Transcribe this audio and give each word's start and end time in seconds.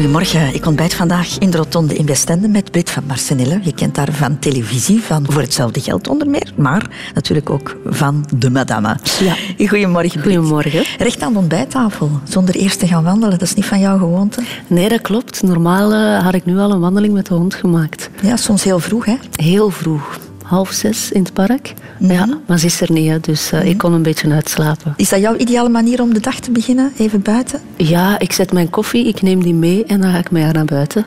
Goedemorgen, 0.00 0.54
ik 0.54 0.66
ontbijt 0.66 0.94
vandaag 0.94 1.38
in 1.38 1.50
de 1.50 1.56
Rotonde 1.56 1.94
in 1.94 2.06
Westende 2.06 2.48
met 2.48 2.70
Brit 2.70 2.90
van 2.90 3.04
Marsenille. 3.06 3.60
Je 3.62 3.74
kent 3.74 3.96
haar 3.96 4.12
van 4.12 4.38
televisie, 4.38 5.02
van 5.02 5.24
Voor 5.28 5.42
hetzelfde 5.42 5.80
geld 5.80 6.08
onder 6.08 6.28
meer, 6.28 6.52
maar 6.56 6.90
natuurlijk 7.14 7.50
ook 7.50 7.76
van 7.84 8.24
De 8.34 8.50
Madame. 8.50 8.96
Ja. 9.20 9.34
Goedemorgen, 9.66 10.20
Brit. 10.20 10.36
Goedemorgen. 10.36 10.84
Recht 10.98 11.22
aan 11.22 11.32
de 11.32 11.38
ontbijttafel, 11.38 12.10
zonder 12.28 12.54
eerst 12.54 12.78
te 12.78 12.86
gaan 12.86 13.04
wandelen, 13.04 13.38
dat 13.38 13.48
is 13.48 13.54
niet 13.54 13.64
van 13.64 13.80
jouw 13.80 13.98
gewoonte? 13.98 14.42
Nee, 14.66 14.88
dat 14.88 15.00
klopt. 15.00 15.42
Normaal 15.42 15.92
uh, 15.92 16.22
had 16.24 16.34
ik 16.34 16.44
nu 16.44 16.58
al 16.58 16.70
een 16.70 16.80
wandeling 16.80 17.12
met 17.12 17.26
de 17.26 17.34
hond 17.34 17.54
gemaakt. 17.54 18.10
Ja, 18.22 18.36
soms 18.36 18.64
heel 18.64 18.78
vroeg, 18.78 19.04
hè? 19.04 19.16
Heel 19.36 19.70
vroeg 19.70 20.18
half 20.50 20.70
zes 20.70 21.12
in 21.12 21.22
het 21.22 21.32
park. 21.32 21.74
Mhm. 21.98 22.12
Ja, 22.12 22.38
maar 22.46 22.58
ze 22.58 22.66
is 22.66 22.80
er 22.80 22.92
niet, 22.92 23.24
dus 23.24 23.52
uh, 23.52 23.64
ik 23.64 23.78
kon 23.78 23.92
een 23.92 24.02
beetje 24.02 24.32
uitslapen. 24.32 24.94
Is 24.96 25.08
dat 25.08 25.20
jouw 25.20 25.36
ideale 25.36 25.68
manier 25.68 26.02
om 26.02 26.14
de 26.14 26.20
dag 26.20 26.40
te 26.40 26.50
beginnen, 26.50 26.92
even 26.98 27.22
buiten? 27.22 27.60
Ja, 27.76 28.18
ik 28.18 28.32
zet 28.32 28.52
mijn 28.52 28.70
koffie, 28.70 29.06
ik 29.06 29.22
neem 29.22 29.42
die 29.42 29.54
mee 29.54 29.84
en 29.84 30.00
dan 30.00 30.12
ga 30.12 30.18
ik 30.18 30.30
met 30.30 30.42
haar 30.42 30.54
naar 30.54 30.64
buiten. 30.64 31.04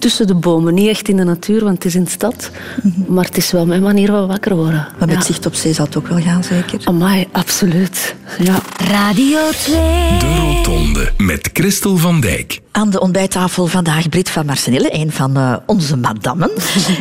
Tussen 0.00 0.26
de 0.26 0.34
bomen, 0.34 0.74
niet 0.74 0.88
echt 0.88 1.08
in 1.08 1.16
de 1.16 1.24
natuur, 1.24 1.64
want 1.64 1.74
het 1.74 1.84
is 1.84 1.94
in 1.94 2.04
de 2.04 2.10
stad. 2.10 2.50
Mhm. 2.82 3.12
Maar 3.12 3.24
het 3.24 3.36
is 3.36 3.50
wel 3.50 3.66
mijn 3.66 3.82
manier 3.82 4.06
van 4.06 4.26
wakker 4.26 4.56
worden. 4.56 4.88
Maar 4.98 5.08
met 5.08 5.16
ja. 5.16 5.22
zicht 5.22 5.46
op 5.46 5.54
zee 5.54 5.72
zal 5.72 5.84
het 5.84 5.96
ook 5.96 6.08
wel 6.08 6.20
gaan, 6.20 6.44
zeker? 6.44 6.80
Amai, 6.84 7.26
absoluut. 7.32 8.14
Ja. 8.38 8.62
Radio 8.76 9.38
2. 9.50 9.74
De 10.18 10.36
Rotonde 10.38 11.12
met 11.16 11.50
Christel 11.52 11.96
van 11.96 12.20
Dijk. 12.20 12.60
Aan 12.70 12.90
de 12.90 13.00
ontbijttafel 13.00 13.66
vandaag 13.66 14.08
Brit 14.08 14.30
van 14.30 14.46
Marsenille, 14.46 14.94
een 14.94 15.12
van 15.12 15.36
uh, 15.36 15.56
onze 15.66 15.96
madammen. 15.96 16.50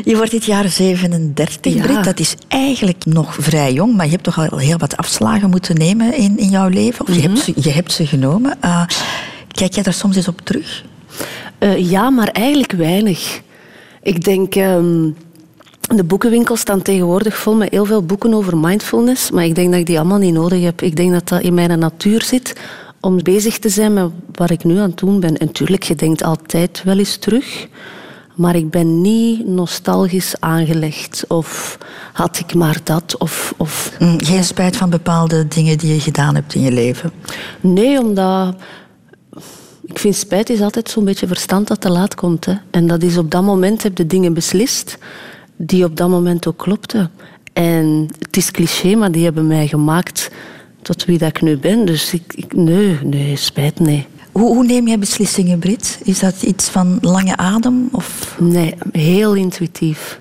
Je 0.03 0.15
wordt 0.15 0.31
dit 0.31 0.45
jaar 0.45 0.69
37, 0.69 1.73
Ja. 1.73 1.81
Brit. 1.81 2.03
Dat 2.03 2.19
is 2.19 2.35
eigenlijk 2.47 3.05
nog 3.05 3.35
vrij 3.39 3.73
jong, 3.73 3.95
maar 3.95 4.05
je 4.05 4.11
hebt 4.11 4.23
toch 4.23 4.51
al 4.51 4.57
heel 4.57 4.77
wat 4.77 4.97
afslagen 4.97 5.49
moeten 5.49 5.75
nemen 5.75 6.15
in, 6.17 6.37
in 6.37 6.49
jouw 6.49 6.67
leven? 6.67 7.07
Of 7.07 7.15
je, 7.15 7.21
hebt 7.21 7.39
ze, 7.39 7.53
je 7.55 7.71
hebt 7.71 7.91
ze 7.91 8.07
genomen. 8.07 8.57
Uh, 8.65 8.83
kijk 9.51 9.73
jij 9.73 9.83
daar 9.83 9.93
soms 9.93 10.15
eens 10.15 10.27
op 10.27 10.41
terug? 10.43 10.83
Uh, 11.59 11.89
ja, 11.89 12.09
maar 12.09 12.27
eigenlijk 12.27 12.71
weinig. 12.71 13.41
Ik 14.01 14.23
denk... 14.23 14.55
Um, 14.55 15.15
de 15.95 16.03
boekenwinkels 16.03 16.59
staan 16.59 16.81
tegenwoordig 16.81 17.37
vol 17.37 17.55
met 17.55 17.69
heel 17.69 17.85
veel 17.85 18.03
boeken 18.03 18.33
over 18.33 18.57
mindfulness, 18.57 19.31
maar 19.31 19.45
ik 19.45 19.55
denk 19.55 19.71
dat 19.71 19.79
ik 19.79 19.85
die 19.85 19.99
allemaal 19.99 20.17
niet 20.17 20.33
nodig 20.33 20.63
heb. 20.63 20.81
Ik 20.81 20.95
denk 20.95 21.11
dat 21.11 21.27
dat 21.27 21.41
in 21.41 21.53
mijn 21.53 21.79
natuur 21.79 22.21
zit 22.23 22.55
om 22.99 23.23
bezig 23.23 23.59
te 23.59 23.69
zijn 23.69 23.93
met 23.93 24.11
wat 24.31 24.49
ik 24.49 24.63
nu 24.63 24.77
aan 24.77 24.89
het 24.89 24.97
doen 24.97 25.19
ben. 25.19 25.37
En 25.37 25.45
natuurlijk, 25.45 25.83
je 25.83 25.95
denkt 25.95 26.23
altijd 26.23 26.81
wel 26.83 26.97
eens 26.97 27.17
terug, 27.17 27.67
maar 28.35 28.55
ik 28.55 28.69
ben 28.69 29.01
niet 29.01 29.47
nostalgisch 29.47 30.35
aangelegd 30.39 31.25
of 31.27 31.77
had 32.13 32.39
ik 32.39 32.53
maar 32.53 32.77
dat 32.83 33.15
of... 33.17 33.53
of... 33.57 33.91
Mm, 33.99 34.23
geen 34.23 34.43
spijt 34.43 34.77
van 34.77 34.89
bepaalde 34.89 35.47
dingen 35.47 35.77
die 35.77 35.93
je 35.93 35.99
gedaan 35.99 36.35
hebt 36.35 36.55
in 36.55 36.61
je 36.61 36.71
leven? 36.71 37.11
Nee, 37.61 37.99
omdat... 37.99 38.55
Ik 39.89 39.99
vind 39.99 40.15
spijt 40.15 40.49
is 40.49 40.61
altijd 40.61 40.89
zo'n 40.89 41.05
beetje 41.05 41.27
verstand 41.27 41.67
dat 41.67 41.81
te 41.81 41.89
laat 41.89 42.15
komt. 42.15 42.45
Hè. 42.45 42.53
En 42.71 42.87
dat 42.87 43.03
is 43.03 43.17
op 43.17 43.31
dat 43.31 43.43
moment 43.43 43.83
heb 43.83 43.97
je 43.97 44.07
dingen 44.07 44.33
beslist 44.33 44.97
die 45.55 45.83
op 45.83 45.95
dat 45.97 46.09
moment 46.09 46.47
ook 46.47 46.57
klopten. 46.57 47.11
En 47.53 48.07
het 48.19 48.37
is 48.37 48.51
cliché, 48.51 48.95
maar 48.95 49.11
die 49.11 49.23
hebben 49.23 49.47
mij 49.47 49.67
gemaakt 49.67 50.29
tot 50.81 51.05
wie 51.05 51.17
dat 51.17 51.29
ik 51.29 51.41
nu 51.41 51.57
ben. 51.57 51.85
Dus 51.85 52.13
ik, 52.13 52.33
ik 52.35 52.53
nee, 52.53 52.99
nee, 53.03 53.35
spijt, 53.35 53.79
nee. 53.79 54.07
Hoe, 54.31 54.55
hoe, 54.55 54.65
neem 54.65 54.87
jij 54.87 54.99
beslissingen, 54.99 55.59
Brit? 55.59 55.99
Is 56.03 56.19
dat 56.19 56.41
iets 56.41 56.69
van 56.69 56.97
lange 57.01 57.37
adem? 57.37 57.89
Of? 57.91 58.35
Nee, 58.39 58.75
heel 58.91 59.33
intuïtief. 59.35 60.19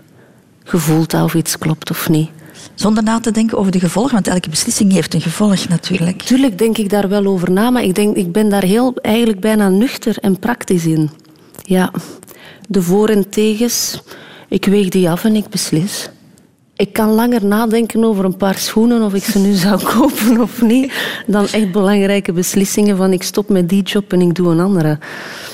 Gevoeld 0.65 1.15
of 1.15 1.35
iets 1.35 1.59
klopt 1.59 1.91
of 1.91 2.09
niet. 2.09 2.31
Zonder 2.79 3.03
na 3.03 3.21
te 3.21 3.31
denken 3.31 3.59
over 3.59 3.73
de 3.73 3.81
gevolgen, 3.81 4.13
want 4.13 4.29
elke 4.29 4.49
beslissing 4.49 4.93
heeft 4.93 5.15
een 5.15 5.21
gevolg 5.21 5.69
natuurlijk. 5.69 6.23
Tuurlijk 6.23 6.59
denk 6.59 6.79
ik 6.79 6.91
daar 6.91 7.09
wel 7.09 7.27
over 7.27 7.51
na, 7.51 7.71
maar 7.71 7.83
ik, 7.83 7.95
denk, 7.95 8.17
ik 8.17 8.33
ben 8.33 8.49
daar 8.49 8.63
heel, 8.63 8.95
eigenlijk 8.97 9.41
bijna 9.41 9.69
nuchter 9.69 10.17
en 10.21 10.39
praktisch 10.39 10.87
in. 10.87 11.11
Ja, 11.63 11.93
de 12.69 12.83
voor- 12.83 13.09
en 13.09 13.29
tegens, 13.29 14.03
ik 14.49 14.65
weeg 14.65 14.89
die 14.89 15.11
af 15.11 15.25
en 15.25 15.37
ik 15.37 15.49
beslis. 15.49 16.11
Ik 16.77 16.93
kan 16.93 17.09
langer 17.09 17.45
nadenken 17.45 18.05
over 18.05 18.25
een 18.25 18.37
paar 18.37 18.59
schoenen, 18.59 19.03
of 19.03 19.15
ik 19.15 19.25
ze 19.25 19.39
nu 19.39 19.53
zou 19.53 19.83
kopen 19.95 20.41
of 20.41 20.63
niet, 20.63 20.93
dan 21.27 21.47
echt 21.47 21.73
belangrijke 21.73 22.33
beslissingen 22.33 22.97
van 22.97 23.13
ik 23.13 23.23
stop 23.23 23.49
met 23.49 23.69
die 23.69 23.83
job 23.83 24.13
en 24.13 24.21
ik 24.21 24.35
doe 24.35 24.51
een 24.51 24.61
andere. 24.61 24.99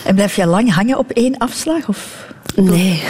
En 0.05 0.15
blijf 0.15 0.37
jij 0.37 0.47
lang 0.47 0.75
hangen 0.75 0.99
op 0.99 1.11
één 1.11 1.39
afslag? 1.39 1.89
Of? 1.89 2.33
Nee, 2.55 3.03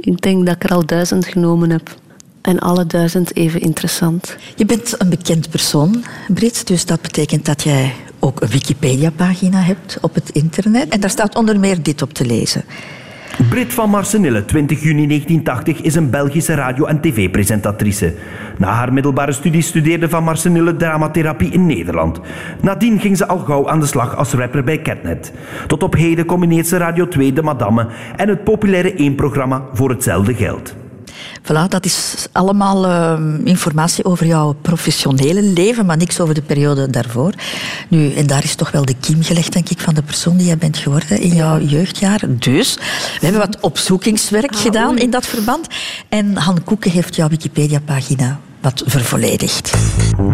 ik 0.00 0.20
denk 0.20 0.46
dat 0.46 0.54
ik 0.54 0.64
er 0.64 0.70
al 0.70 0.86
duizend 0.86 1.26
genomen 1.26 1.70
heb. 1.70 2.04
En 2.46 2.58
alle 2.58 2.86
duizend 2.86 3.36
even 3.36 3.60
interessant. 3.60 4.36
Je 4.56 4.66
bent 4.66 4.94
een 4.98 5.08
bekend 5.08 5.50
persoon, 5.50 6.04
Brit, 6.28 6.66
dus 6.66 6.86
dat 6.86 7.02
betekent 7.02 7.44
dat 7.44 7.62
jij 7.62 7.92
ook 8.18 8.40
een 8.40 8.48
Wikipedia-pagina 8.48 9.60
hebt 9.60 9.98
op 10.00 10.14
het 10.14 10.30
internet. 10.30 10.88
En 10.88 11.00
daar 11.00 11.10
staat 11.10 11.36
onder 11.36 11.60
meer 11.60 11.82
dit 11.82 12.02
op 12.02 12.12
te 12.12 12.24
lezen. 12.24 12.64
Brit 13.48 13.74
van 13.74 13.90
Marsenille, 13.90 14.44
20 14.44 14.82
juni 14.82 15.06
1980, 15.06 15.80
is 15.80 15.94
een 15.94 16.10
Belgische 16.10 16.54
radio- 16.54 16.84
en 16.84 17.00
tv-presentatrice. 17.00 18.14
Na 18.58 18.68
haar 18.72 18.92
middelbare 18.92 19.32
studie 19.32 19.62
studeerde 19.62 20.08
Van 20.08 20.24
Marsenille 20.24 20.76
dramatherapie 20.76 21.50
in 21.50 21.66
Nederland. 21.66 22.20
Nadien 22.60 23.00
ging 23.00 23.16
ze 23.16 23.26
al 23.26 23.38
gauw 23.38 23.68
aan 23.68 23.80
de 23.80 23.86
slag 23.86 24.16
als 24.16 24.32
rapper 24.32 24.64
bij 24.64 24.82
Catnet. 24.82 25.32
Tot 25.66 25.82
op 25.82 25.94
heden 25.94 26.26
combineert 26.26 26.66
ze 26.66 26.76
Radio 26.76 27.08
2 27.08 27.32
De 27.32 27.42
Madame 27.42 27.86
en 28.16 28.28
het 28.28 28.44
populaire 28.44 29.12
1-programma 29.12 29.62
Voor 29.72 29.90
hetzelfde 29.90 30.34
geld. 30.34 30.74
Voilà, 31.42 31.68
dat 31.68 31.84
is 31.84 32.26
allemaal 32.32 32.86
uh, 32.86 33.18
informatie 33.44 34.04
over 34.04 34.26
jouw 34.26 34.56
professionele 34.62 35.42
leven, 35.42 35.86
maar 35.86 35.96
niks 35.96 36.20
over 36.20 36.34
de 36.34 36.42
periode 36.42 36.90
daarvoor. 36.90 37.32
Nu, 37.88 38.14
en 38.14 38.26
daar 38.26 38.44
is 38.44 38.54
toch 38.54 38.70
wel 38.70 38.84
de 38.84 38.94
kiem 39.00 39.22
gelegd, 39.22 39.52
denk 39.52 39.68
ik, 39.68 39.80
van 39.80 39.94
de 39.94 40.02
persoon 40.02 40.36
die 40.36 40.46
jij 40.46 40.58
bent 40.58 40.76
geworden 40.76 41.20
in 41.20 41.34
jouw 41.34 41.60
jeugdjaren. 41.60 42.36
Dus, 42.38 42.74
we 43.20 43.26
hebben 43.26 43.40
wat 43.40 43.60
opzoekingswerk 43.60 44.54
ah, 44.54 44.60
gedaan 44.60 44.90
oei. 44.90 45.02
in 45.02 45.10
dat 45.10 45.26
verband. 45.26 45.66
En 46.08 46.36
Han 46.36 46.64
Koeken 46.64 46.90
heeft 46.90 47.16
jouw 47.16 47.28
Wikipedia-pagina 47.28 48.40
wat 48.66 48.82
vervolledigd. 48.86 49.74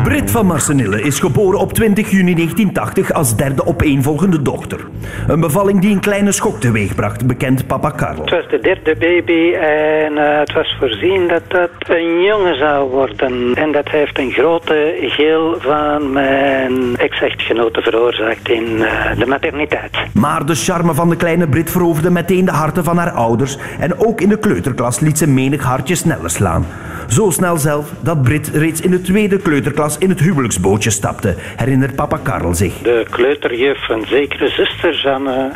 Brit 0.03 0.31
van 0.31 0.47
Marsenille 0.47 1.03
is 1.03 1.21
geboren 1.21 1.59
op 1.59 1.73
20 1.73 2.11
juni 2.11 2.35
1980 2.35 3.13
als 3.13 3.37
derde 3.37 3.67
opeenvolgende 3.67 4.43
dochter. 4.43 4.81
Een 5.27 5.41
bevalling 5.41 5.81
die 5.81 5.95
een 5.95 6.01
kleine 6.01 6.33
schok 6.33 6.61
teweegbracht, 6.61 7.27
bekend 7.27 7.67
papa 7.67 7.91
Karel. 7.91 8.21
Het 8.21 8.31
was 8.31 8.49
de 8.49 8.59
derde 8.59 8.97
baby 8.97 9.53
en 9.55 10.13
uh, 10.13 10.39
het 10.39 10.53
was 10.53 10.77
voorzien 10.79 11.29
dat 11.29 11.43
dat 11.49 11.71
een 11.89 12.23
jongen 12.23 12.57
zou 12.57 12.91
worden. 12.91 13.55
En 13.55 13.73
dat 13.73 13.89
heeft 13.89 14.19
een 14.19 14.31
grote 14.31 14.95
geel 15.01 15.57
van 15.59 16.13
mijn 16.13 16.97
ex-echtgenote 16.97 17.83
veroorzaakt 17.83 18.49
in 18.49 18.65
uh, 18.65 19.19
de 19.19 19.27
materniteit. 19.27 19.97
Maar 20.15 20.47
de 20.47 20.55
charme 20.55 20.95
van 20.95 21.09
de 21.09 21.17
kleine 21.17 21.49
Brit 21.49 21.71
veroverde 21.71 22.11
meteen 22.11 22.45
de 22.45 22.51
harten 22.51 22.85
van 22.85 22.97
haar 22.99 23.11
ouders 23.11 23.57
en 23.79 23.99
ook 23.99 24.21
in 24.21 24.29
de 24.29 24.39
kleuterklas 24.39 25.01
liet 25.01 25.19
ze 25.19 25.29
menig 25.29 25.63
hartje 25.63 25.95
sneller 25.95 26.31
slaan. 26.31 26.67
Zo 27.09 27.31
snel 27.31 27.57
zelf 27.57 27.93
dat 28.01 28.22
Brit 28.23 28.49
reeds 28.49 28.81
in 28.81 28.91
de 28.91 29.01
tweede 29.01 29.37
kleuterklas 29.37 29.99
in 29.99 30.09
het 30.09 30.21
huwelijksbootje 30.21 30.91
stapte, 30.91 31.35
herinnert 31.57 31.95
papa 31.95 32.19
Karel 32.23 32.55
zich. 32.55 32.79
De 32.79 33.07
kleuterjuf, 33.11 33.89
een 33.89 34.07
zekere 34.07 34.49
zuster 34.49 35.01
Janne, 35.03 35.51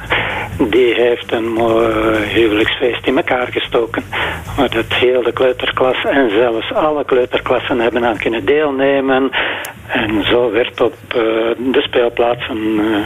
die 0.71 0.95
heeft 0.95 1.33
een 1.33 1.53
mooi 1.53 1.87
huwelijksfeest 2.35 3.07
in 3.07 3.17
elkaar 3.17 3.47
gestoken. 3.47 4.03
Maar 4.57 4.71
dat 4.71 4.85
heel 4.89 5.23
de 5.23 5.33
kleuterklas 5.33 6.05
en 6.05 6.31
zelfs 6.31 6.73
alle 6.73 7.05
kleuterklassen 7.05 7.79
hebben 7.81 8.05
aan 8.05 8.17
kunnen 8.17 8.45
deelnemen. 8.45 9.31
En 9.87 10.25
zo 10.25 10.51
werd 10.51 10.81
op 10.81 10.95
uh, 11.09 11.23
de 11.73 11.81
speelplaatsen 11.81 12.57
uh, 12.57 12.97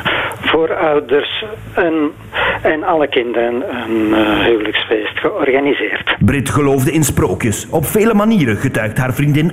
voor 0.40 0.74
ouders 0.76 1.44
en, 1.74 2.10
en 2.62 2.82
alle 2.84 3.08
kinderen 3.08 3.62
een 3.70 4.08
uh, 4.08 4.44
huwelijksfeest 4.44 5.18
georganiseerd. 5.18 6.16
Brit 6.18 6.50
geloofde 6.50 6.92
in 6.92 7.04
sprookjes. 7.04 7.66
Op 7.70 7.86
vele 7.86 8.14
manieren 8.14 8.56
getuigt 8.56 8.98
haar 8.98 9.14
vriendin 9.14 9.49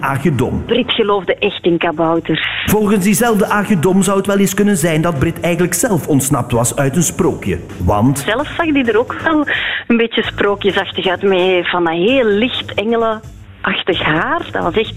Brit 0.65 0.91
geloofde 0.91 1.35
echt 1.35 1.63
in 1.63 1.77
kabouters. 1.77 2.47
Volgens 2.65 3.03
diezelfde 3.03 3.47
Aagje 3.47 3.79
Dom 3.79 4.01
zou 4.01 4.17
het 4.17 4.27
wel 4.27 4.37
eens 4.37 4.53
kunnen 4.53 4.77
zijn 4.77 5.01
dat 5.01 5.19
Brit 5.19 5.39
eigenlijk 5.39 5.73
zelf 5.73 6.07
ontsnapt 6.07 6.51
was 6.51 6.75
uit 6.75 6.95
een 6.95 7.03
sprookje. 7.03 7.59
Want... 7.83 8.19
Zelf 8.19 8.47
zag 8.47 8.65
die 8.65 8.85
er 8.85 8.99
ook 8.99 9.15
wel 9.23 9.47
een 9.87 9.97
beetje 9.97 10.23
sprookjesachtig 10.23 11.07
uit. 11.07 11.21
Met 11.21 11.67
van 11.67 11.83
dat 11.83 11.93
heel 11.93 12.25
licht 12.25 12.73
engelen 12.73 13.21
achtig 13.67 14.01
haar. 14.01 14.47
Dat 14.51 14.63
was 14.63 14.73
echt 14.77 14.95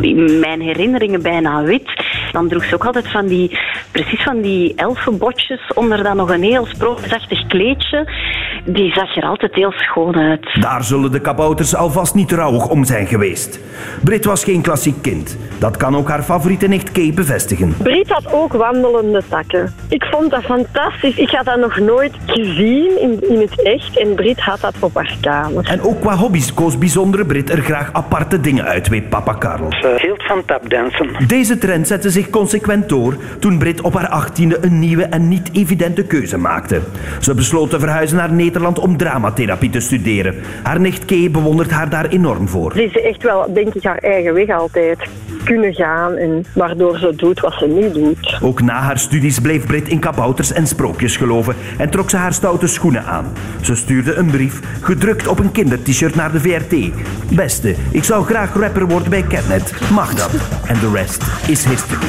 in 0.00 0.40
mijn 0.40 0.60
herinneringen 0.60 1.22
bijna 1.22 1.62
wit. 1.62 1.90
Dan 2.32 2.48
droeg 2.48 2.64
ze 2.64 2.74
ook 2.74 2.84
altijd 2.84 3.10
van 3.10 3.26
die, 3.26 3.58
precies 3.90 4.22
van 4.22 4.40
die 4.40 4.74
elfenbotjes 4.74 5.72
onder 5.74 6.02
dan 6.02 6.16
nog 6.16 6.30
een 6.30 6.42
heel 6.42 6.66
sprookjesachtig 6.66 7.46
kleedje. 7.46 8.08
die 8.64 8.92
zag 8.92 9.16
er 9.16 9.22
altijd 9.22 9.54
heel 9.54 9.72
schoon 9.72 10.16
uit. 10.16 10.60
Daar 10.60 10.84
zullen 10.84 11.12
de 11.12 11.20
kabouters 11.20 11.74
alvast 11.74 12.14
niet 12.14 12.32
rouwig 12.32 12.68
om 12.68 12.84
zijn 12.84 13.06
geweest. 13.06 13.60
Brit 14.04 14.24
was 14.24 14.44
geen 14.44 14.62
klassiek 14.62 15.02
kind. 15.02 15.38
Dat 15.58 15.76
kan 15.76 15.96
ook 15.96 16.08
haar 16.08 16.22
favoriete 16.22 16.68
nicht 16.68 16.92
Kay 16.92 17.12
bevestigen. 17.14 17.76
Brit 17.82 18.08
had 18.08 18.32
ook 18.32 18.52
wandelende 18.52 19.22
takken. 19.28 19.74
Ik 19.88 20.04
vond 20.10 20.30
dat 20.30 20.42
fantastisch. 20.42 21.16
Ik 21.16 21.30
had 21.30 21.44
dat 21.44 21.58
nog 21.58 21.78
nooit 21.78 22.12
gezien 22.26 23.00
in, 23.00 23.28
in 23.28 23.40
het 23.40 23.62
echt. 23.62 23.98
En 23.98 24.14
Brit 24.14 24.40
had 24.40 24.60
dat 24.60 24.74
op 24.80 24.94
haar 24.94 25.16
kamer. 25.20 25.68
En 25.68 25.80
ook 25.80 26.00
qua 26.00 26.16
hobby's 26.16 26.54
koos 26.54 26.78
bijzondere 26.78 27.26
Brit 27.26 27.50
er 27.50 27.62
graag 27.62 27.92
aparte 28.08 28.40
dingen 28.40 28.64
uit, 28.64 28.88
weet 28.88 29.08
papa 29.08 29.32
Karel. 29.32 29.72
Ze 29.72 29.96
hield 30.00 30.22
van 30.22 30.44
tapdansen. 30.44 31.26
Deze 31.26 31.58
trend 31.58 31.86
zette 31.86 32.10
zich 32.10 32.30
consequent 32.30 32.88
door 32.88 33.16
toen 33.40 33.58
Brit 33.58 33.80
op 33.80 33.94
haar 33.94 34.08
achttiende 34.08 34.58
een 34.60 34.78
nieuwe 34.78 35.02
en 35.02 35.28
niet 35.28 35.50
evidente 35.52 36.04
keuze 36.04 36.38
maakte. 36.38 36.80
Ze 37.20 37.34
besloot 37.34 37.70
te 37.70 37.78
verhuizen 37.78 38.16
naar 38.16 38.32
Nederland 38.32 38.78
om 38.78 38.96
dramatherapie 38.96 39.70
te 39.70 39.80
studeren. 39.80 40.34
Haar 40.62 40.80
nicht 40.80 41.04
Kay 41.04 41.30
bewondert 41.30 41.70
haar 41.70 41.88
daar 41.88 42.08
enorm 42.08 42.48
voor. 42.48 42.72
Ze 42.72 42.84
is 42.84 43.02
echt 43.02 43.22
wel, 43.22 43.52
denk 43.54 43.74
ik, 43.74 43.82
haar 43.82 43.98
eigen 43.98 44.34
weg 44.34 44.50
altijd 44.50 44.98
kunnen 45.48 45.74
gaan. 45.74 46.16
En 46.16 46.44
waardoor 46.52 46.98
ze 46.98 47.12
doet 47.16 47.40
wat 47.40 47.52
ze 47.52 47.66
nu 47.66 47.92
doet. 47.92 48.38
Ook 48.42 48.62
na 48.62 48.80
haar 48.80 48.98
studies 48.98 49.38
bleef 49.38 49.66
Brit 49.66 49.88
in 49.88 50.00
kabouters 50.00 50.52
en 50.52 50.66
sprookjes 50.66 51.16
geloven 51.16 51.54
en 51.78 51.90
trok 51.90 52.10
ze 52.10 52.16
haar 52.16 52.32
stoute 52.32 52.66
schoenen 52.66 53.04
aan. 53.04 53.32
Ze 53.60 53.74
stuurde 53.74 54.14
een 54.14 54.30
brief, 54.30 54.60
gedrukt 54.80 55.26
op 55.26 55.38
een 55.38 55.52
kindert-shirt 55.52 56.14
naar 56.14 56.32
de 56.32 56.40
VRT. 56.40 56.74
Beste, 57.34 57.74
ik 57.90 58.04
zou 58.04 58.24
graag 58.24 58.54
rapper 58.54 58.88
worden 58.88 59.10
bij 59.10 59.22
Catnet. 59.22 59.72
Mag 59.92 60.14
dat? 60.14 60.30
En 60.66 60.78
de 60.80 60.90
rest 60.94 61.22
is 61.46 61.64
history. 61.64 62.06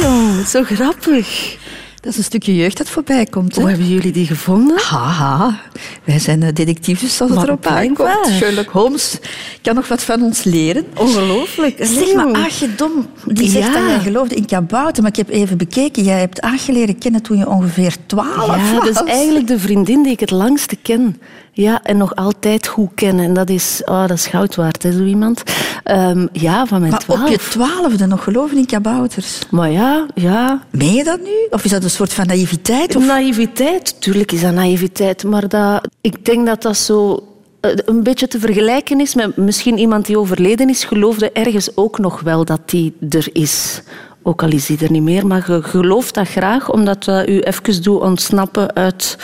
Jong, 0.00 0.46
zo 0.46 0.62
grappig. 0.62 1.62
Dat 2.04 2.12
is 2.12 2.18
een 2.18 2.24
stukje 2.24 2.54
jeugd 2.56 2.76
dat 2.78 2.88
voorbij 2.88 3.26
komt. 3.26 3.54
Hè? 3.54 3.60
Hoe 3.60 3.70
hebben 3.70 3.88
jullie 3.88 4.12
die 4.12 4.26
gevonden? 4.26 4.78
Haha, 4.80 5.60
wij 6.04 6.18
zijn 6.18 6.42
eh, 6.42 6.48
detectives 6.52 7.20
als 7.20 7.30
het 7.30 7.38
Maar 7.38 7.48
erop 7.48 7.66
aankomt. 7.66 8.26
Sherlock 8.38 8.68
Holmes 8.68 9.18
kan 9.62 9.74
nog 9.74 9.88
wat 9.88 10.02
van 10.02 10.22
ons 10.22 10.42
leren. 10.44 10.84
Ongelooflijk. 10.96 11.76
Zeg 11.80 12.14
maar, 12.14 12.32
ach 12.32 12.58
je 12.58 12.74
dom. 12.74 13.06
Die 13.26 13.48
zegt 13.50 13.66
Ja. 13.66 13.72
dat 13.72 13.82
jij 13.88 13.98
geloofde 14.00 14.34
in 14.34 14.46
kabouter, 14.46 15.02
maar 15.02 15.10
ik 15.10 15.16
heb 15.16 15.28
even 15.28 15.56
bekeken. 15.56 16.04
Jij 16.04 16.18
hebt 16.18 16.40
Aag 16.40 16.66
leren 16.66 16.98
kennen 16.98 17.22
toen 17.22 17.38
je 17.38 17.48
ongeveer 17.48 17.96
twaalf 18.06 18.46
Ja, 18.46 18.74
was. 18.74 18.84
dat 18.94 19.04
is 19.06 19.12
eigenlijk 19.12 19.46
de 19.46 19.58
vriendin 19.58 20.02
die 20.02 20.12
ik 20.12 20.20
het 20.20 20.30
langste 20.30 20.76
ken. 20.76 21.20
Ja, 21.56 21.82
en 21.82 21.96
nog 21.96 22.14
altijd 22.14 22.66
goed 22.66 22.90
ken. 22.94 23.18
En 23.18 23.34
dat 23.34 23.50
is, 23.50 23.82
oh, 23.84 24.00
dat 24.06 24.16
is 24.16 24.26
goud 24.26 24.54
waard, 24.54 24.82
hè, 24.82 24.92
zo 24.92 25.04
iemand. 25.04 25.42
Ehm, 25.84 26.26
ja, 26.32 26.66
van 26.66 26.80
mijn 26.80 26.92
Maar 26.92 27.04
op 27.06 27.28
je 27.28 27.38
twaalf. 27.38 27.48
twaalfde 27.48 28.06
nog 28.06 28.24
geloven 28.24 28.56
in 28.56 28.66
kabouters. 28.66 29.38
Maar 29.50 29.70
ja, 29.70 30.06
ja. 30.14 30.62
Meen 30.70 30.94
je 30.94 31.04
dat 31.04 31.20
nu? 31.20 31.46
Of 31.50 31.64
is 31.64 31.70
dat 31.70 31.84
een 31.84 31.90
soort 31.90 32.12
van 32.12 32.26
naïviteit? 32.26 32.96
Of... 32.96 33.06
Naïviteit, 33.06 34.00
tuurlijk 34.00 34.32
is 34.32 34.40
dat 34.40 34.52
naïviteit. 34.52 35.24
Maar 35.24 35.48
dat, 35.48 35.88
ik 36.00 36.24
denk 36.24 36.46
dat 36.46 36.62
dat 36.62 36.76
zo 36.76 37.24
eh, 37.60 37.70
een 37.84 38.02
beetje 38.02 38.28
te 38.28 38.38
vergelijken 38.38 39.00
is 39.00 39.14
met 39.14 39.36
misschien 39.36 39.78
iemand 39.78 40.06
die 40.06 40.18
overleden 40.18 40.68
is, 40.68 40.84
geloofde 40.84 41.32
ergens 41.32 41.76
ook 41.76 41.98
nog 41.98 42.20
wel 42.20 42.44
dat 42.44 42.60
die 42.70 42.96
er 43.08 43.28
is. 43.32 43.82
Ook 44.22 44.42
al 44.42 44.50
is 44.50 44.66
die 44.66 44.78
er 44.78 44.90
niet 44.90 45.02
meer, 45.02 45.26
maar 45.26 45.52
je 45.52 45.62
gelooft 45.62 46.14
dat 46.14 46.28
graag, 46.28 46.70
omdat 46.70 47.04
dat 47.04 47.28
u 47.28 47.40
even 47.40 47.82
doet 47.82 48.00
ontsnappen 48.00 48.74
uit, 48.74 49.18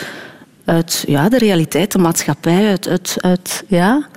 uit 0.71 1.03
ja, 1.07 1.29
de 1.29 1.37
realiteit, 1.37 1.91
de 1.91 1.97
maatschappij, 1.97 2.67
uit... 2.67 2.87
uit, 2.87 3.15
uit 3.19 3.63
ja. 3.67 4.07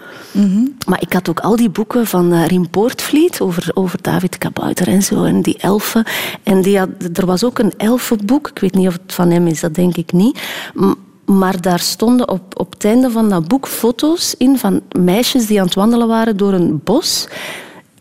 Maar 0.87 1.01
ik 1.03 1.12
had 1.12 1.29
ook 1.29 1.41
al 1.41 1.56
die 1.56 1.71
boeken 1.71 2.06
van 2.06 2.43
Riem 2.45 2.71
Poortvliet 2.71 3.41
over, 3.41 3.71
over 3.75 4.03
David 4.03 4.39
Kabouter 4.39 4.89
en 4.89 5.03
zo, 5.03 5.25
en 5.25 5.43
die 5.43 5.59
elfen. 5.59 6.05
En 6.43 6.62
die 6.62 6.79
had, 6.79 6.89
er 7.12 7.27
was 7.27 7.45
ook 7.45 7.59
een 7.59 7.73
elfenboek, 7.77 8.49
ik 8.49 8.59
weet 8.59 8.75
niet 8.75 8.87
of 8.89 8.99
het 9.03 9.15
van 9.15 9.31
hem 9.31 9.47
is, 9.47 9.61
dat 9.61 9.75
denk 9.75 9.97
ik 9.97 10.12
niet. 10.12 10.41
M- 10.75 10.93
Maar 11.25 11.61
daar 11.61 11.79
stonden 11.81 12.29
op, 12.29 12.59
op 12.61 12.73
het 12.73 12.85
einde 12.85 13.11
van 13.11 13.29
dat 13.29 13.49
boek 13.49 13.67
foto's 13.69 14.35
in 14.39 14.59
van 14.59 14.81
meisjes 14.99 15.47
die 15.47 15.59
aan 15.61 15.67
het 15.67 15.75
wandelen 15.75 16.09
waren 16.09 16.37
door 16.37 16.53
een 16.53 16.81
bos. 16.85 17.29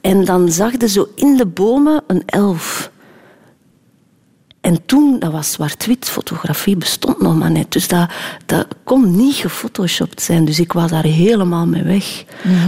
En 0.02 0.26
dan 0.26 0.52
zag 0.52 0.72
je 0.80 0.88
zo 0.88 1.08
in 1.16 1.36
de 1.38 1.46
bomen 1.46 2.04
een 2.08 2.24
elf. 2.26 2.92
En 4.64 4.86
toen, 4.86 5.20
dat 5.20 5.32
was 5.32 5.52
zwart-wit, 5.52 6.10
fotografie 6.10 6.78
bestond 6.78 7.22
nog 7.22 7.38
maar 7.38 7.52
net. 7.52 7.72
Dus 7.72 7.88
dat, 7.88 8.10
dat 8.46 8.68
kon 8.84 9.16
niet 9.16 9.36
gefotoshopt 9.36 10.22
zijn. 10.22 10.46
Dus 10.46 10.60
ik 10.60 10.74
was 10.74 10.92
daar 10.92 11.04
helemaal 11.04 11.66
mee 11.66 11.84
weg. 11.84 12.24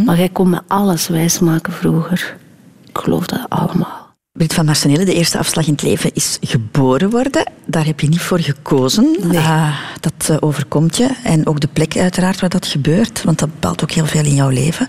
Maar 0.05 0.17
jij 0.17 0.29
kon 0.29 0.49
me 0.49 0.61
alles 0.67 1.07
wijsmaken 1.07 1.73
vroeger. 1.73 2.35
Ik 2.87 2.97
geloof 2.97 3.25
dat 3.27 3.45
allemaal. 3.49 4.04
Brit 4.35 4.53
van 4.53 4.65
Marsenille, 4.65 5.05
de 5.05 5.13
eerste 5.13 5.37
afslag 5.37 5.67
in 5.67 5.73
het 5.73 5.81
leven 5.81 6.13
is 6.13 6.37
geboren 6.41 7.09
worden. 7.09 7.51
Daar 7.65 7.85
heb 7.85 7.99
je 7.99 8.07
niet 8.07 8.21
voor 8.21 8.39
gekozen. 8.39 9.15
Ah, 9.35 9.77
dat 9.99 10.29
eh, 10.29 10.37
overkomt 10.39 10.97
je. 10.97 11.09
En 11.23 11.47
ook 11.47 11.59
de 11.59 11.67
plek 11.67 11.97
uiteraard 11.97 12.39
waar 12.39 12.49
dat 12.49 12.65
gebeurt. 12.65 13.23
Want 13.23 13.39
dat 13.39 13.49
bepaalt 13.51 13.83
ook 13.83 13.91
heel 13.91 14.05
veel 14.05 14.23
in 14.23 14.35
jouw 14.35 14.49
leven. 14.49 14.87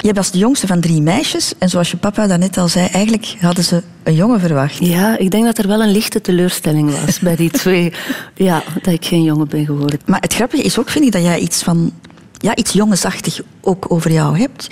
Je 0.00 0.12
was 0.12 0.30
de 0.30 0.38
jongste 0.38 0.66
van 0.66 0.80
drie 0.80 1.00
meisjes. 1.02 1.52
En 1.58 1.68
zoals 1.68 1.90
je 1.90 1.96
papa 1.96 2.26
daarnet 2.26 2.56
al 2.56 2.68
zei, 2.68 2.86
eigenlijk 2.86 3.36
hadden 3.40 3.64
ze 3.64 3.82
een 4.02 4.14
jongen 4.14 4.40
verwacht. 4.40 4.76
Ja, 4.78 5.18
ik 5.18 5.30
denk 5.30 5.44
dat 5.44 5.58
er 5.58 5.66
wel 5.66 5.82
een 5.82 5.92
lichte 5.92 6.20
teleurstelling 6.20 7.04
was 7.04 7.18
bij 7.28 7.36
die 7.36 7.50
twee. 7.50 7.92
Ja, 8.34 8.62
dat 8.82 8.94
ik 8.94 9.04
geen 9.04 9.22
jongen 9.22 9.48
ben 9.48 9.64
geworden. 9.64 10.00
Maar 10.06 10.20
het 10.20 10.34
grappige 10.34 10.62
is 10.62 10.78
ook, 10.78 10.88
vind 10.88 11.04
ik, 11.04 11.12
dat 11.12 11.22
jij 11.22 11.38
iets 11.38 11.62
van... 11.62 11.92
Ja, 12.38 12.56
iets 12.56 12.72
jongensachtig 12.72 13.40
ook 13.60 13.86
over 13.88 14.12
jou 14.12 14.38
hebt. 14.38 14.68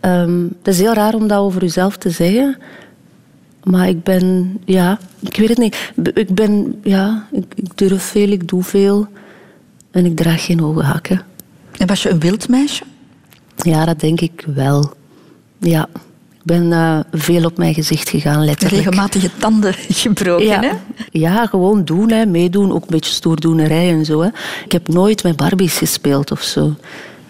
Ehm, 0.00 0.42
het 0.42 0.68
is 0.68 0.78
heel 0.78 0.94
raar 0.94 1.14
om 1.14 1.28
dat 1.28 1.38
over 1.38 1.62
uzelf 1.62 1.96
te 1.96 2.10
zeggen. 2.10 2.58
Maar 3.66 3.88
ik 3.88 4.02
ben, 4.02 4.58
ja, 4.64 4.98
ik 5.20 5.36
weet 5.36 5.48
het 5.48 5.58
niet. 5.58 5.92
Ik 6.14 6.34
ben, 6.34 6.80
ja, 6.82 7.26
ik, 7.32 7.44
ik 7.54 7.76
durf 7.76 8.02
veel, 8.02 8.28
ik 8.28 8.48
doe 8.48 8.62
veel. 8.62 9.06
En 9.90 10.04
ik 10.04 10.16
draag 10.16 10.44
geen 10.44 10.60
hoge 10.60 10.82
hakken. 10.82 11.22
En 11.78 11.86
was 11.86 12.02
je 12.02 12.10
een 12.10 12.20
wild 12.20 12.48
meisje? 12.48 12.82
Ja, 13.56 13.84
dat 13.84 14.00
denk 14.00 14.20
ik 14.20 14.44
wel. 14.54 14.92
Ja, 15.58 15.88
ik 16.32 16.42
ben 16.42 16.72
eh, 16.72 16.98
veel 17.12 17.44
op 17.44 17.56
mijn 17.56 17.74
gezicht 17.74 18.08
gegaan, 18.08 18.44
letterlijk. 18.44 18.84
Regelmatige 18.84 19.30
tanden 19.38 19.74
gebroken, 20.04 20.60
hè? 20.60 20.66
Ja. 20.66 20.78
ja, 21.10 21.46
gewoon 21.46 21.84
doen, 21.84 22.10
hè, 22.10 22.26
meedoen. 22.26 22.72
Ook 22.72 22.82
een 22.82 22.88
beetje 22.90 23.12
stoerdoenerij 23.12 23.90
en 23.90 24.04
zo. 24.04 24.20
Hè. 24.20 24.28
Ik 24.64 24.72
heb 24.72 24.88
nooit 24.88 25.22
met 25.22 25.36
Barbies 25.36 25.76
gespeeld 25.76 26.30
of 26.30 26.42
zo. 26.42 26.74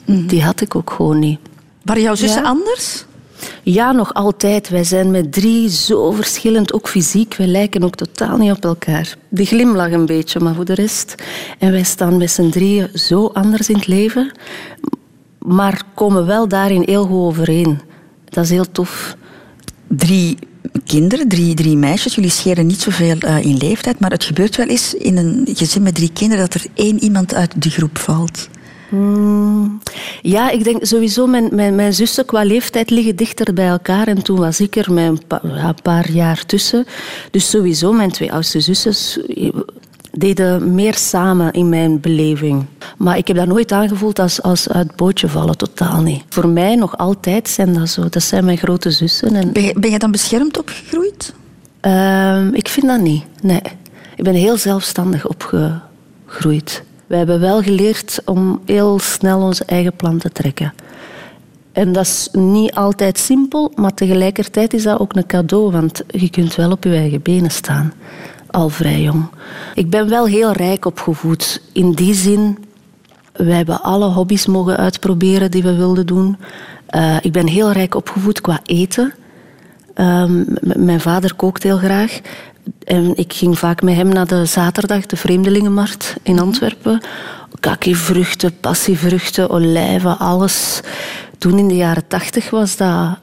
Die 0.04 0.42
had 0.42 0.60
ik 0.60 0.74
ook 0.74 0.90
gewoon 0.90 1.18
niet. 1.18 1.38
Waren 1.82 2.02
jouw 2.02 2.14
zussen 2.14 2.42
Ja. 2.42 2.48
anders? 2.48 3.04
Ja, 3.62 3.92
nog 3.92 4.14
altijd. 4.14 4.68
Wij 4.68 4.84
zijn 4.84 5.10
met 5.10 5.32
drie 5.32 5.70
zo 5.70 6.10
verschillend, 6.10 6.72
ook 6.72 6.88
fysiek. 6.88 7.34
Wij 7.34 7.46
lijken 7.46 7.84
ook 7.84 7.94
totaal 7.94 8.36
niet 8.36 8.52
op 8.52 8.64
elkaar. 8.64 9.16
De 9.28 9.44
glimlach 9.44 9.90
een 9.90 10.06
beetje, 10.06 10.40
maar 10.40 10.54
voor 10.54 10.64
de 10.64 10.74
rest. 10.74 11.14
En 11.58 11.72
wij 11.72 11.82
staan 11.82 12.16
met 12.16 12.30
z'n 12.30 12.48
drieën 12.48 12.88
zo 12.94 13.26
anders 13.26 13.68
in 13.68 13.76
het 13.76 13.86
leven, 13.86 14.32
maar 15.38 15.82
komen 15.94 16.26
wel 16.26 16.48
daarin 16.48 16.82
heel 16.84 17.06
goed 17.06 17.26
overeen. 17.26 17.80
Dat 18.24 18.44
is 18.44 18.50
heel 18.50 18.70
tof. 18.72 19.16
Drie 19.88 20.38
kinderen, 20.84 21.28
drie, 21.28 21.54
drie 21.54 21.76
meisjes. 21.76 22.14
Jullie 22.14 22.30
scheren 22.30 22.66
niet 22.66 22.80
zoveel 22.80 23.18
eh, 23.18 23.44
in 23.44 23.56
leeftijd, 23.56 24.00
maar 24.00 24.10
het 24.10 24.24
gebeurt 24.24 24.56
wel 24.56 24.66
eens 24.66 24.94
in 24.94 25.16
een 25.16 25.48
gezin 25.52 25.82
met 25.82 25.94
drie 25.94 26.10
kinderen 26.12 26.48
dat 26.48 26.62
er 26.62 26.66
één 26.74 27.02
iemand 27.02 27.34
uit 27.34 27.62
de 27.62 27.70
groep 27.70 27.98
valt. 27.98 28.48
Ja, 30.22 30.50
ik 30.50 30.64
denk 30.64 30.84
sowieso, 30.84 31.26
mijn, 31.26 31.48
mijn, 31.52 31.74
mijn 31.74 31.94
zussen 31.94 32.24
qua 32.24 32.42
leeftijd 32.44 32.90
liggen 32.90 33.16
dichter 33.16 33.54
bij 33.54 33.66
elkaar. 33.68 34.06
En 34.08 34.22
toen 34.22 34.38
was 34.38 34.60
ik 34.60 34.76
er 34.76 34.92
met 34.92 35.04
een 35.06 35.20
pa- 35.26 35.40
ja, 35.42 35.74
paar 35.82 36.10
jaar 36.10 36.46
tussen. 36.46 36.84
Dus 37.30 37.50
sowieso, 37.50 37.92
mijn 37.92 38.10
twee 38.10 38.32
oudste 38.32 38.60
zussen 38.60 38.94
deden 40.12 40.74
meer 40.74 40.94
samen 40.94 41.52
in 41.52 41.68
mijn 41.68 42.00
beleving. 42.00 42.64
Maar 42.98 43.16
ik 43.16 43.26
heb 43.28 43.36
dat 43.36 43.46
nooit 43.46 43.72
aangevoeld 43.72 44.18
als, 44.18 44.42
als 44.42 44.68
uit 44.68 44.86
het 44.86 44.96
bootje 44.96 45.28
vallen, 45.28 45.56
totaal 45.56 46.02
niet. 46.02 46.22
Voor 46.28 46.48
mij 46.48 46.74
nog 46.74 46.98
altijd 46.98 47.48
zijn 47.48 47.74
dat 47.74 47.88
zo. 47.88 48.08
Dat 48.08 48.22
zijn 48.22 48.44
mijn 48.44 48.58
grote 48.58 48.90
zussen. 48.90 49.34
En, 49.34 49.52
Ben 49.52 49.62
je, 49.62 49.74
ben 49.78 49.90
je 49.90 49.98
dan 49.98 50.10
beschermd 50.10 50.58
opgegroeid? 50.58 51.32
Ehm, 51.80 52.48
ik 52.54 52.68
vind 52.68 52.86
dat 52.86 53.00
niet, 53.00 53.24
nee. 53.42 53.60
Ik 54.16 54.24
ben 54.24 54.34
heel 54.34 54.56
zelfstandig 54.56 55.26
opgegroeid. 55.28 56.82
We 57.06 57.16
hebben 57.16 57.40
wel 57.40 57.62
geleerd 57.62 58.20
om 58.24 58.60
heel 58.64 58.98
snel 58.98 59.40
onze 59.40 59.64
eigen 59.64 59.96
plan 59.96 60.18
te 60.18 60.32
trekken. 60.32 60.74
En 61.72 61.92
dat 61.92 62.04
is 62.04 62.28
niet 62.32 62.74
altijd 62.74 63.18
simpel, 63.18 63.72
maar 63.74 63.94
tegelijkertijd 63.94 64.74
is 64.74 64.82
dat 64.82 64.98
ook 64.98 65.16
een 65.16 65.26
cadeau, 65.26 65.70
want 65.70 66.02
je 66.08 66.30
kunt 66.30 66.54
wel 66.54 66.70
op 66.70 66.84
je 66.84 66.94
eigen 66.94 67.22
benen 67.22 67.50
staan, 67.50 67.92
al 68.50 68.68
vrij 68.68 69.02
jong. 69.02 69.28
Ik 69.74 69.90
ben 69.90 70.08
wel 70.08 70.26
heel 70.26 70.52
rijk 70.52 70.84
opgevoed. 70.84 71.62
In 71.72 71.92
die 71.92 72.14
zin, 72.14 72.58
wij 73.32 73.56
hebben 73.56 73.82
alle 73.82 74.06
hobby's 74.06 74.46
mogen 74.46 74.76
uitproberen 74.76 75.50
die 75.50 75.62
we 75.62 75.76
wilden 75.76 76.06
doen. 76.06 76.36
Eh, 76.86 77.16
ik 77.20 77.32
ben 77.32 77.46
heel 77.46 77.72
rijk 77.72 77.94
opgevoed 77.94 78.40
qua 78.40 78.60
eten. 78.64 79.14
Ehm, 79.94 80.44
mijn 80.60 81.00
vader 81.00 81.34
kookt 81.34 81.62
heel 81.62 81.78
graag. 81.78 82.20
En 82.84 83.16
ik 83.16 83.32
ging 83.32 83.58
vaak 83.58 83.82
met 83.82 83.94
hem 83.94 84.08
naar 84.08 84.26
de 84.26 84.44
zaterdag, 84.44 85.06
de 85.06 85.16
Vreemdelingenmarkt 85.16 86.16
in 86.22 86.38
Antwerpen. 86.38 87.00
Kakivruchten, 87.60 88.60
passievruchten, 88.60 89.50
olijven, 89.50 90.18
alles. 90.18 90.80
Toen 91.38 91.58
in 91.58 91.68
de 91.68 91.76
jaren 91.76 92.06
tachtig 92.06 92.50
was 92.50 92.76
dat... 92.76 93.18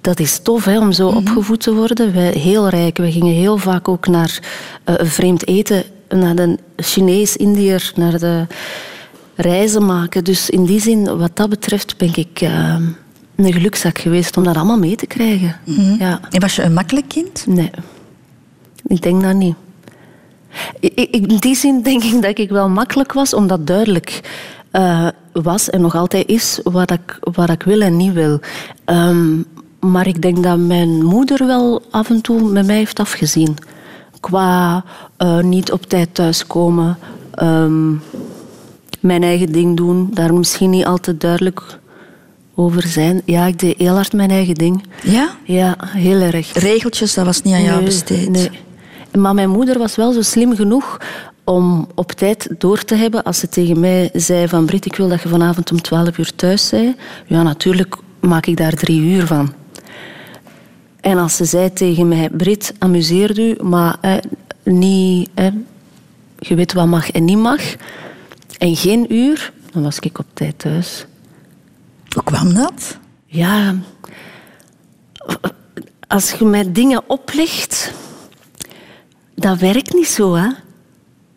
Dat 0.00 0.20
is 0.20 0.38
tof 0.38 0.64
hè, 0.64 0.78
om 0.78 0.92
zo 0.92 1.08
opgevoed 1.08 1.60
te 1.60 1.74
worden. 1.74 2.14
Wij, 2.14 2.30
heel 2.30 2.68
rijk. 2.68 2.96
We 2.96 3.12
gingen 3.12 3.34
heel 3.34 3.56
vaak 3.56 3.88
ook 3.88 4.06
naar 4.06 4.40
eh, 4.84 4.94
vreemd 4.98 5.46
eten. 5.46 5.82
Naar 6.08 6.34
de 6.34 6.58
Chinees, 6.76 7.36
Indiër, 7.36 7.92
naar 7.94 8.18
de 8.18 8.46
reizen 9.34 9.86
maken. 9.86 10.24
Dus 10.24 10.50
in 10.50 10.64
die 10.64 10.80
zin, 10.80 11.18
wat 11.18 11.36
dat 11.36 11.48
betreft, 11.48 11.96
ben 11.96 12.10
ik 12.14 12.40
uh, 12.40 12.76
een 13.36 13.52
gelukzak 13.52 13.98
geweest 13.98 14.36
om 14.36 14.44
dat 14.44 14.56
allemaal 14.56 14.78
mee 14.78 14.96
te 14.96 15.06
krijgen. 15.06 15.56
ja. 15.98 16.20
En 16.30 16.40
was 16.40 16.56
je 16.56 16.62
een 16.62 16.72
makkelijk 16.72 17.08
kind? 17.08 17.44
Nee, 17.46 17.70
ik 18.90 19.02
denk 19.02 19.22
dat 19.22 19.34
niet. 19.34 19.54
In 21.10 21.36
die 21.38 21.54
zin 21.54 21.82
denk 21.82 22.02
ik 22.02 22.22
dat 22.22 22.38
ik 22.38 22.50
wel 22.50 22.68
makkelijk 22.68 23.12
was, 23.12 23.34
omdat 23.34 23.66
duidelijk 23.66 24.20
uh, 24.72 25.08
was 25.32 25.70
en 25.70 25.80
nog 25.80 25.94
altijd 25.94 26.28
is 26.28 26.60
wat 26.62 26.90
ik, 26.90 27.18
wat 27.20 27.50
ik 27.50 27.62
wil 27.62 27.80
en 27.80 27.96
niet 27.96 28.12
wil. 28.12 28.40
Um, 28.86 29.44
maar 29.80 30.06
ik 30.06 30.22
denk 30.22 30.42
dat 30.42 30.58
mijn 30.58 31.04
moeder 31.04 31.46
wel 31.46 31.82
af 31.90 32.10
en 32.10 32.20
toe 32.20 32.50
met 32.50 32.66
mij 32.66 32.76
heeft 32.76 33.00
afgezien. 33.00 33.56
Qua 34.20 34.84
uh, 35.18 35.40
niet 35.40 35.72
op 35.72 35.86
tijd 35.86 36.14
thuiskomen, 36.14 36.98
um, 37.42 38.02
mijn 39.00 39.22
eigen 39.22 39.52
ding 39.52 39.76
doen, 39.76 40.08
daar 40.12 40.34
misschien 40.34 40.70
niet 40.70 40.86
altijd 40.86 41.20
duidelijk 41.20 41.78
over 42.54 42.82
zijn. 42.82 43.22
Ja, 43.24 43.46
ik 43.46 43.58
deed 43.58 43.78
heel 43.78 43.94
hard 43.94 44.12
mijn 44.12 44.30
eigen 44.30 44.54
ding. 44.54 44.82
Ja? 45.02 45.30
Ja, 45.44 45.76
heel 45.80 46.20
erg. 46.20 46.52
Regeltjes, 46.52 47.14
dat 47.14 47.24
was 47.24 47.42
niet 47.42 47.54
aan 47.54 47.62
jou 47.62 47.84
besteed? 47.84 48.28
Nee. 48.28 48.50
Maar 49.18 49.34
mijn 49.34 49.50
moeder 49.50 49.78
was 49.78 49.96
wel 49.96 50.12
zo 50.12 50.22
slim 50.22 50.54
genoeg 50.56 51.00
om 51.44 51.88
op 51.94 52.12
tijd 52.12 52.48
door 52.58 52.84
te 52.84 52.94
hebben. 52.94 53.22
Als 53.22 53.38
ze 53.38 53.48
tegen 53.48 53.80
mij 53.80 54.10
zei 54.12 54.48
van 54.48 54.66
Brit, 54.66 54.86
ik 54.86 54.96
wil 54.96 55.08
dat 55.08 55.22
je 55.22 55.28
vanavond 55.28 55.70
om 55.70 55.82
12 55.82 56.18
uur 56.18 56.34
thuis 56.34 56.70
bent. 56.70 56.96
Ja, 57.26 57.42
natuurlijk 57.42 57.96
maak 58.20 58.46
ik 58.46 58.56
daar 58.56 58.74
drie 58.74 59.00
uur 59.00 59.26
van. 59.26 59.52
En 61.00 61.18
als 61.18 61.36
ze 61.36 61.44
zei 61.44 61.72
tegen 61.72 62.08
mij, 62.08 62.28
Brit, 62.30 62.74
amuseer 62.78 63.38
u, 63.38 63.56
maar 63.62 63.96
eh, 64.00 64.16
niet... 64.64 65.30
Eh, 65.34 65.46
je 66.38 66.54
weet 66.54 66.72
wat 66.72 66.86
mag 66.86 67.10
en 67.10 67.24
niet 67.24 67.38
mag. 67.38 67.60
En 68.58 68.76
geen 68.76 69.14
uur, 69.14 69.52
dan 69.72 69.82
was 69.82 69.98
ik 69.98 70.18
op 70.18 70.26
tijd 70.32 70.58
thuis. 70.58 71.06
Hoe 72.08 72.22
kwam 72.22 72.54
dat? 72.54 72.98
Ja, 73.26 73.74
als 76.06 76.32
je 76.32 76.44
mij 76.44 76.72
dingen 76.72 77.02
oplegt, 77.06 77.92
dat 79.40 79.58
werkt 79.58 79.94
niet 79.94 80.06
zo, 80.06 80.34
hè. 80.34 80.48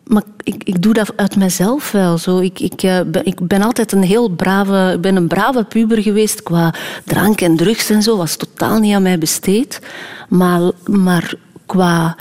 Maar 0.04 0.22
ik, 0.42 0.64
ik 0.64 0.82
doe 0.82 0.92
dat 0.92 1.16
uit 1.16 1.36
mezelf 1.36 1.92
wel. 1.92 2.18
Zo. 2.18 2.38
Ik, 2.38 2.60
ik, 2.60 2.82
uh, 2.82 3.00
ben, 3.06 3.26
ik 3.26 3.46
ben 3.46 3.62
altijd 3.62 3.92
een 3.92 4.02
heel 4.02 4.28
brave, 4.28 4.98
ben 5.00 5.16
een 5.16 5.28
brave 5.28 5.64
puber 5.64 6.02
geweest 6.02 6.42
qua 6.42 6.74
drank 7.04 7.40
en 7.40 7.56
drugs 7.56 7.90
en 7.90 8.02
zo. 8.02 8.16
Was 8.16 8.36
totaal 8.36 8.78
niet 8.78 8.94
aan 8.94 9.02
mij 9.02 9.18
besteed. 9.18 9.80
Maar, 10.28 10.70
maar 10.86 11.34
qua 11.66 12.16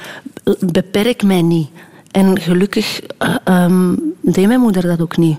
beperk 0.59 1.23
mij 1.23 1.41
niet. 1.41 1.69
En 2.11 2.39
gelukkig 2.39 3.01
uh, 3.45 3.63
um, 3.63 4.13
deed 4.21 4.47
mijn 4.47 4.59
moeder 4.59 4.81
dat 4.81 5.01
ook 5.01 5.17
niet. 5.17 5.37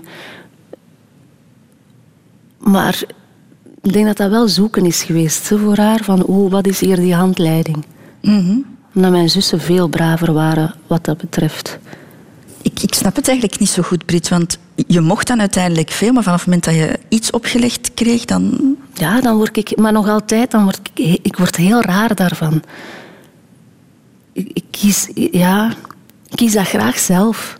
Maar 2.57 3.03
ik 3.81 3.93
denk 3.93 4.05
dat 4.05 4.17
dat 4.17 4.29
wel 4.29 4.47
zoeken 4.47 4.85
is 4.85 5.03
geweest 5.03 5.47
voor 5.47 5.77
haar. 5.77 6.03
Van, 6.03 6.23
oh, 6.23 6.51
wat 6.51 6.67
is 6.67 6.79
hier 6.79 6.95
die 6.95 7.15
handleiding? 7.15 7.85
Mm. 8.21 8.74
Omdat 8.95 9.11
mijn 9.11 9.29
zussen 9.29 9.61
veel 9.61 9.87
braver 9.87 10.33
waren 10.33 10.73
wat 10.87 11.05
dat 11.05 11.17
betreft. 11.17 11.79
Ik, 12.61 12.79
ik 12.83 12.93
snap 12.93 13.15
het 13.15 13.27
eigenlijk 13.27 13.59
niet 13.59 13.69
zo 13.69 13.81
goed, 13.81 14.05
Brit. 14.05 14.29
Want 14.29 14.57
je 14.87 15.01
mocht 15.01 15.27
dan 15.27 15.39
uiteindelijk 15.39 15.89
veel, 15.89 16.13
maar 16.13 16.23
vanaf 16.23 16.37
het 16.39 16.47
moment 16.47 16.65
dat 16.65 16.75
je 16.75 16.99
iets 17.09 17.31
opgelegd 17.31 17.93
kreeg, 17.93 18.25
dan... 18.25 18.75
Ja, 18.93 19.21
dan 19.21 19.35
word 19.35 19.57
ik... 19.57 19.77
Maar 19.77 19.91
nog 19.91 20.07
altijd, 20.07 20.51
dan 20.51 20.63
word 20.63 20.79
ik... 20.93 21.19
Ik 21.21 21.37
word 21.37 21.55
heel 21.55 21.81
raar 21.81 22.15
daarvan. 22.15 22.63
Ik, 24.33 24.49
ik 24.53 24.63
kies... 24.71 25.09
Ja... 25.13 25.73
Ik 26.29 26.35
kies 26.35 26.53
dat 26.53 26.67
graag 26.67 26.99
zelf. 26.99 27.59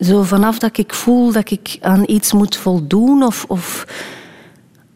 Zo 0.00 0.22
vanaf 0.22 0.58
dat 0.58 0.78
ik 0.78 0.94
voel 0.94 1.32
dat 1.32 1.50
ik 1.50 1.76
aan 1.80 2.02
iets 2.06 2.32
moet 2.32 2.56
voldoen 2.56 3.22
of... 3.22 3.44
of 3.48 3.86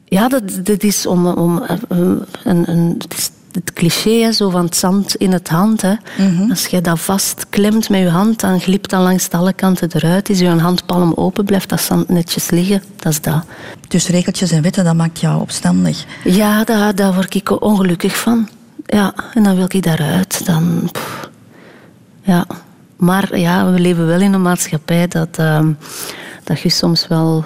ja, 0.05 0.29
dat, 0.29 0.67
dat 0.67 0.83
is 0.83 1.07
om... 1.07 1.27
om 1.27 1.63
een, 1.89 2.27
een, 2.45 2.95
het, 2.99 3.15
is 3.17 3.31
het 3.53 3.73
cliché 3.73 4.33
zo 4.33 4.51
van 4.51 4.65
het 4.65 4.77
zand 4.77 5.15
in 5.15 5.33
het 5.33 5.49
hand. 5.49 5.83
Hè. 5.83 5.95
Mhm. 6.19 6.51
Als 6.51 6.67
je 6.67 6.81
dat 6.81 7.01
vastklemt 7.01 7.89
met 7.89 8.01
je 8.01 8.09
hand, 8.09 8.41
dan 8.41 8.61
glipt 8.61 8.91
dat 8.91 9.01
langs 9.01 9.31
alle 9.31 9.53
kanten 9.53 9.89
eruit. 9.93 10.29
Is 10.29 10.39
je 10.39 10.49
handpalm 10.49 11.13
open, 11.17 11.45
blijft 11.45 11.69
dat 11.69 11.81
zand 11.81 12.09
netjes 12.09 12.51
liggen. 12.51 12.83
Dat 12.97 13.13
is 13.13 13.21
dat. 13.21 13.45
Dus 13.89 14.09
regeltjes 14.09 14.51
en 14.51 14.63
wetten, 14.63 14.85
dat 14.85 14.95
maakt 14.95 15.21
jou 15.21 15.41
opstandig? 15.41 16.05
Ja, 16.25 16.65
daar, 16.65 16.95
daar 16.95 17.15
word 17.15 17.35
ik 17.35 17.63
ongelukkig 17.63 18.17
van. 18.17 18.49
Ja, 18.87 19.15
en 19.35 19.43
dan 19.43 19.57
wil 19.57 19.67
ik 19.69 19.83
daaruit. 19.83 20.47
Dan... 20.47 20.89
Pff. 20.93 21.31
Ja. 22.23 22.47
Maar 22.97 23.39
ja, 23.39 23.73
we 23.73 23.81
leven 23.81 24.07
wel 24.07 24.21
in 24.21 24.33
een 24.33 24.43
maatschappij 24.43 25.09
dat, 25.09 25.39
uh, 25.41 25.67
dat 26.45 26.61
je 26.61 26.69
soms 26.69 27.09
wel 27.09 27.45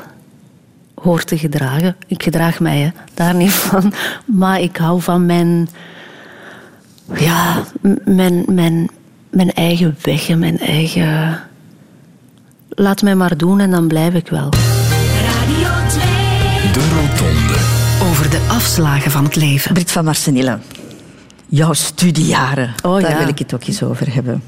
hoort 0.94 1.26
te 1.26 1.38
gedragen. 1.38 1.96
Ik 2.06 2.22
gedraag 2.22 2.60
mij 2.60 2.78
hè, 2.78 2.90
daar 3.14 3.34
niet 3.34 3.52
van. 3.52 3.92
Maar 4.24 4.60
ik 4.60 4.76
hou 4.76 5.00
van 5.00 5.26
mijn, 5.26 5.68
ja, 7.14 7.62
mijn, 8.04 8.44
mijn, 8.46 8.90
mijn 9.30 9.52
eigen 9.52 9.96
weg 10.02 10.28
en 10.28 10.38
mijn 10.38 10.58
eigen. 10.58 11.40
Laat 12.68 13.02
mij 13.02 13.14
maar 13.14 13.36
doen 13.36 13.60
en 13.60 13.70
dan 13.70 13.88
blijf 13.88 14.14
ik 14.14 14.28
wel. 14.28 14.48
Radio 15.22 15.88
2. 15.88 16.02
De 16.72 16.88
Rotonde. 16.94 17.58
Over 18.10 18.30
de 18.30 18.46
afslagen 18.48 19.10
van 19.10 19.24
het 19.24 19.36
leven. 19.36 19.72
Brit 19.72 19.92
van 19.92 20.04
Marsenille, 20.04 20.58
jouw 21.46 21.72
studiejaren. 21.72 22.74
Oh, 22.82 23.00
daar 23.00 23.10
ja. 23.10 23.18
wil 23.18 23.28
ik 23.28 23.38
het 23.38 23.54
ook 23.54 23.64
eens 23.64 23.82
over 23.82 24.14
hebben. 24.14 24.42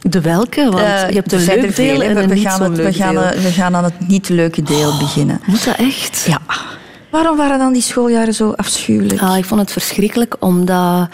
De 0.00 0.20
welke? 0.20 0.62
Want 0.70 0.82
Uh, 0.82 1.08
je 1.08 1.14
hebt 1.14 1.32
er 1.32 1.38
een 1.38 1.44
zijn 1.44 1.60
leuk 1.60 1.72
veel, 1.72 1.98
deel 1.98 2.08
en 2.08 2.14
we, 2.14 2.22
een 2.22 2.28
we 2.28 2.34
niet 2.34 2.46
gaan 2.46 2.70
we, 2.72 2.82
leuk 2.82 2.94
gaan, 2.94 3.14
deel. 3.14 3.42
we 3.42 3.50
gaan 3.50 3.76
aan 3.76 3.84
het 3.84 4.08
niet 4.08 4.28
leuke 4.28 4.62
deel 4.62 4.98
beginnen. 4.98 5.40
Moet 5.46 5.64
dat 5.64 5.76
echt? 5.76 6.24
Ja. 6.26 6.40
Waarom 7.10 7.36
waren 7.36 7.58
dan 7.58 7.72
die 7.72 7.82
schooljaren 7.82 8.34
zo 8.34 8.50
afschuwelijk? 8.50 9.20
Ah, 9.20 9.36
ik 9.36 9.44
vond 9.44 9.60
het 9.60 9.72
verschrikkelijk 9.72 10.36
omdat 10.38 11.08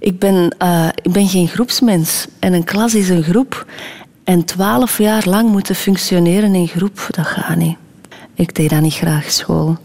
ik 0.00 0.18
ben, 0.18 0.54
uh, 0.62 0.88
ik 1.02 1.12
ben 1.12 1.28
geen 1.28 1.48
groepsmens. 1.48 2.26
En 2.38 2.52
een 2.52 2.64
klas 2.64 2.94
is 2.94 3.08
een 3.08 3.22
groep. 3.22 3.66
En 4.24 4.44
twaalf 4.44 4.98
jaar 4.98 5.28
lang 5.28 5.50
moeten 5.50 5.74
functioneren 5.74 6.54
in 6.54 6.68
groep, 6.68 7.06
dat 7.10 7.26
gaat 7.26 7.56
niet. 7.56 7.76
Ik 8.34 8.54
deed 8.54 8.70
dat 8.70 8.80
niet 8.80 8.94
graag 8.94 9.30
school. 9.30 9.76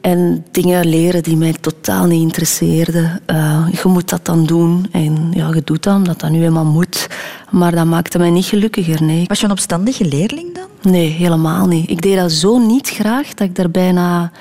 En 0.00 0.44
dingen 0.50 0.86
leren 0.86 1.22
die 1.22 1.36
mij 1.36 1.52
totaal 1.60 2.06
niet 2.06 2.20
interesseerden. 2.20 3.20
Uh, 3.26 3.66
je 3.82 3.88
moet 3.88 4.08
dat 4.08 4.24
dan 4.24 4.46
doen. 4.46 4.86
En 4.92 5.28
ja, 5.30 5.50
je 5.54 5.62
doet 5.64 5.82
dat 5.82 5.96
omdat 5.96 6.20
dat 6.20 6.30
nu 6.30 6.44
eenmaal 6.44 6.64
moet. 6.64 7.06
Maar 7.50 7.74
dat 7.74 7.84
maakte 7.84 8.18
mij 8.18 8.30
niet 8.30 8.44
gelukkiger, 8.44 9.02
nee. 9.02 9.24
Was 9.26 9.38
je 9.38 9.44
een 9.44 9.50
opstandige 9.50 10.04
leerling 10.04 10.54
dan? 10.54 10.92
Nee, 10.92 11.08
helemaal 11.08 11.66
niet. 11.66 11.90
Ik 11.90 12.02
deed 12.02 12.16
dat 12.16 12.32
zo 12.32 12.58
niet 12.58 12.88
graag 12.88 13.34
dat 13.34 13.48
ik 13.48 13.54
daar 13.54 13.70
bijna 13.70 14.32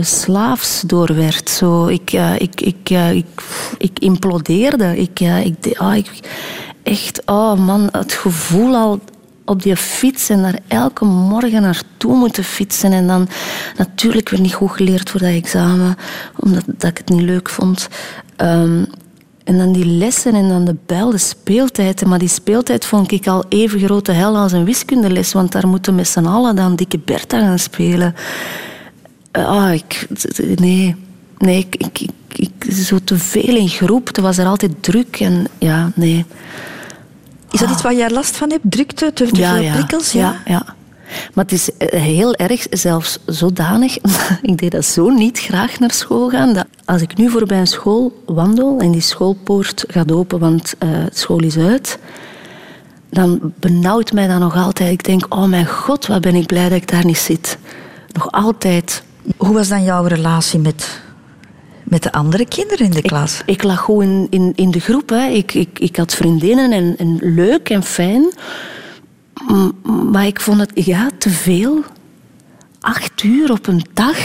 slaafs 0.00 0.80
door 0.80 1.14
werd. 1.14 1.48
Zo, 1.48 1.86
ik, 1.86 2.12
uh, 2.12 2.34
ik, 2.38 2.60
ik, 2.60 2.90
ik, 3.78 3.98
implodeerde. 3.98 4.98
Ik, 4.98 5.20
ik, 5.20 5.66
ik, 5.94 6.20
echt, 6.82 7.22
oh 7.26 7.54
man, 7.66 7.88
het 7.92 8.12
gevoel 8.12 8.74
al 8.74 9.00
op 9.44 9.62
die 9.62 9.76
fiets 9.76 10.28
en 10.28 10.42
daar 10.42 10.58
elke 10.68 11.04
morgen 11.04 11.62
naartoe 11.62 12.16
moeten 12.16 12.44
fietsen. 12.44 12.92
En 12.92 13.06
dan 13.06 13.28
natuurlijk 13.76 14.28
weer 14.28 14.40
niet 14.40 14.54
goed 14.54 14.70
geleerd 14.70 15.10
voor 15.10 15.20
dat 15.20 15.30
examen, 15.30 15.96
omdat 16.36 16.62
dat 16.66 16.90
ik 16.90 16.98
het 16.98 17.08
niet 17.08 17.22
leuk 17.22 17.48
vond. 17.48 17.88
Um, 18.36 18.86
en 19.44 19.58
dan 19.58 19.72
die 19.72 19.86
lessen 19.86 20.34
en 20.34 20.48
dan 20.48 20.64
de 20.64 20.76
bel, 20.86 21.10
de 21.10 21.18
speeltijd. 21.18 22.04
Maar 22.04 22.18
die 22.18 22.28
speeltijd 22.28 22.84
vond 22.84 23.12
ik 23.12 23.26
al 23.26 23.44
even 23.48 23.80
grote 23.80 24.12
hel 24.12 24.36
als 24.36 24.52
een 24.52 24.64
wiskundeles, 24.64 25.32
want 25.32 25.52
daar 25.52 25.68
moeten 25.68 25.94
met 25.94 26.08
z'n 26.08 26.24
allen 26.24 26.56
dan 26.56 26.76
dikke 26.76 26.98
Bertha 26.98 27.38
gaan 27.38 27.58
spelen. 27.58 28.14
Ah, 29.32 29.72
ik, 29.72 30.06
nee, 30.56 30.96
nee, 31.38 31.58
ik, 31.58 31.76
ik, 31.76 32.08
ik, 32.32 32.72
zo 32.72 32.98
te 33.04 33.18
veel 33.18 33.56
in 33.56 33.68
groep. 33.68 34.06
Het 34.06 34.18
was 34.18 34.38
er 34.38 34.46
altijd 34.46 34.82
druk 34.82 35.20
en 35.20 35.46
ja, 35.58 35.90
nee. 35.94 36.24
Is 37.50 37.60
dat 37.60 37.70
iets 37.70 37.82
waar 37.82 37.94
jij 37.94 38.10
last 38.10 38.36
van 38.36 38.50
hebt? 38.50 38.70
Drukte, 38.70 39.12
te, 39.12 39.28
ja, 39.32 39.54
veel 39.54 39.62
ja. 39.62 39.72
prikkels? 39.72 40.12
Ja, 40.12 40.42
ja. 40.44 40.74
Maar 41.34 41.44
het 41.44 41.52
is 41.52 41.76
eh, 41.76 42.00
heel 42.00 42.34
erg, 42.34 42.66
zelfs 42.70 43.18
zodanig. 43.26 43.96
ik 44.42 44.58
deed 44.58 44.70
dat 44.70 44.84
zo 44.84 45.08
niet 45.08 45.38
graag 45.38 45.78
naar 45.78 45.92
school 45.92 46.28
gaan. 46.28 46.52
Dat 46.52 46.66
als 46.84 47.02
ik 47.02 47.16
nu 47.16 47.30
voorbij 47.30 47.58
een 47.58 47.66
school 47.66 48.22
wandel 48.26 48.78
en 48.78 48.90
die 48.90 49.00
schoolpoort 49.00 49.84
gaat 49.88 50.12
open, 50.12 50.38
want 50.38 50.74
uh, 50.84 50.88
school 51.12 51.42
is 51.42 51.56
uit, 51.56 51.98
dan 53.10 53.52
benauwt 53.60 54.12
mij 54.12 54.26
dat 54.26 54.38
nog 54.38 54.56
altijd. 54.56 54.92
Ik 54.92 55.04
denk, 55.04 55.34
oh 55.34 55.44
mijn 55.44 55.66
god, 55.66 56.06
wat 56.06 56.20
ben 56.20 56.34
ik 56.34 56.46
blij 56.46 56.68
dat 56.68 56.78
ik 56.78 56.90
daar 56.90 57.04
niet 57.04 57.18
zit. 57.18 57.58
Nog 58.12 58.32
altijd. 58.32 59.02
Hoe 59.36 59.54
was 59.54 59.68
dan 59.68 59.82
jouw 59.82 60.04
relatie 60.04 60.58
met, 60.58 61.00
met 61.84 62.02
de 62.02 62.12
andere 62.12 62.46
kinderen 62.46 62.86
in 62.86 62.92
de 62.92 63.02
klas? 63.02 63.40
Ik, 63.40 63.46
ik 63.46 63.62
lag 63.62 63.80
goed 63.80 64.02
in, 64.02 64.26
in, 64.30 64.52
in 64.54 64.70
de 64.70 64.80
groep. 64.80 65.08
Hè. 65.08 65.26
Ik, 65.26 65.54
ik, 65.54 65.78
ik 65.78 65.96
had 65.96 66.14
vriendinnen 66.14 66.72
en, 66.72 66.94
en 66.98 67.18
leuk 67.20 67.68
en 67.68 67.82
fijn. 67.82 68.32
Maar 70.10 70.26
ik 70.26 70.40
vond 70.40 70.60
het 70.60 70.70
ja, 70.74 71.10
te 71.18 71.30
veel. 71.30 71.84
Acht 72.80 73.22
uur 73.22 73.52
op 73.52 73.66
een 73.66 73.84
dag 73.92 74.18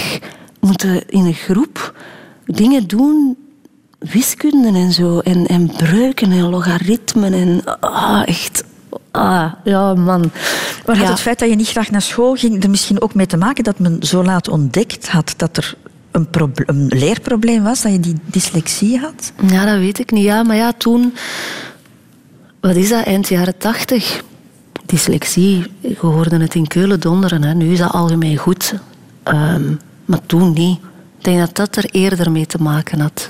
moeten 0.60 1.10
in 1.10 1.26
een 1.26 1.34
groep 1.34 1.94
dingen 2.46 2.88
doen, 2.88 3.38
wiskunde 4.00 4.68
en 4.68 4.92
zo, 4.92 5.20
en, 5.20 5.46
en 5.46 5.72
breuken 5.72 6.32
en 6.32 6.50
logaritmen. 6.50 7.34
En, 7.34 7.80
ah, 7.80 8.22
echt, 8.26 8.64
Ah, 9.16 9.52
ja, 9.64 9.94
man. 9.94 10.32
Maar 10.86 10.96
had 10.98 11.06
Ja. 11.06 11.12
het 11.12 11.20
feit 11.20 11.40
dat 11.40 11.50
je 11.50 11.56
niet 11.56 11.70
graag 11.70 11.92
naar 11.92 12.02
school 12.02 12.34
ging 12.36 12.64
er 12.64 12.70
misschien 12.70 13.02
ook 13.02 13.14
mee 13.14 13.26
te 13.26 13.38
maken 13.38 13.64
dat 13.64 13.80
men 13.80 13.98
zo 14.04 14.24
laat 14.24 14.48
ontdekt 14.50 15.10
had 15.10 15.34
dat 15.38 15.58
er 15.58 15.76
een, 16.12 16.30
proble- 16.30 16.64
een 16.68 16.88
leerprobleem 16.88 17.64
was, 17.64 17.82
dat 17.82 17.92
je 17.92 18.00
die 18.00 18.16
dyslexie 18.26 19.00
had? 19.00 19.32
Ja, 19.48 19.66
dat 19.66 19.78
weet 19.80 20.00
ik 20.00 20.12
niet. 20.12 20.24
Ja, 20.24 20.44
maar 20.44 20.56
ja, 20.56 20.74
toen... 20.78 21.14
Wat 22.60 22.76
is 22.76 22.90
dat? 22.90 23.06
Eind 23.06 23.28
jaren 23.28 23.58
tachtig. 23.58 24.22
Dyslexie. 24.86 25.72
Je 25.80 25.96
hoorde 26.00 26.38
het 26.38 26.56
in 26.56 26.68
Keulen 26.68 27.00
donderen. 27.00 27.44
Hè. 27.44 27.54
Nu 27.54 27.72
is 27.72 27.80
dat 27.80 27.92
algemeen 27.92 28.38
goed. 28.38 28.74
Ehm, 29.24 29.74
maar 30.06 30.20
toen 30.26 30.54
niet. 30.54 30.78
Ik 31.18 31.24
denk 31.24 31.40
dat 31.40 31.56
dat 31.56 31.76
er 31.76 31.86
eerder 31.92 32.32
mee 32.32 32.46
te 32.46 32.58
maken 32.62 33.00
had. 33.00 33.30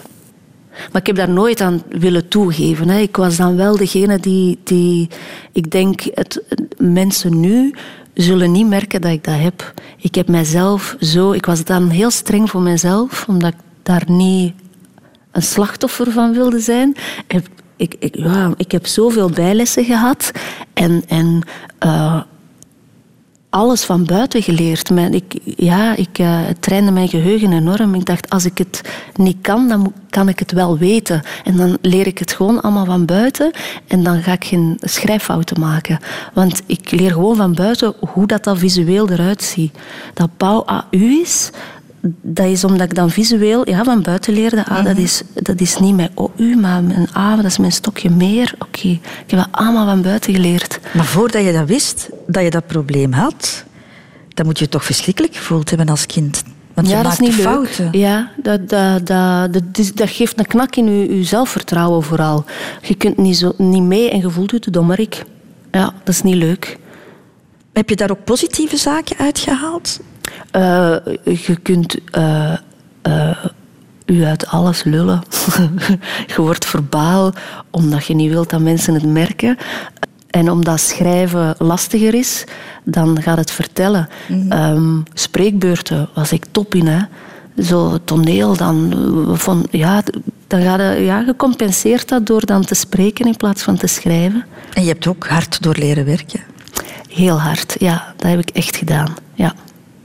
Maar 0.91 1.01
ik 1.01 1.07
heb 1.07 1.15
daar 1.15 1.29
nooit 1.29 1.61
aan 1.61 1.81
willen 1.89 2.27
toegeven. 2.27 2.89
Hè. 2.89 2.99
Ik 2.99 3.15
was 3.15 3.37
dan 3.37 3.55
wel 3.55 3.77
degene 3.77 4.19
die... 4.19 4.59
die 4.63 5.09
ik 5.51 5.71
denk, 5.71 6.01
het, 6.13 6.43
mensen 6.77 7.39
nu 7.39 7.73
zullen 8.13 8.51
niet 8.51 8.67
merken 8.67 9.01
dat 9.01 9.11
ik 9.11 9.23
dat 9.23 9.39
heb. 9.39 9.73
Ik 9.97 10.15
heb 10.15 10.27
mijzelf 10.27 10.95
zo... 10.99 11.31
Ik 11.31 11.45
was 11.45 11.63
dan 11.63 11.89
heel 11.89 12.11
streng 12.11 12.49
voor 12.49 12.61
mezelf, 12.61 13.25
omdat 13.27 13.53
ik 13.53 13.59
daar 13.83 14.03
niet 14.07 14.53
een 15.31 15.41
slachtoffer 15.41 16.11
van 16.11 16.33
wilde 16.33 16.59
zijn. 16.59 16.95
Ik, 17.77 17.95
ik, 17.99 18.15
ja, 18.15 18.53
ik 18.57 18.71
heb 18.71 18.87
zoveel 18.87 19.29
bijlessen 19.29 19.85
gehad 19.85 20.31
en, 20.73 21.03
en 21.07 21.41
eh, 21.79 22.21
alles 23.55 23.83
van 23.83 24.05
buiten 24.05 24.41
geleerd. 24.41 24.89
Mijn, 24.89 25.13
ik, 25.13 25.39
ja, 25.43 25.95
ik 25.95 26.17
het 26.17 26.61
trainde 26.61 26.91
mijn 26.91 27.07
geheugen 27.07 27.53
enorm. 27.53 27.95
Ik 27.95 28.05
dacht, 28.05 28.29
als 28.29 28.45
ik 28.45 28.57
het 28.57 28.81
niet 29.15 29.37
kan, 29.41 29.67
dan 29.67 29.93
kan 30.09 30.29
ik 30.29 30.39
het 30.39 30.51
wel 30.51 30.77
weten. 30.77 31.21
En 31.43 31.57
dan 31.57 31.77
leer 31.81 32.07
ik 32.07 32.17
het 32.17 32.31
gewoon 32.33 32.61
allemaal 32.61 32.85
van 32.85 33.05
buiten 33.05 33.51
en 33.87 34.03
dan 34.03 34.23
ga 34.23 34.31
ik 34.31 34.43
geen 34.43 34.77
schrijffouten 34.79 35.59
maken. 35.59 35.99
Want 36.33 36.61
ik 36.65 36.91
leer 36.91 37.11
gewoon 37.11 37.35
van 37.35 37.53
buiten 37.53 37.93
hoe 37.99 38.27
dat, 38.27 38.43
dat 38.43 38.57
visueel 38.57 39.09
eruit 39.09 39.43
ziet. 39.43 39.77
Dat 40.13 40.29
Pau 40.37 40.63
AU 40.65 41.21
is, 41.21 41.49
dat 42.21 42.45
is 42.45 42.63
omdat 42.63 42.89
ik 42.89 42.95
dan 42.95 43.09
visueel 43.09 43.69
ja, 43.69 43.83
van 43.83 44.01
buiten 44.01 44.33
leerde. 44.33 44.65
Ah, 44.65 44.83
dat, 44.83 44.97
is, 44.97 45.21
dat 45.33 45.61
is 45.61 45.77
niet 45.77 45.95
mijn 45.95 46.09
OU, 46.13 46.55
maar 46.55 46.83
mijn 46.83 47.07
A, 47.17 47.35
dat 47.35 47.45
is 47.45 47.57
mijn 47.57 47.71
stokje 47.71 48.09
meer. 48.09 48.53
Oké, 48.59 48.87
ik 48.87 49.25
heb 49.27 49.39
dat 49.39 49.47
allemaal 49.51 49.85
van 49.85 50.01
buiten 50.01 50.33
geleerd. 50.33 50.79
Maar 50.93 51.05
voordat 51.05 51.43
je 51.45 51.51
dat 51.51 51.67
wist, 51.67 52.09
dat 52.27 52.43
je 52.43 52.49
dat 52.49 52.67
probleem 52.67 53.11
had, 53.11 53.63
dan 54.33 54.45
moet 54.45 54.57
je 54.57 54.63
je 54.63 54.69
toch 54.69 54.85
verschrikkelijk 54.85 55.35
gevoeld 55.35 55.69
hebben 55.69 55.89
als 55.89 56.05
kind. 56.05 56.43
Want 56.73 56.87
je 56.87 56.93
dat 56.93 57.03
is 57.03 57.07
maakte 57.09 57.23
niet 57.23 57.33
fouten. 57.33 57.83
leuk. 57.83 57.93
Ja, 57.93 58.31
dat, 58.37 58.69
dat, 58.69 59.07
dat, 59.07 59.63
dat, 59.93 60.09
geeft 60.09 60.39
een 60.39 60.45
knak 60.45 60.75
in 60.75 60.85
je, 60.85 61.17
je 61.17 61.23
zelfvertrouwen 61.23 62.03
vooral. 62.03 62.45
Je 62.81 62.95
kunt 62.95 63.17
niet, 63.17 63.37
zo, 63.37 63.53
niet 63.57 63.83
mee 63.83 64.09
en 64.09 64.19
je 64.19 64.29
voelt 64.29 64.51
je 64.51 64.59
te 64.59 64.71
dommerik. 64.71 65.23
Ja, 65.71 65.93
dat 66.03 66.13
is 66.13 66.21
niet 66.21 66.35
leuk. 66.35 66.77
Heb 67.73 67.89
je 67.89 67.95
daar 67.95 68.11
ook 68.11 68.23
positieve 68.23 68.77
zaken 68.77 69.17
uitgehaald? 69.17 69.99
Eh, 70.51 70.95
je 71.23 71.55
kunt 71.61 71.95
eh, 72.11 72.53
u 74.05 74.23
uit 74.23 74.47
alles 74.47 74.83
lullen. 74.83 75.23
je 76.35 76.35
wordt 76.35 76.65
verbaal 76.65 77.33
omdat 77.69 78.05
je 78.05 78.13
niet 78.15 78.31
wilt 78.31 78.49
dat 78.49 78.59
mensen 78.59 78.93
het 78.93 79.05
merken. 79.05 79.57
En 80.29 80.51
omdat 80.51 80.79
schrijven 80.79 81.55
lastiger 81.57 82.13
is, 82.13 82.43
dan 82.83 83.21
gaat 83.21 83.37
het 83.37 83.51
vertellen. 83.51 84.09
Ehm, 84.49 84.99
spreekbeurten 85.13 86.09
was 86.13 86.31
ik 86.31 86.45
top 86.51 86.75
in. 86.75 86.87
Hè. 86.87 87.01
Zo 87.63 87.97
toneel, 88.03 88.57
dan, 88.57 88.93
van, 89.33 89.67
ja, 89.71 90.03
dan 90.47 90.61
gaat 90.61 90.79
je, 90.79 91.03
ja, 91.03 91.19
je 91.19 91.35
compenseert 91.35 92.09
dat 92.09 92.25
door 92.25 92.45
dan 92.45 92.65
te 92.65 92.75
spreken 92.75 93.25
in 93.25 93.37
plaats 93.37 93.63
van 93.63 93.77
te 93.77 93.87
schrijven. 93.87 94.45
En 94.73 94.81
je 94.81 94.87
hebt 94.87 95.07
ook 95.07 95.27
hard 95.27 95.63
door 95.63 95.75
leren 95.75 96.05
werken. 96.05 96.39
Heel 97.09 97.39
hard, 97.39 97.75
ja, 97.79 98.13
dat 98.17 98.29
heb 98.29 98.39
ik 98.39 98.49
echt 98.49 98.75
gedaan. 98.75 99.15
Ja. 99.33 99.53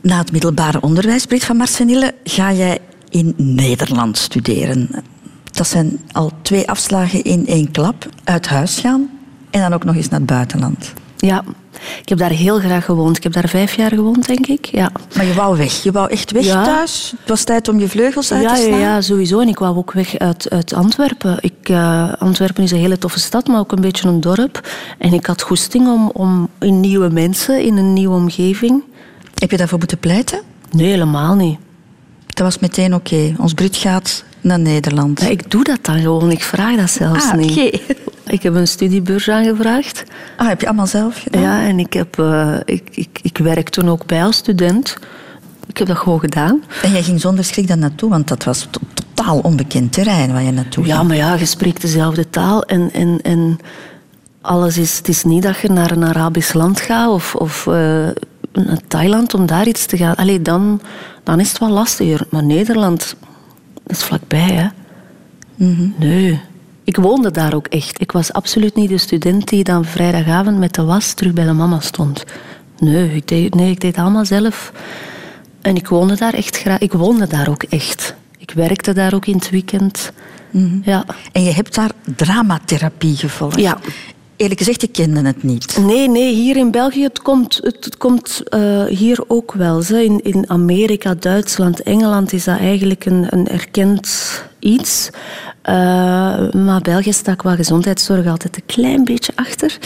Na 0.02 0.18
het 0.18 0.32
middelbare 0.32 0.80
onderwijs, 0.80 1.26
Brit 1.26 1.44
van 1.44 1.56
Marsenille, 1.56 2.14
ga 2.24 2.52
jij 2.52 2.78
in 3.08 3.34
Nederland 3.36 4.18
studeren. 4.18 4.90
Dat 5.50 5.66
zijn 5.66 6.00
al 6.12 6.32
twee 6.42 6.68
afslagen 6.68 7.22
in 7.24 7.46
één 7.46 7.70
klap. 7.70 8.08
Uit 8.24 8.46
huis 8.48 8.78
gaan 8.78 9.10
en 9.50 9.60
dan 9.60 9.72
ook 9.72 9.84
nog 9.84 9.94
eens 9.94 10.08
naar 10.08 10.18
het 10.20 10.28
buitenland. 10.28 10.92
Ja, 11.16 11.44
ik 12.02 12.08
heb 12.08 12.18
daar 12.18 12.30
heel 12.30 12.58
graag 12.58 12.84
gewoond. 12.84 13.16
Ik 13.16 13.22
heb 13.22 13.32
daar 13.32 13.48
vijf 13.48 13.76
jaar 13.76 13.90
gewoond, 13.90 14.26
denk 14.26 14.46
ik. 14.46 14.64
Ja, 14.64 14.90
Maar 15.16 15.24
je 15.26 15.34
wou 15.34 15.56
weg. 15.56 15.82
Je 15.82 15.92
wou 15.92 16.10
echt 16.10 16.30
weg 16.30 16.44
Ja. 16.44 16.64
thuis. 16.64 17.14
Het 17.20 17.28
was 17.28 17.44
tijd 17.44 17.68
om 17.68 17.78
je 17.78 17.88
vleugels 17.88 18.32
uit 18.32 18.42
ja, 18.42 18.54
te 18.54 18.60
ja, 18.60 18.66
slaan. 18.66 18.78
ja, 18.78 19.00
sowieso. 19.00 19.40
En 19.40 19.48
ik 19.48 19.58
wou 19.58 19.76
ook 19.76 19.92
weg 19.92 20.18
uit, 20.18 20.50
uit 20.50 20.72
Antwerpen. 20.72 21.36
Ik, 21.40 21.68
eh, 21.68 22.12
Antwerpen 22.18 22.62
is 22.62 22.70
een 22.70 22.78
hele 22.78 22.98
toffe 22.98 23.18
stad, 23.20 23.46
maar 23.46 23.58
ook 23.60 23.72
een 23.72 23.80
beetje 23.80 24.08
een 24.08 24.20
dorp. 24.20 24.68
En 24.98 25.12
ik 25.12 25.26
had 25.26 25.42
goesting 25.42 25.86
om, 25.88 26.10
om 26.14 26.48
in 26.58 26.80
nieuwe 26.80 27.08
mensen, 27.08 27.62
in 27.62 27.76
een 27.76 27.92
nieuwe 27.92 28.14
omgeving. 28.14 28.82
Heb 29.40 29.50
je 29.50 29.56
daarvoor 29.56 29.78
moeten 29.78 29.98
pleiten? 29.98 30.40
Nee, 30.70 30.86
helemaal 30.90 31.34
niet. 31.34 31.58
Dat 32.26 32.44
was 32.46 32.58
meteen 32.58 32.94
oké. 32.94 33.34
Ons 33.38 33.54
Brit 33.54 33.76
gaat 33.76 34.24
naar 34.40 34.58
Nederland. 34.60 35.20
Ja, 35.20 35.28
ik 35.28 35.50
doe 35.50 35.64
dat 35.64 35.78
dan 35.84 35.98
gewoon. 36.00 36.30
Ik 36.30 36.42
vraag 36.42 36.76
dat 36.76 36.90
zelfs 36.90 37.24
Ah, 37.30 37.34
niet. 37.34 37.50
oké. 37.50 37.94
Ik 38.26 38.42
heb 38.42 38.54
een 38.54 38.68
studiebeurs 38.68 39.28
aangevraagd. 39.28 40.04
Ah, 40.36 40.48
heb 40.48 40.60
je 40.60 40.66
allemaal 40.66 40.86
zelf 40.86 41.22
gedaan? 41.22 41.42
Ja, 41.42 41.62
en 41.62 41.78
ik, 41.78 41.92
heb, 41.92 42.18
eh, 42.18 42.56
ik, 42.64 42.88
ik, 42.90 43.18
ik 43.22 43.38
werk 43.38 43.68
toen 43.68 43.88
ook 43.88 44.06
bij 44.06 44.24
als 44.24 44.36
student. 44.36 44.96
Ik 45.66 45.76
heb 45.76 45.86
dat 45.86 45.96
gewoon 45.96 46.20
gedaan. 46.20 46.62
En 46.82 46.90
jij 46.90 47.02
ging 47.02 47.20
zonder 47.20 47.44
schrik 47.44 47.68
daar 47.68 47.78
naartoe, 47.78 48.10
want 48.10 48.28
dat 48.28 48.44
was 48.44 48.66
to- 48.70 48.80
totaal 49.14 49.38
onbekend 49.38 49.92
terrein 49.92 50.32
waar 50.32 50.42
je 50.42 50.50
naartoe 50.50 50.86
Ja, 50.86 50.96
ging. 50.96 51.08
maar 51.08 51.16
ja, 51.16 51.34
je 51.34 51.46
spreekt 51.46 51.80
dezelfde 51.80 52.30
taal 52.30 52.62
en, 52.62 52.92
en, 52.92 53.18
en 53.22 53.58
alles 54.40 54.78
is... 54.78 54.96
Het 54.96 55.08
is 55.08 55.24
niet 55.24 55.42
dat 55.42 55.58
je 55.58 55.68
naar 55.68 55.90
een 55.90 56.04
Arabisch 56.04 56.52
land 56.52 56.80
gaat 56.80 57.08
of, 57.10 57.34
of 57.34 57.66
eh, 57.66 58.08
naar 58.52 58.80
Thailand 58.88 59.34
om 59.34 59.46
daar 59.46 59.66
iets 59.66 59.86
te 59.86 59.96
gaan. 59.96 60.14
Allee, 60.14 60.42
dan, 60.42 60.80
dan 61.22 61.40
is 61.40 61.48
het 61.48 61.58
wel 61.58 61.70
lastiger. 61.70 62.26
Maar 62.30 62.44
Nederland, 62.44 63.16
dat 63.82 63.96
is 63.96 64.02
vlakbij, 64.02 64.50
hè. 64.52 64.68
Nee. 65.98 66.40
Ik 66.84 66.96
woonde 66.96 67.30
daar 67.30 67.54
ook 67.54 67.66
echt. 67.66 68.00
Ik 68.00 68.12
was 68.12 68.32
absoluut 68.32 68.74
niet 68.74 68.88
de 68.88 68.98
student 68.98 69.48
die 69.48 69.64
dan 69.64 69.84
vrijdagavond 69.84 70.58
met 70.58 70.74
de 70.74 70.82
was 70.82 71.12
terug 71.12 71.32
bij 71.32 71.44
de 71.44 71.52
mama 71.52 71.80
stond. 71.80 72.24
Nee, 72.78 73.14
ik 73.14 73.28
deed, 73.28 73.54
nee, 73.54 73.70
ik 73.70 73.80
deed 73.80 73.96
het 73.96 74.04
allemaal 74.04 74.24
zelf. 74.24 74.72
En 75.60 75.76
ik 75.76 75.88
woonde 75.88 76.16
daar 76.16 76.34
echt 76.34 76.56
graag. 76.56 76.78
Ik 76.78 76.92
woonde 76.92 77.26
daar 77.26 77.48
ook 77.48 77.62
echt. 77.62 78.14
Ik 78.38 78.50
werkte 78.50 78.92
daar 78.92 79.14
ook 79.14 79.26
in 79.26 79.34
het 79.34 79.50
weekend. 79.50 80.12
Ja. 80.82 81.04
En 81.32 81.42
je 81.42 81.52
hebt 81.52 81.74
daar 81.74 81.90
dramatherapie 82.16 83.16
gevolgd. 83.16 83.60
Ja. 83.60 83.78
Eerlijk 84.40 84.58
gezegd, 84.58 84.82
ik 84.82 84.92
kende 84.92 85.22
het 85.22 85.42
niet. 85.42 85.78
Nee, 85.80 86.08
nee, 86.08 86.34
hier 86.34 86.56
in 86.56 86.70
België, 86.70 87.02
het 87.02 87.22
komt, 87.22 87.60
het, 87.62 87.96
komt 87.96 88.42
eh, 88.48 88.84
hier 88.84 89.24
ook 89.26 89.52
wel. 89.52 89.82
In, 89.88 90.20
in 90.22 90.50
Amerika, 90.50 91.14
Duitsland, 91.14 91.82
Engeland 91.82 92.32
is 92.32 92.44
dat 92.44 92.58
eigenlijk 92.58 93.04
een, 93.04 93.26
een 93.28 93.48
erkend 93.48 94.42
iets. 94.58 95.10
Eh, 95.62 95.74
maar 96.52 96.80
België 96.82 97.12
staat 97.12 97.36
qua 97.36 97.54
gezondheidszorg 97.54 98.26
altijd 98.26 98.56
een 98.56 98.66
klein 98.66 99.04
beetje 99.04 99.32
achter. 99.34 99.78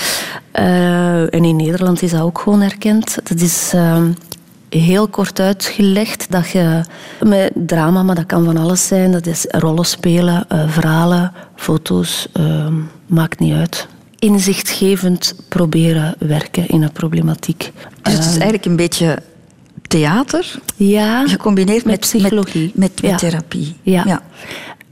Eh, 0.51 1.35
en 1.35 1.45
in 1.45 1.57
Nederland 1.57 2.03
is 2.03 2.11
dat 2.11 2.21
ook 2.21 2.39
gewoon 2.39 2.63
erkend. 2.63 3.19
Dat 3.23 3.41
is... 3.41 3.73
heel 4.69 5.09
kort 5.09 5.41
uitgelegd 5.41 6.31
dat 6.31 6.51
je 6.51 6.81
met 7.25 7.53
drama, 7.55 8.03
maar 8.03 8.15
dat 8.15 8.27
kan 8.27 8.45
van 8.45 8.57
alles 8.57 8.87
zijn. 8.87 9.13
Dat 9.13 9.27
is 9.27 9.47
rollen 9.49 9.85
spelen, 9.85 10.47
verhalen, 10.67 11.33
foto's, 11.57 12.29
maakt 13.07 13.39
niet 13.39 13.55
uit. 13.55 13.87
Inzichtgevend 14.19 15.35
proberen 15.49 16.15
werken 16.19 16.69
in 16.69 16.83
een 16.83 16.93
problematiek. 16.93 17.73
Dus 18.03 18.13
het 18.13 18.25
is 18.25 18.31
eigenlijk 18.33 18.65
een 18.65 18.77
beetje 18.77 19.19
theater, 19.87 20.55
Ja, 20.77 21.27
gecombineerd 21.27 21.85
met, 21.85 21.87
met 21.87 22.01
psychologie. 22.01 22.73
Met, 22.75 22.93
met, 22.93 23.03
met 23.03 23.11
Ja. 23.11 23.17
therapie. 23.17 23.77
Ja. 23.83 24.23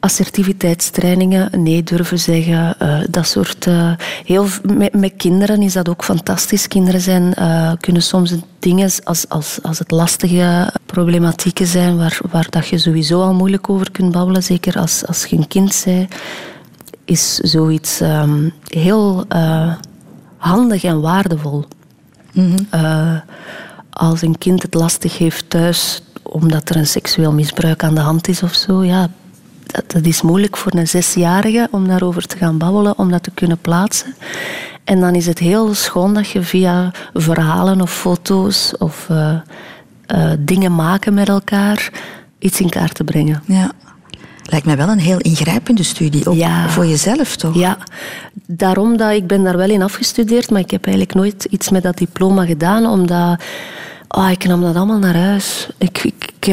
Assertiviteitstrainingen, 0.00 1.62
nee 1.62 1.82
durven 1.82 2.18
zeggen, 2.18 2.74
eh, 2.78 2.98
dat 3.10 3.26
soort. 3.26 3.66
eh, 3.66 3.92
heel, 4.24 4.46
met, 4.76 4.92
met 4.94 5.12
kinderen 5.16 5.62
is 5.62 5.72
dat 5.72 5.88
ook 5.88 6.04
fantastisch. 6.04 6.68
Kinderen 6.68 7.00
zijn, 7.00 7.34
eh, 7.34 7.72
kunnen 7.80 8.02
soms 8.02 8.34
dingen 8.58 8.90
als, 9.04 9.28
als, 9.28 9.58
als 9.62 9.78
het 9.78 9.90
lastige 9.90 10.72
problematieken 10.86 11.66
zijn, 11.66 11.96
waar, 11.96 12.18
waar 12.30 12.46
dat 12.50 12.68
je 12.68 12.78
sowieso 12.78 13.22
al 13.22 13.34
moeilijk 13.34 13.68
over 13.70 13.90
kunt 13.90 14.12
babbelen, 14.12 14.42
zeker 14.42 14.78
als, 14.78 15.06
als 15.06 15.24
je 15.24 15.36
een 15.36 15.48
kind 15.48 15.82
bent, 15.84 16.08
is 17.12 17.36
zoiets 17.36 18.00
ehm, 18.00 18.48
heel 18.66 19.24
eh, 19.28 19.72
handig 20.36 20.84
en 20.84 21.00
waardevol. 21.00 21.64
Eh, 22.70 23.16
als 23.90 24.22
een 24.22 24.38
kind 24.38 24.62
het 24.62 24.74
lastig 24.74 25.18
heeft 25.18 25.50
thuis 25.50 26.02
omdat 26.22 26.68
er 26.68 26.76
een 26.76 26.86
seksueel 26.86 27.32
misbruik 27.32 27.84
aan 27.84 27.94
de 27.94 28.00
hand 28.00 28.28
is 28.28 28.42
of 28.42 28.54
zo, 28.54 28.84
ja, 28.84 29.08
dat, 29.66 29.90
dat 29.90 30.04
is 30.04 30.22
moeilijk 30.22 30.56
voor 30.56 30.74
een 30.74 30.88
zesjarige 30.88 31.68
om 31.70 31.88
daarover 31.88 32.26
te 32.26 32.36
gaan 32.36 32.58
babbelen, 32.58 32.98
om 32.98 33.10
dat 33.10 33.22
te 33.22 33.30
kunnen 33.30 33.58
plaatsen. 33.58 34.14
En 34.84 35.00
dan 35.00 35.14
is 35.14 35.26
het 35.26 35.38
heel 35.38 35.74
schoon 35.74 36.14
dat 36.14 36.28
je 36.28 36.42
via 36.42 36.90
verhalen 37.12 37.80
of 37.80 37.92
foto's 37.92 38.74
of 38.78 39.08
eh, 39.08 40.30
dingen 40.38 40.74
maken 40.74 41.14
met 41.14 41.28
elkaar 41.28 41.90
iets 42.38 42.60
in 42.60 42.68
kaart 42.68 42.94
te 42.94 43.04
brengen. 43.04 43.42
Ja. 43.46 43.70
Lijkt 44.50 44.66
mij 44.66 44.76
wel 44.76 44.88
een 44.88 44.98
heel 44.98 45.18
ingrijpende 45.18 45.82
studie, 45.82 46.26
ook 46.26 46.34
Ja. 46.36 46.68
voor 46.68 46.86
jezelf 46.86 47.36
toch? 47.36 47.54
Ja, 47.54 47.76
daarom 48.46 48.96
dat 48.96 49.10
ik 49.12 49.26
ben 49.26 49.42
daar 49.44 49.56
wel 49.56 49.70
in 49.70 49.82
afgestudeerd, 49.82 50.50
maar 50.50 50.60
ik 50.60 50.70
heb 50.70 50.86
eigenlijk 50.86 51.16
nooit 51.16 51.44
iets 51.50 51.70
met 51.70 51.82
dat 51.82 51.96
diploma 51.96 52.44
gedaan, 52.44 52.86
omdat 52.86 53.42
oh, 54.08 54.30
ik 54.30 54.44
nam 54.44 54.60
dat 54.62 54.76
allemaal 54.76 54.98
naar 54.98 55.16
huis. 55.16 55.68
Ik, 55.78 56.04
ik- 56.04 56.46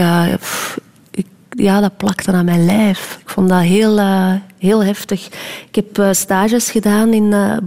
ja, 1.49 1.79
dat 1.79 1.97
plakte 1.97 2.31
aan 2.31 2.45
mijn 2.45 2.65
lijf. 2.65 3.17
Ik 3.21 3.29
vond 3.29 3.49
dat 3.49 3.59
heel, 3.61 3.97
eh, 3.99 4.31
heel 4.59 4.83
heftig. 4.83 5.25
Ik 5.67 5.75
heb 5.75 5.97
eh, 5.97 6.07
stages 6.11 6.71
gedaan 6.71 7.13
in, 7.13 7.33
eh, 7.33 7.57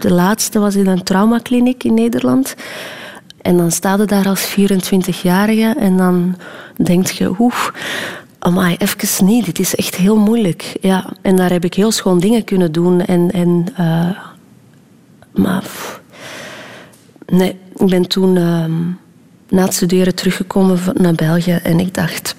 de 0.00 0.12
laatste 0.12 0.58
was 0.58 0.74
in 0.74 0.86
een 0.86 1.02
traumakliniek 1.02 1.84
in 1.84 1.94
Nederland. 1.94 2.54
En 3.42 3.56
dan 3.56 3.70
sta 3.70 3.96
je 3.96 4.04
daar 4.04 4.26
als 4.28 4.40
24-jarige 4.46 5.74
en 5.78 5.96
dan 5.96 6.36
denk 6.76 7.06
je, 7.06 7.34
oeh, 7.38 7.66
amai, 8.40 8.76
even 8.78 9.24
niet, 9.24 9.44
dit 9.44 9.58
is 9.58 9.74
echt 9.74 9.96
heel 9.96 10.16
moeilijk. 10.16 10.76
Ja, 10.80 11.12
en 11.22 11.36
daar 11.36 11.50
heb 11.50 11.64
ik 11.64 11.74
heel 11.74 11.90
schoon 11.90 12.20
dingen 12.20 12.44
kunnen 12.44 12.72
doen. 12.72 13.00
En, 13.00 13.30
en, 13.30 13.66
eh, 13.76 14.10
maar 15.34 15.60
pff, 15.60 16.00
nee, 17.26 17.56
ik 17.76 17.86
ben 17.86 18.08
toen 18.08 18.36
ehm, 18.36 18.82
na 19.48 19.62
het 19.62 19.74
studeren 19.74 20.14
teruggekomen 20.14 20.78
naar 20.94 21.14
België 21.14 21.60
en 21.62 21.80
ik 21.80 21.94
dacht, 21.94 22.34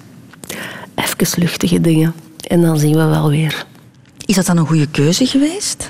even 0.94 1.40
luchtige 1.42 1.80
dingen. 1.80 2.14
En 2.48 2.60
dan 2.60 2.78
zien 2.78 2.96
we 2.96 3.04
wel 3.04 3.28
weer. 3.28 3.66
Is 4.26 4.34
dat 4.34 4.46
dan 4.46 4.56
een 4.56 4.66
goede 4.66 4.88
keuze 4.90 5.26
geweest? 5.26 5.88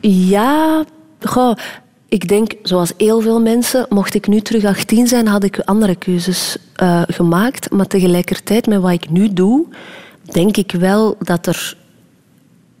Ja, 0.00 0.84
goh, 1.20 1.56
ik 2.12 2.28
denk, 2.28 2.52
zoals 2.62 2.92
heel 2.96 3.20
veel 3.20 3.40
mensen, 3.40 3.86
mocht 3.88 4.14
ik 4.14 4.26
nu 4.26 4.40
terug 4.40 4.64
18 4.64 5.06
zijn, 5.06 5.26
had 5.26 5.44
ik 5.44 5.58
andere 5.58 5.94
keuzes 5.94 6.56
eh, 6.74 7.02
gemaakt. 7.06 7.70
Maar 7.70 7.86
tegelijkertijd, 7.86 8.66
met 8.66 8.80
wat 8.80 8.92
ik 8.92 9.10
nu 9.10 9.32
doe, 9.32 9.66
denk 10.24 10.56
ik 10.56 10.72
wel 10.72 11.16
dat 11.18 11.46
er, 11.46 11.76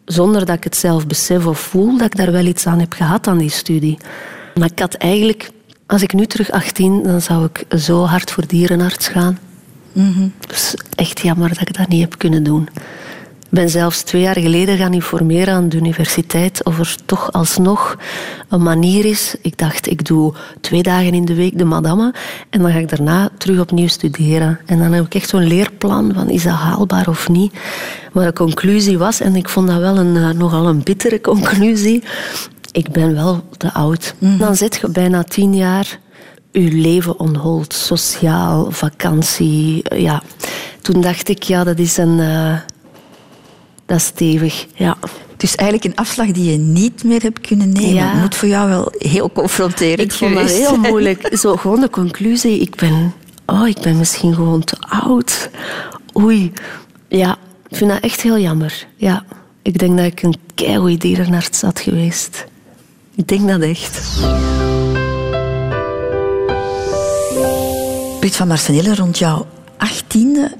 zonder 0.04 0.46
dat 0.46 0.56
ik 0.56 0.64
het 0.64 0.76
zelf 0.76 1.06
besef 1.06 1.46
of 1.46 1.58
voel, 1.58 1.96
dat 1.96 2.06
ik 2.06 2.16
daar 2.16 2.32
wel 2.32 2.44
iets 2.44 2.66
aan 2.66 2.78
heb 2.78 2.92
gehad 2.92 3.26
aan 3.26 3.38
die 3.38 3.50
studie. 3.50 3.98
Maar 4.54 4.70
ik 4.70 4.78
had 4.78 4.94
eigenlijk, 4.94 5.50
als 5.86 6.02
ik 6.02 6.12
nu 6.12 6.26
terug 6.26 6.50
18, 6.50 7.02
dan 7.02 7.20
zou 7.20 7.48
ik 7.52 7.78
zo 7.78 8.04
hard 8.04 8.30
voor 8.30 8.46
dierenarts 8.46 9.08
gaan. 9.08 9.38
Dus 10.46 10.74
echt 10.94 11.20
jammer 11.20 11.48
dat 11.48 11.68
ik 11.68 11.76
dat 11.76 11.88
niet 11.88 12.00
heb 12.00 12.18
kunnen 12.18 12.42
doen. 12.42 12.68
Ik 13.52 13.58
ben 13.58 13.70
zelfs 13.70 14.02
twee 14.02 14.22
jaar 14.22 14.38
geleden 14.38 14.76
gaan 14.76 14.92
informeren 14.92 15.54
aan 15.54 15.68
de 15.68 15.76
universiteit 15.76 16.64
of 16.64 16.78
er 16.78 16.96
toch 17.06 17.32
alsnog 17.32 17.96
een 18.48 18.62
manier 18.62 19.04
is. 19.04 19.34
Ik 19.42 19.58
dacht, 19.58 19.86
ik 19.90 20.04
doe 20.04 20.34
twee 20.60 20.82
dagen 20.82 21.14
in 21.14 21.24
de 21.24 21.34
week 21.34 21.58
de 21.58 21.64
madame 21.64 22.14
en 22.50 22.62
dan 22.62 22.72
ga 22.72 22.78
ik 22.78 22.88
daarna 22.88 23.28
terug 23.38 23.60
opnieuw 23.60 23.88
studeren. 23.88 24.60
En 24.66 24.78
dan 24.78 24.92
heb 24.92 25.04
ik 25.04 25.14
echt 25.14 25.28
zo'n 25.28 25.46
leerplan 25.46 26.12
van 26.14 26.30
is 26.30 26.42
dat 26.42 26.52
haalbaar 26.52 27.08
of 27.08 27.28
niet. 27.28 27.52
Maar 28.12 28.26
de 28.26 28.32
conclusie 28.32 28.98
was, 28.98 29.20
en 29.20 29.36
ik 29.36 29.48
vond 29.48 29.66
dat 29.68 29.78
wel 29.78 29.96
een, 29.98 30.16
eh, 30.16 30.30
nogal 30.30 30.66
een 30.66 30.82
bittere 30.82 31.20
conclusie, 31.20 32.02
ik 32.72 32.90
ben 32.92 33.14
wel 33.14 33.44
te 33.56 33.72
oud. 33.72 34.14
Dan 34.18 34.56
zit 34.56 34.76
je 34.80 34.88
bijna 34.88 35.22
tien 35.22 35.54
jaar 35.56 35.98
je 36.52 36.72
leven 36.72 37.18
on 37.20 37.36
hold, 37.36 37.74
sociaal, 37.74 38.70
vakantie. 38.70 39.82
eh, 39.82 40.00
Ja. 40.00 40.22
Toen 40.82 41.00
dacht 41.00 41.28
ik, 41.28 41.42
ja, 41.42 41.64
dat 41.64 41.78
is 41.78 41.96
een... 41.96 42.20
eh, 42.20 42.54
dat 43.92 44.00
is 44.00 44.06
stevig, 44.06 44.66
ja. 44.74 44.96
Dus 45.36 45.54
eigenlijk 45.54 45.90
een 45.90 46.04
afslag 46.04 46.30
die 46.30 46.50
je 46.50 46.58
niet 46.58 47.04
meer 47.04 47.22
hebt 47.22 47.40
kunnen 47.40 47.72
nemen. 47.72 47.94
Ja. 47.94 48.14
Moet 48.14 48.34
voor 48.34 48.48
jou 48.48 48.68
wel 48.68 48.92
heel 48.98 49.32
confronterend 49.32 50.00
Ik 50.00 50.12
vond 50.12 50.34
dat 50.34 50.50
heel 50.50 50.76
moeilijk. 50.76 51.28
Zo 51.40 51.56
gewoon 51.56 51.80
de 51.80 51.90
conclusie, 51.90 52.60
ik 52.60 52.76
ben, 52.76 53.14
oh, 53.46 53.68
ik 53.68 53.80
ben 53.80 53.96
misschien 53.98 54.34
gewoon 54.34 54.64
te 54.64 54.76
oud. 54.78 55.50
Oei. 56.18 56.52
Ja, 57.08 57.36
ik 57.68 57.76
vind 57.76 57.90
dat 57.90 58.00
echt 58.00 58.20
heel 58.20 58.38
jammer. 58.38 58.86
Ja. 58.96 59.24
Ik 59.62 59.78
denk 59.78 59.96
dat 59.96 60.06
ik 60.06 60.22
een 60.22 60.36
keigoeie 60.54 60.98
dierenarts 60.98 61.60
had 61.60 61.80
geweest. 61.80 62.44
Ik 63.14 63.28
denk 63.28 63.48
dat 63.48 63.60
echt. 63.60 64.20
Brit 68.20 68.36
van 68.36 68.48
Marsenille, 68.48 68.94
rond 68.94 69.18
jouw 69.18 69.46
achttiende 69.76 70.52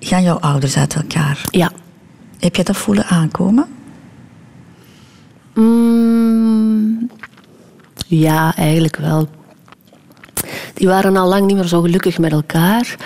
gaan 0.00 0.22
jouw 0.22 0.38
ouders 0.38 0.76
uit 0.76 0.94
elkaar. 0.94 1.40
Ja. 1.50 1.72
Heb 2.40 2.56
je 2.56 2.64
dat 2.64 2.76
voelen 2.76 3.06
aankomen? 3.06 3.66
Mm, 5.54 7.10
ja, 8.06 8.56
eigenlijk 8.56 8.96
wel. 8.96 9.28
Die 10.74 10.88
waren 10.88 11.16
al 11.16 11.28
lang 11.28 11.46
niet 11.46 11.56
meer 11.56 11.66
zo 11.66 11.80
gelukkig 11.80 12.18
met 12.18 12.32
elkaar. 12.32 12.96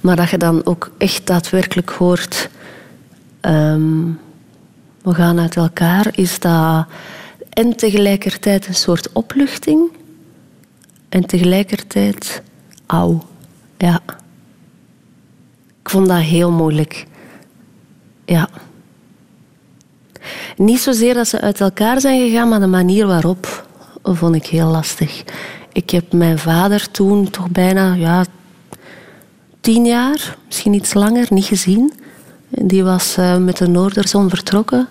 Maar 0.00 0.16
dat 0.16 0.30
je 0.30 0.38
dan 0.38 0.66
ook 0.66 0.90
echt 0.98 1.26
daadwerkelijk 1.26 1.90
hoort... 1.90 2.48
ehm, 3.40 4.02
we 5.02 5.14
gaan 5.14 5.40
uit 5.40 5.56
elkaar, 5.56 6.08
is 6.10 6.38
dat... 6.38 6.86
En 7.50 7.76
tegelijkertijd 7.76 8.66
een 8.66 8.74
soort 8.74 9.12
opluchting. 9.12 9.90
En 11.08 11.26
tegelijkertijd... 11.26 12.42
Auw. 12.86 13.22
Ja. 13.78 14.00
Ik 15.82 15.90
vond 15.90 16.08
dat 16.08 16.20
heel 16.20 16.50
moeilijk. 16.50 17.06
Ja. 18.24 18.48
Niet 20.56 20.80
zozeer 20.80 21.14
dat 21.14 21.28
ze 21.28 21.40
uit 21.40 21.60
elkaar 21.60 22.00
zijn 22.00 22.20
gegaan, 22.20 22.48
maar 22.48 22.60
de 22.60 22.66
manier 22.66 23.06
waarop 23.06 23.66
vond 24.02 24.34
ik 24.34 24.46
heel 24.46 24.68
lastig. 24.68 25.24
Ik 25.72 25.90
heb 25.90 26.12
mijn 26.12 26.38
vader 26.38 26.90
toen 26.90 27.30
toch 27.30 27.50
bijna 27.50 27.94
ja, 27.94 28.24
tien 29.60 29.84
jaar, 29.84 30.36
misschien 30.46 30.74
iets 30.74 30.94
langer, 30.94 31.26
niet 31.30 31.44
gezien. 31.44 31.92
Die 32.48 32.84
was 32.84 33.16
eh, 33.16 33.36
met 33.36 33.56
de 33.56 33.68
Noorderzon 33.68 34.28
vertrokken 34.28 34.88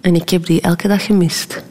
en 0.00 0.14
ik 0.14 0.28
heb 0.28 0.46
die 0.46 0.60
elke 0.60 0.88
dag 0.88 1.04
gemist. 1.04 1.62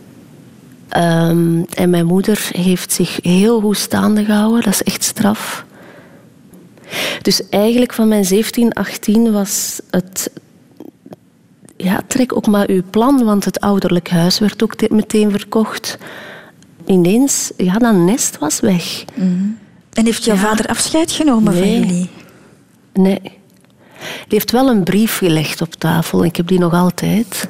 Ehm, 0.89 1.63
en 1.73 1.89
mijn 1.89 2.05
moeder 2.05 2.49
heeft 2.51 2.91
zich 2.91 3.19
heel 3.21 3.59
goed 3.61 3.77
staande 3.77 4.25
gehouden, 4.25 4.61
dat 4.61 4.73
is 4.73 4.83
echt 4.83 5.03
straf. 5.03 5.65
Dus 7.21 7.49
eigenlijk 7.49 7.93
van 7.93 8.07
mijn 8.07 8.25
17, 8.25 8.73
18 8.73 9.31
was 9.31 9.81
het 9.89 10.31
ja, 11.83 12.01
trek 12.07 12.35
ook 12.35 12.47
maar 12.47 12.69
uw 12.69 12.81
plan, 12.89 13.23
want 13.23 13.45
het 13.45 13.59
ouderlijk 13.59 14.09
huis 14.09 14.39
werd 14.39 14.63
ook 14.63 14.75
te- 14.75 14.87
meteen 14.91 15.31
verkocht. 15.31 15.97
Ineens, 16.85 17.51
ja, 17.57 17.73
dat 17.73 17.95
nest 17.95 18.37
was 18.37 18.59
weg. 18.59 19.03
En 19.93 20.05
heeft 20.05 20.23
jouw 20.23 20.35
Ja. 20.35 20.41
vader 20.41 20.65
afscheid 20.67 21.11
genomen 21.11 21.53
Nee. 21.53 21.61
van 21.61 21.71
jullie? 21.87 22.09
Nee. 22.93 23.19
Die 24.01 24.37
heeft 24.39 24.51
wel 24.51 24.69
een 24.69 24.83
brief 24.83 25.17
gelegd 25.17 25.61
op 25.61 25.73
tafel. 25.73 26.23
Ik 26.25 26.35
heb 26.35 26.47
die 26.47 26.59
nog 26.59 26.73
altijd. 26.73 27.47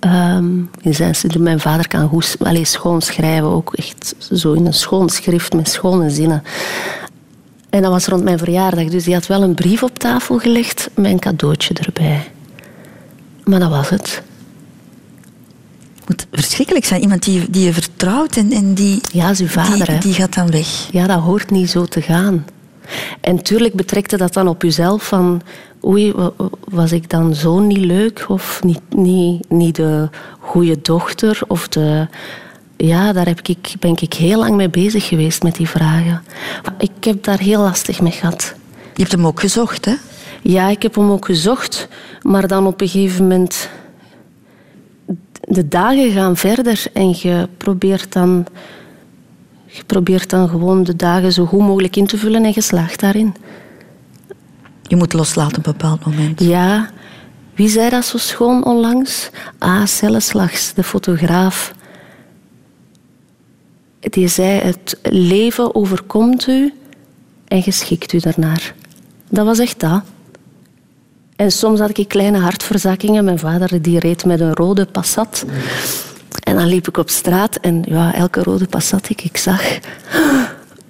Ehm, 0.00 0.50
in 0.80 0.94
zijn 0.94 1.14
mijn 1.38 1.60
vader 1.60 1.88
kan 1.88 2.08
goed 2.08 2.36
allee, 2.38 2.64
schoon 2.64 3.02
schrijven, 3.02 3.48
ook 3.48 3.74
echt 3.74 4.14
zo 4.32 4.52
in 4.52 4.66
een 4.66 4.74
schoon 4.74 5.08
schrift 5.08 5.52
met 5.54 5.68
schone 5.68 6.10
zinnen. 6.10 6.42
En 7.70 7.82
dat 7.82 7.90
was 7.90 8.06
rond 8.06 8.24
mijn 8.24 8.38
verjaardag, 8.38 8.84
dus 8.88 9.04
die 9.04 9.14
had 9.14 9.26
wel 9.26 9.42
een 9.42 9.54
brief 9.54 9.82
op 9.82 9.98
tafel 9.98 10.38
gelegd 10.38 10.90
met 10.94 11.10
een 11.12 11.18
cadeautje 11.18 11.74
erbij. 11.74 12.30
Maar 13.44 13.60
dat 13.60 13.70
was 13.70 13.88
het. 13.88 14.22
moet 16.06 16.26
verschrikkelijk 16.32 16.84
zijn. 16.84 17.00
Iemand 17.00 17.24
die, 17.24 17.50
die 17.50 17.64
je 17.64 17.72
vertrouwt 17.72 18.36
en, 18.36 18.52
en 18.52 18.74
die, 18.74 19.00
Ja, 19.12 19.30
is 19.30 19.40
uw 19.40 19.46
vader, 19.46 19.74
die, 19.86 19.94
hè? 19.94 19.98
die 20.00 20.14
gaat 20.14 20.34
dan 20.34 20.50
weg. 20.50 20.88
Ja, 20.90 21.06
dat 21.06 21.20
hoort 21.20 21.50
niet 21.50 21.70
zo 21.70 21.84
te 21.84 22.02
gaan. 22.02 22.44
En 23.20 23.42
tuurlijk 23.42 23.74
betrekte 23.74 24.16
dat 24.16 24.32
dan 24.32 24.48
op 24.48 24.62
jezelf 24.62 25.06
van... 25.06 25.42
Oei, 25.84 26.12
wa- 26.12 26.32
wa- 26.36 26.48
was 26.64 26.92
ik 26.92 27.10
dan 27.10 27.34
zo 27.34 27.58
niet 27.60 27.78
leuk? 27.84 28.24
Of 28.28 28.60
niet, 28.64 28.80
niet, 28.88 29.50
niet 29.50 29.76
de 29.76 30.08
goede 30.40 30.78
dochter? 30.82 31.40
Of 31.46 31.68
de... 31.68 32.06
Ja, 32.76 33.12
daar 33.12 33.26
heb 33.26 33.40
ik, 33.48 33.74
ben 33.78 33.96
ik 34.00 34.12
heel 34.14 34.38
lang 34.38 34.54
mee 34.56 34.68
bezig 34.70 35.08
geweest 35.08 35.42
met 35.42 35.54
die 35.54 35.68
vragen. 35.68 36.22
Ik 36.78 36.90
heb 37.04 37.24
daar 37.24 37.38
heel 37.38 37.60
lastig 37.60 38.00
mee 38.00 38.12
gehad. 38.12 38.54
Je 38.94 39.00
hebt 39.00 39.12
hem 39.12 39.26
ook 39.26 39.40
gezocht, 39.40 39.84
hè? 39.84 39.94
Ja, 40.42 40.68
ik 40.68 40.82
heb 40.82 40.94
hem 40.94 41.10
ook 41.10 41.24
gezocht, 41.24 41.88
maar 42.22 42.48
dan 42.48 42.66
op 42.66 42.80
een 42.80 42.88
gegeven 42.88 43.22
moment... 43.22 43.68
De 45.40 45.68
dagen 45.68 46.10
gaan 46.10 46.36
verder 46.36 46.84
en 46.92 47.08
je 47.08 47.48
probeert 47.56 48.12
dan... 48.12 48.46
Je 49.66 49.84
probeert 49.84 50.30
dan 50.30 50.48
gewoon 50.48 50.84
de 50.84 50.96
dagen 50.96 51.32
zo 51.32 51.44
goed 51.44 51.60
mogelijk 51.60 51.96
in 51.96 52.06
te 52.06 52.18
vullen 52.18 52.44
en 52.44 52.52
je 52.54 52.60
slaagt 52.60 53.00
daarin. 53.00 53.34
Je 54.82 54.96
moet 54.96 55.12
loslaten 55.12 55.58
op 55.58 55.66
een 55.66 55.72
bepaald 55.72 56.04
moment. 56.04 56.40
Ja, 56.40 56.90
wie 57.54 57.68
zei 57.68 57.90
dat 57.90 58.04
zo 58.04 58.18
schoon 58.18 58.64
onlangs? 58.64 59.30
Ah, 59.58 59.86
Celleslags, 59.86 60.74
de 60.74 60.82
fotograaf. 60.82 61.74
Die 64.00 64.28
zei, 64.28 64.60
het 64.60 64.98
leven 65.02 65.74
overkomt 65.74 66.46
u 66.46 66.72
en 67.48 67.62
geschikt 67.62 68.12
u 68.12 68.18
daarnaar. 68.18 68.74
Dat 69.28 69.46
was 69.46 69.58
echt 69.58 69.80
dat. 69.80 70.02
En 71.42 71.52
soms 71.52 71.80
had 71.80 71.98
ik 71.98 72.08
kleine 72.08 72.38
hartverzakkingen. 72.38 73.24
Mijn 73.24 73.38
vader 73.38 73.82
die 73.82 73.98
reed 73.98 74.24
met 74.24 74.40
een 74.40 74.54
rode 74.54 74.86
Passat. 74.86 75.44
En 76.42 76.56
dan 76.56 76.66
liep 76.66 76.88
ik 76.88 76.96
op 76.96 77.10
straat 77.10 77.56
en 77.56 77.82
ja, 77.86 78.14
elke 78.14 78.42
rode 78.42 78.66
Passat 78.66 79.06
die 79.06 79.16
ik 79.22 79.36
zag... 79.36 79.78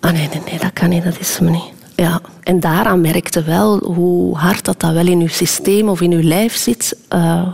Ah 0.01 0.13
nee, 0.13 0.29
nee, 0.29 0.43
nee, 0.45 0.59
dat 0.59 0.73
kan 0.73 0.89
niet, 0.89 1.05
dat 1.05 1.21
is 1.21 1.39
me 1.39 1.51
niet. 1.51 1.73
ja. 1.97 2.21
En 2.43 2.61
daaraan 2.61 3.01
merkte 3.01 3.43
wel 3.43 3.79
hoe 3.79 4.37
hard 4.37 4.65
dat, 4.65 4.81
dat 4.81 4.93
wel 4.93 5.07
in 5.07 5.21
uw 5.21 5.29
systeem 5.29 5.89
of 5.89 6.01
in 6.01 6.13
uw 6.13 6.23
lijf 6.23 6.57
zit. 6.57 6.97
Uh, 7.15 7.49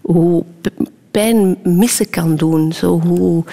hoe 0.00 0.44
pijn 1.10 1.56
missen 1.62 2.10
kan 2.10 2.36
doen. 2.36 2.72
Zo 2.72 3.00
hoe... 3.00 3.44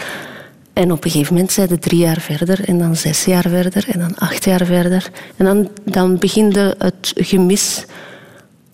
En 0.74 0.92
op 0.92 1.06
een 1.06 1.12
gegeven 1.12 1.34
moment 1.34 1.52
zijn 1.52 1.80
drie 1.80 2.00
jaar 2.00 2.20
verder 2.20 2.68
en 2.68 2.78
dan 2.78 2.96
zes 2.96 3.26
jaar 3.26 3.50
verder 3.50 3.86
en 3.90 4.00
dan 4.00 4.16
acht 4.18 4.46
jaar 4.46 4.66
verder. 4.66 5.10
En 5.38 5.46
dan, 5.46 5.70
dan 5.84 6.18
begint 6.18 6.56
het 6.56 7.14
gemis 7.16 7.86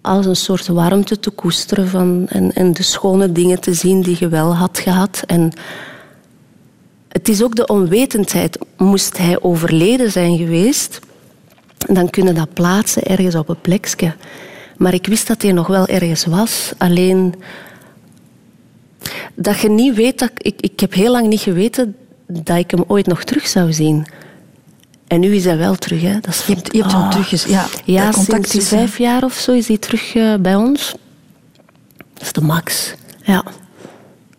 als 0.09 0.25
een 0.25 0.35
soort 0.35 0.67
warmte 0.67 1.19
te 1.19 1.29
koesteren 1.29 1.87
van, 1.87 2.25
en, 2.29 2.53
en 2.53 2.73
de 2.73 2.83
schone 2.83 3.31
dingen 3.31 3.59
te 3.59 3.73
zien 3.73 4.01
die 4.01 4.15
je 4.19 4.27
wel 4.27 4.55
had 4.55 4.79
gehad. 4.79 5.23
En 5.27 5.51
het 7.07 7.29
is 7.29 7.43
ook 7.43 7.55
de 7.55 7.67
onwetendheid. 7.67 8.57
Moest 8.77 9.17
hij 9.17 9.41
overleden 9.41 10.11
zijn 10.11 10.37
geweest, 10.37 10.99
dan 11.77 12.09
kunnen 12.09 12.35
dat 12.35 12.53
plaatsen 12.53 13.03
ergens 13.03 13.35
op 13.35 13.49
een 13.49 13.61
plekje. 13.61 14.13
Maar 14.77 14.93
ik 14.93 15.07
wist 15.07 15.27
dat 15.27 15.41
hij 15.41 15.51
nog 15.51 15.67
wel 15.67 15.87
ergens 15.87 16.25
was. 16.25 16.73
Alleen 16.77 17.35
dat 19.35 19.59
je 19.59 19.69
niet 19.69 19.95
weet 19.95 20.19
dat 20.19 20.31
ik, 20.37 20.61
ik 20.61 20.79
heb 20.79 20.93
heel 20.93 21.11
lang 21.11 21.27
niet 21.27 21.41
geweten 21.41 21.95
dat 22.27 22.57
ik 22.57 22.71
hem 22.71 22.83
ooit 22.87 23.07
nog 23.07 23.23
terug 23.23 23.47
zou 23.47 23.73
zien. 23.73 24.05
En 25.09 25.19
nu 25.19 25.35
is 25.35 25.45
hij 25.45 25.57
wel 25.57 25.75
terug. 25.75 26.01
Hè. 26.01 26.19
Dat 26.19 26.33
is 26.33 26.45
je 26.45 26.53
hebt, 26.53 26.73
je 26.73 26.81
hebt 26.81 26.91
hem 26.91 27.01
oh. 27.01 27.09
terug. 27.09 27.47
Ja, 27.47 27.65
ja 27.85 28.11
sinds 28.11 28.55
is, 28.55 28.67
vijf 28.67 28.97
jaar 28.97 29.23
of 29.23 29.33
zo 29.33 29.51
is 29.51 29.67
hij 29.67 29.77
terug 29.77 30.15
uh, 30.15 30.35
bij 30.35 30.55
ons. 30.55 30.95
Dat 32.13 32.21
is 32.21 32.31
de 32.31 32.41
max. 32.41 32.93
Ja. 33.23 33.43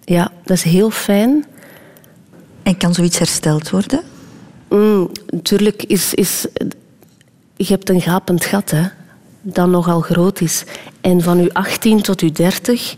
ja, 0.04 0.32
dat 0.44 0.56
is 0.56 0.62
heel 0.62 0.90
fijn. 0.90 1.46
En 2.62 2.76
kan 2.76 2.94
zoiets 2.94 3.18
hersteld 3.18 3.70
worden? 3.70 4.00
Mm, 4.68 5.10
natuurlijk 5.26 5.82
is, 5.82 6.14
is... 6.14 6.46
Je 7.56 7.66
hebt 7.66 7.88
een 7.88 8.00
gapend 8.00 8.44
gat, 8.44 8.70
hè. 8.70 8.82
Dat 9.42 9.68
nogal 9.68 10.00
groot 10.00 10.40
is. 10.40 10.64
En 11.00 11.22
van 11.22 11.42
je 11.42 11.54
18 11.54 12.02
tot 12.02 12.20
je 12.20 12.32
30 12.32 12.94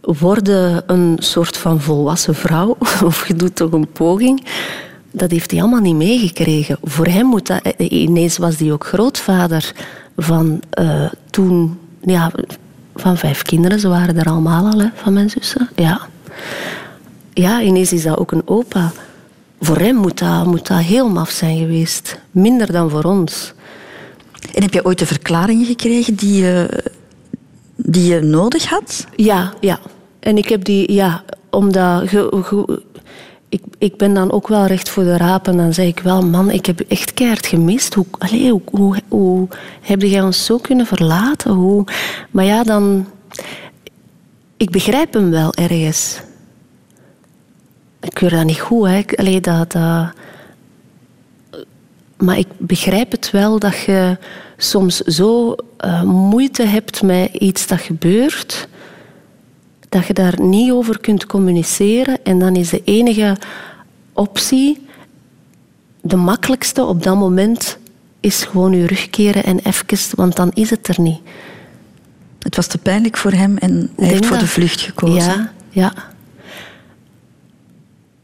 worden 0.00 0.82
een 0.86 1.16
soort 1.18 1.56
van 1.56 1.80
volwassen 1.80 2.34
vrouw, 2.34 2.76
of 3.04 3.28
je 3.28 3.34
doet 3.34 3.56
toch 3.56 3.72
een 3.72 3.92
poging, 3.92 4.46
dat 5.12 5.30
heeft 5.30 5.50
hij 5.50 5.60
allemaal 5.60 5.80
niet 5.80 5.94
meegekregen. 5.94 6.76
Voor 6.82 7.06
hem 7.06 7.26
moet 7.26 7.46
dat... 7.46 7.62
Eh, 7.62 7.90
ineens 7.90 8.38
was 8.38 8.58
hij 8.58 8.72
ook 8.72 8.86
grootvader 8.86 9.72
van 10.16 10.60
uh, 10.78 11.10
toen... 11.30 11.78
Ja, 12.04 12.32
van 12.94 13.16
vijf 13.16 13.42
kinderen. 13.42 13.80
Ze 13.80 13.88
waren 13.88 14.18
er 14.18 14.26
allemaal 14.26 14.72
al, 14.72 14.78
hè, 14.78 14.88
van 14.94 15.12
mijn 15.12 15.30
zussen. 15.30 15.68
Ja. 15.76 16.00
ja, 17.32 17.62
ineens 17.62 17.92
is 17.92 18.02
dat 18.02 18.18
ook 18.18 18.32
een 18.32 18.48
opa. 18.48 18.92
Voor 19.60 19.76
hem 19.76 19.96
moet 19.96 20.18
dat, 20.18 20.46
moet 20.46 20.66
dat 20.66 20.78
heel 20.78 21.08
maf 21.08 21.30
zijn 21.30 21.58
geweest. 21.58 22.18
Minder 22.30 22.72
dan 22.72 22.90
voor 22.90 23.04
ons. 23.04 23.52
En 24.54 24.62
heb 24.62 24.72
je 24.72 24.84
ooit 24.84 24.98
de 24.98 25.06
verklaringen 25.06 25.66
gekregen 25.66 26.14
die 26.14 26.42
je, 26.42 26.82
die 27.76 28.14
je 28.14 28.20
nodig 28.20 28.66
had? 28.66 29.06
Ja, 29.16 29.52
ja. 29.60 29.78
En 30.20 30.36
ik 30.36 30.48
heb 30.48 30.64
die, 30.64 30.92
ja, 30.92 31.24
omdat... 31.50 32.10
ik, 33.52 33.62
ik 33.78 33.96
ben 33.96 34.14
dan 34.14 34.32
ook 34.32 34.48
wel 34.48 34.66
recht 34.66 34.88
voor 34.88 35.04
de 35.04 35.16
raap 35.16 35.46
en 35.48 35.56
dan 35.56 35.74
zeg 35.74 35.86
ik 35.86 35.98
wel, 35.98 36.26
man, 36.26 36.50
ik 36.50 36.66
heb 36.66 36.80
echt 36.80 37.14
keihard 37.14 37.46
gemist. 37.46 37.94
Hoe, 37.94 38.06
allez, 38.18 38.50
hoe, 38.50 38.62
hoe, 38.70 38.96
hoe 39.08 39.48
heb 39.80 40.02
jij 40.02 40.22
ons 40.22 40.44
zo 40.44 40.58
kunnen 40.58 40.86
verlaten? 40.86 41.52
Hoe, 41.52 41.84
maar 42.30 42.44
ja, 42.44 42.62
dan... 42.62 43.06
Ik 44.56 44.70
begrijp 44.70 45.12
hem 45.12 45.30
wel 45.30 45.54
ergens. 45.54 46.20
Ik 48.00 48.14
keur 48.14 48.30
dat 48.30 48.44
niet 48.44 48.60
goed, 48.60 48.88
hè. 48.88 49.40
Dat, 49.40 49.74
maar 52.16 52.38
ik 52.38 52.48
begrijp 52.58 53.10
het 53.10 53.30
wel 53.30 53.58
dat 53.58 53.78
je 53.78 54.18
soms 54.56 54.96
zo 54.96 55.54
uh, 55.84 56.02
moeite 56.02 56.62
hebt 56.62 57.02
met 57.02 57.34
iets 57.34 57.66
dat 57.66 57.80
gebeurt 57.80 58.68
dat 59.92 60.06
je 60.06 60.12
daar 60.12 60.40
niet 60.40 60.70
over 60.70 61.00
kunt 61.00 61.26
communiceren. 61.26 62.18
En 62.24 62.38
dan 62.38 62.56
is 62.56 62.68
de 62.68 62.82
enige 62.84 63.36
optie, 64.12 64.86
de 66.00 66.16
makkelijkste 66.16 66.84
op 66.84 67.02
dat 67.02 67.16
moment, 67.16 67.78
is 68.20 68.44
gewoon 68.44 68.72
je 68.72 68.86
rugkeren 68.86 69.44
en 69.44 69.58
even, 69.58 70.16
want 70.16 70.36
dan 70.36 70.50
is 70.54 70.70
het 70.70 70.88
er 70.88 71.00
niet. 71.00 71.20
Het 72.38 72.56
was 72.56 72.66
te 72.66 72.78
pijnlijk 72.78 73.16
voor 73.16 73.32
hem 73.32 73.56
en 73.56 73.90
hij 73.96 74.08
heeft 74.08 74.26
voor 74.26 74.38
de 74.38 74.46
vlucht 74.46 74.80
gekozen. 74.80 75.16
Ja, 75.16 75.52
ja. 75.70 75.92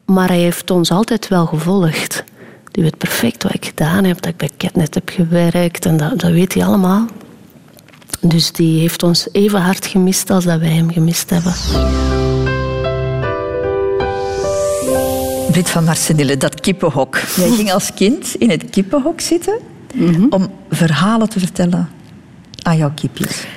Maar 0.04 0.28
hij 0.28 0.38
heeft 0.40 0.70
ons 0.70 0.90
altijd 0.90 1.28
wel 1.28 1.46
gevolgd. 1.46 2.24
Die 2.70 2.82
weet 2.82 2.98
perfect 2.98 3.42
wat 3.42 3.54
ik 3.54 3.64
gedaan 3.64 4.04
heb, 4.04 4.20
dat 4.20 4.32
ik 4.32 4.36
bij 4.36 4.50
Ketnet 4.56 4.94
heb 4.94 5.08
gewerkt 5.08 5.86
en 5.86 5.96
dat, 5.96 6.18
dat 6.18 6.30
weet 6.30 6.54
hij 6.54 6.64
allemaal. 6.64 7.06
Dus 8.20 8.52
die 8.52 8.80
heeft 8.80 9.02
ons 9.02 9.28
even 9.32 9.60
hard 9.60 9.86
gemist 9.86 10.30
als 10.30 10.44
dat 10.44 10.60
wij 10.60 10.68
hem 10.68 10.90
gemist 10.92 11.30
hebben. 11.30 11.52
Brit 15.50 15.70
van 15.70 15.84
Marsenille, 15.84 16.36
dat 16.36 16.60
kippenhok. 16.60 17.16
Jij 17.36 17.50
ging 17.58 17.72
als 17.72 17.94
kind 17.94 18.34
in 18.34 18.50
het 18.50 18.70
kippenhok 18.70 19.20
zitten 19.20 19.58
mhm. 19.94 20.26
om 20.30 20.50
verhalen 20.70 21.28
te 21.28 21.38
vertellen 21.38 21.88
jouw. 22.76 22.92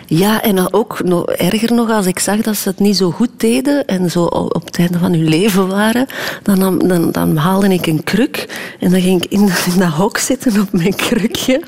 Ja, 0.05 0.41
en 0.41 0.73
ook 0.73 1.03
nog, 1.03 1.25
erger 1.25 1.73
nog, 1.73 1.89
als 1.89 2.05
ik 2.05 2.19
zag 2.19 2.41
dat 2.41 2.55
ze 2.55 2.69
het 2.69 2.79
niet 2.79 2.97
zo 2.97 3.11
goed 3.11 3.29
deden 3.37 3.85
en 3.85 4.11
zo 4.11 4.23
op 4.23 4.65
het 4.65 4.77
einde 4.77 4.97
van 4.97 5.11
hun 5.11 5.27
leven 5.27 5.67
waren, 5.67 6.07
dan, 6.43 6.79
dan, 6.87 7.11
dan 7.11 7.37
haalde 7.37 7.69
ik 7.69 7.85
een 7.85 8.03
kruk 8.03 8.45
en 8.79 8.91
dan 8.91 9.01
ging 9.01 9.23
ik 9.23 9.31
in, 9.37 9.49
dat 9.77 9.89
hok 9.89 10.17
zitten 10.17 10.61
op 10.61 10.71
mijn 10.71 10.95
krukje 10.95 11.61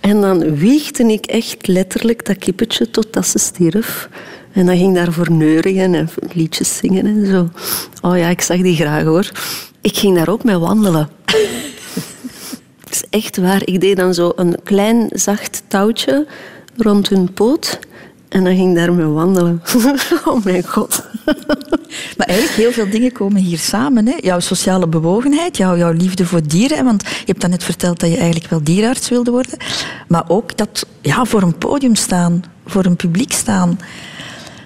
en 0.00 0.20
dan 0.20 0.56
wiegde 0.56 1.04
ik 1.04 1.26
echt 1.26 1.66
letterlijk 1.66 2.26
dat 2.26 2.38
kippetje 2.38 2.90
totdat 2.90 3.26
ze 3.26 3.38
stierf. 3.38 4.08
En 4.52 4.66
dan 4.66 4.76
ging 4.76 4.94
daarvoor 4.94 5.32
neurigen 5.32 5.94
en 5.94 6.08
liedjes 6.32 6.76
zingen 6.76 7.06
en 7.06 7.26
zo. 7.26 7.48
Oh 8.08 8.18
ja, 8.18 8.28
ik 8.28 8.40
zag 8.40 8.56
die 8.56 8.76
graag 8.76 9.02
hoor. 9.02 9.30
Ik 9.80 9.96
ging 9.96 10.16
daar 10.16 10.28
ook 10.28 10.44
mee 10.44 10.58
wandelen. 10.58 11.08
Het 12.84 12.90
is 12.90 13.04
echt 13.10 13.36
waar. 13.36 13.62
Ik 13.64 13.80
deed 13.80 13.96
dan 13.96 14.14
zo 14.14 14.32
een 14.36 14.56
klein 14.64 15.10
zacht 15.12 15.62
touwtje 15.68 16.26
rond 16.76 17.08
hun 17.08 17.32
poot. 17.32 17.78
En 18.28 18.44
dan 18.44 18.56
ging 18.56 18.70
ik 18.70 18.76
daarmee 18.76 19.06
wandelen. 19.06 19.62
oh 20.24 20.44
mijn 20.44 20.66
god. 20.66 21.04
maar 22.16 22.26
eigenlijk 22.26 22.58
heel 22.58 22.72
veel 22.72 22.90
dingen 22.90 23.12
komen 23.12 23.42
hier 23.42 23.58
samen. 23.58 24.06
Hè? 24.06 24.14
Jouw 24.20 24.40
sociale 24.40 24.86
bewogenheid, 24.86 25.56
jouw, 25.56 25.76
jouw 25.76 25.92
liefde 25.92 26.26
voor 26.26 26.46
dieren. 26.46 26.84
Want 26.84 27.02
je 27.02 27.24
hebt 27.24 27.40
dan 27.40 27.50
net 27.50 27.64
verteld 27.64 28.00
dat 28.00 28.10
je 28.10 28.16
eigenlijk 28.16 28.50
wel 28.50 28.62
dierenarts 28.62 29.08
wilde 29.08 29.30
worden. 29.30 29.58
Maar 30.08 30.24
ook 30.28 30.56
dat 30.56 30.86
ja, 31.00 31.24
voor 31.24 31.42
een 31.42 31.58
podium 31.58 31.94
staan, 31.94 32.44
voor 32.66 32.84
een 32.84 32.96
publiek 32.96 33.32
staan. 33.32 33.78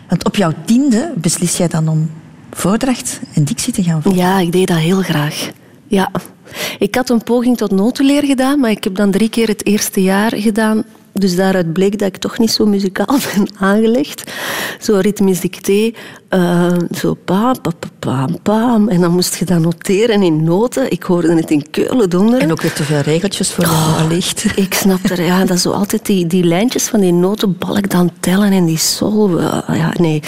Want 0.08 0.24
op 0.24 0.36
jouw 0.36 0.52
tiende 0.64 1.12
beslis 1.16 1.56
jij 1.56 1.68
dan 1.68 1.88
om 1.88 2.10
voordracht 2.50 3.20
en 3.34 3.44
dictie 3.44 3.72
te 3.72 3.82
gaan 3.82 4.02
volgen. 4.02 4.20
Ja, 4.20 4.38
ik 4.38 4.52
deed 4.52 4.68
dat 4.68 4.76
heel 4.76 5.02
graag. 5.02 5.50
Ja. 5.86 6.10
Ik 6.78 6.94
had 6.94 7.10
een 7.10 7.22
poging 7.22 7.56
tot 7.56 7.70
notenleer 7.70 8.24
gedaan, 8.24 8.60
maar 8.60 8.70
ik 8.70 8.84
heb 8.84 8.94
dan 8.94 9.10
drie 9.10 9.28
keer 9.28 9.48
het 9.48 9.66
eerste 9.66 10.02
jaar 10.02 10.32
gedaan 10.36 10.84
dus 11.12 11.36
daaruit 11.36 11.72
bleek 11.72 11.98
dat 11.98 12.08
ik 12.08 12.16
toch 12.16 12.38
niet 12.38 12.50
zo 12.50 12.66
muzikaal 12.66 13.18
ben 13.34 13.48
aangelegd. 13.58 14.32
Zo 14.80 14.96
ritmisch 14.96 15.40
dicté, 15.40 15.92
uh, 16.30 16.72
zo 16.96 17.14
pam, 17.24 17.60
pam, 17.60 17.72
pam, 17.98 18.42
pam. 18.42 18.88
En 18.88 19.00
dan 19.00 19.12
moest 19.12 19.36
je 19.36 19.44
dat 19.44 19.58
noteren 19.58 20.22
in 20.22 20.44
noten. 20.44 20.90
Ik 20.90 21.02
hoorde 21.02 21.34
het 21.34 21.50
in 21.50 21.70
keulen 21.70 22.10
donderen. 22.10 22.40
En 22.40 22.50
ook 22.50 22.62
weer 22.62 22.72
te 22.72 22.82
veel 22.82 23.00
regeltjes 23.00 23.50
voor 23.50 23.64
oh, 23.64 24.02
licht. 24.08 24.44
Ik 24.56 24.74
snap 24.74 25.04
er, 25.04 25.22
ja, 25.22 25.44
dat 25.44 25.58
zo 25.58 25.70
altijd 25.70 26.06
die, 26.06 26.26
die 26.26 26.44
lijntjes 26.44 26.84
van 26.84 27.00
die 27.00 27.12
notenbalk 27.12 27.90
dan 27.90 28.10
tellen 28.20 28.52
en 28.52 28.64
die 28.64 28.78
sol. 28.78 29.40
ja, 29.72 29.92
nee. 29.98 30.22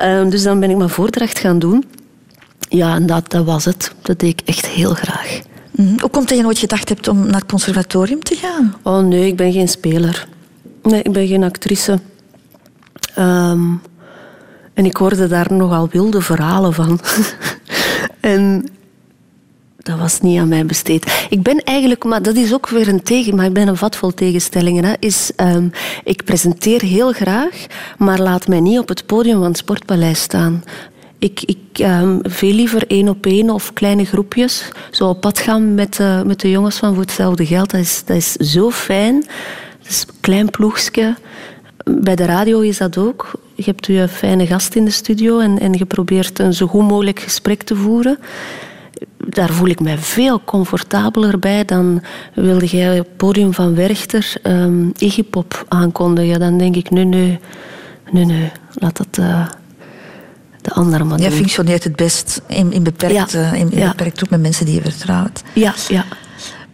Uh, 0.00 0.30
dus 0.30 0.42
dan 0.42 0.60
ben 0.60 0.70
ik 0.70 0.76
mijn 0.76 0.90
voordracht 0.90 1.38
gaan 1.38 1.58
doen. 1.58 1.84
Ja, 2.68 2.94
en 2.94 3.06
dat, 3.06 3.30
dat 3.30 3.44
was 3.44 3.64
het. 3.64 3.92
Dat 4.02 4.18
deed 4.18 4.40
ik 4.40 4.48
echt 4.48 4.66
heel 4.66 4.94
graag. 4.94 5.40
Mhm. 5.76 6.00
Hoe 6.00 6.10
komt 6.10 6.28
dat 6.28 6.36
je 6.36 6.42
nooit 6.44 6.58
gedacht 6.58 6.88
hebt 6.88 7.08
om 7.08 7.26
naar 7.26 7.40
het 7.40 7.50
conservatorium 7.50 8.22
te 8.22 8.34
gaan? 8.34 8.74
Oh 8.82 9.06
nee, 9.06 9.26
ik 9.26 9.36
ben 9.36 9.52
geen 9.52 9.68
speler. 9.68 10.28
Nee, 10.82 11.02
ik 11.02 11.12
ben 11.12 11.26
geen 11.26 11.42
actrice. 11.42 11.98
Ehm, 13.14 13.62
en 14.74 14.84
ik 14.84 14.96
hoorde 14.96 15.28
daar 15.28 15.52
nogal 15.52 15.88
wilde 15.90 16.20
verhalen 16.20 16.72
van. 16.72 17.00
en 18.20 18.70
dat 19.76 19.98
was 19.98 20.20
niet 20.20 20.40
aan 20.40 20.48
mij 20.48 20.66
besteed. 20.66 21.26
Ik 21.30 21.42
ben 21.42 21.64
eigenlijk, 21.64 22.04
maar 22.04 22.22
dat 22.22 22.36
is 22.36 22.54
ook 22.54 22.68
weer 22.68 22.88
een 22.88 23.02
tegen, 23.02 23.36
maar 23.36 23.46
ik 23.46 23.52
ben 23.52 23.68
een 23.68 23.76
vat 23.76 23.96
vol 23.96 24.14
tegenstellingen. 24.14 24.84
Hè, 24.84 24.92
is, 24.98 25.30
um, 25.36 25.70
ik 26.04 26.24
presenteer 26.24 26.82
heel 26.82 27.12
graag, 27.12 27.66
maar 27.98 28.18
laat 28.18 28.48
mij 28.48 28.60
niet 28.60 28.78
op 28.78 28.88
het 28.88 29.06
podium 29.06 29.38
van 29.38 29.48
het 29.48 29.56
Sportpaleis 29.56 30.20
staan. 30.20 30.64
Ik, 31.18 31.42
ik 31.42 31.86
um, 31.86 32.18
veel 32.22 32.52
liever 32.52 32.86
één 32.86 33.08
op 33.08 33.26
één 33.26 33.50
of 33.50 33.72
kleine 33.72 34.04
groepjes. 34.04 34.68
Zo 34.90 35.08
op 35.08 35.20
pad 35.20 35.38
gaan 35.38 35.74
met, 35.74 35.98
met 36.24 36.40
de 36.40 36.50
jongens 36.50 36.76
van 36.76 36.94
Voor 36.94 37.02
Hetzelfde 37.02 37.46
Geld. 37.46 37.70
Dat 37.70 37.80
is, 37.80 38.02
dat 38.04 38.16
is 38.16 38.32
zo 38.32 38.70
fijn. 38.70 39.14
Het 39.78 39.88
is 39.88 40.04
een 40.08 40.14
klein 40.20 40.50
ploegje. 40.50 41.14
Bij 41.84 42.16
de 42.16 42.24
radio 42.24 42.60
is 42.60 42.78
dat 42.78 42.98
ook. 42.98 43.30
Je 43.54 43.62
hebt 43.62 43.86
je 43.86 44.08
fijne 44.08 44.46
gast 44.46 44.74
in 44.74 44.84
de 44.84 44.90
studio 44.90 45.38
en, 45.38 45.58
en 45.58 45.72
je 45.72 45.84
probeert 45.84 46.38
een 46.38 46.54
zo 46.54 46.66
goed 46.66 46.88
mogelijk 46.88 47.20
gesprek 47.20 47.62
te 47.62 47.76
voeren. 47.76 48.18
daar 49.18 49.52
voel 49.52 49.68
ik 49.68 49.80
mij 49.80 49.98
veel 49.98 50.40
comfortabeler 50.44 51.38
bij 51.38 51.64
dan 51.64 52.02
wilde 52.34 52.66
jij 52.66 53.00
op 53.00 53.06
het 53.06 53.16
podium 53.16 53.52
van 53.52 53.74
Werchter 53.74 54.34
um, 54.42 54.92
Iggy 54.98 55.22
Pop 55.22 55.64
aankondigen. 55.68 56.40
Dan 56.40 56.58
denk 56.58 56.76
ik, 56.76 56.90
nee, 56.90 57.04
nee, 57.04 57.38
nee, 58.10 58.24
nee 58.24 58.52
laat 58.74 58.96
dat 58.96 59.18
uh, 59.20 59.46
de 60.66 60.72
andere 60.74 61.04
man 61.04 61.18
Jij 61.18 61.28
doen. 61.28 61.38
functioneert 61.38 61.84
het 61.84 61.96
best 61.96 62.40
in, 62.46 62.72
in 62.72 62.82
beperkt, 62.82 63.32
Ja. 63.32 63.50
eh, 63.52 63.60
in, 63.60 63.70
in 63.72 63.78
Ja. 63.78 63.88
beperkt 63.90 64.16
groep 64.16 64.30
met 64.30 64.40
mensen 64.40 64.66
die 64.66 64.74
je 64.74 64.80
vertrouwt. 64.82 65.42
Ja, 65.52 65.74
ja. 65.88 66.04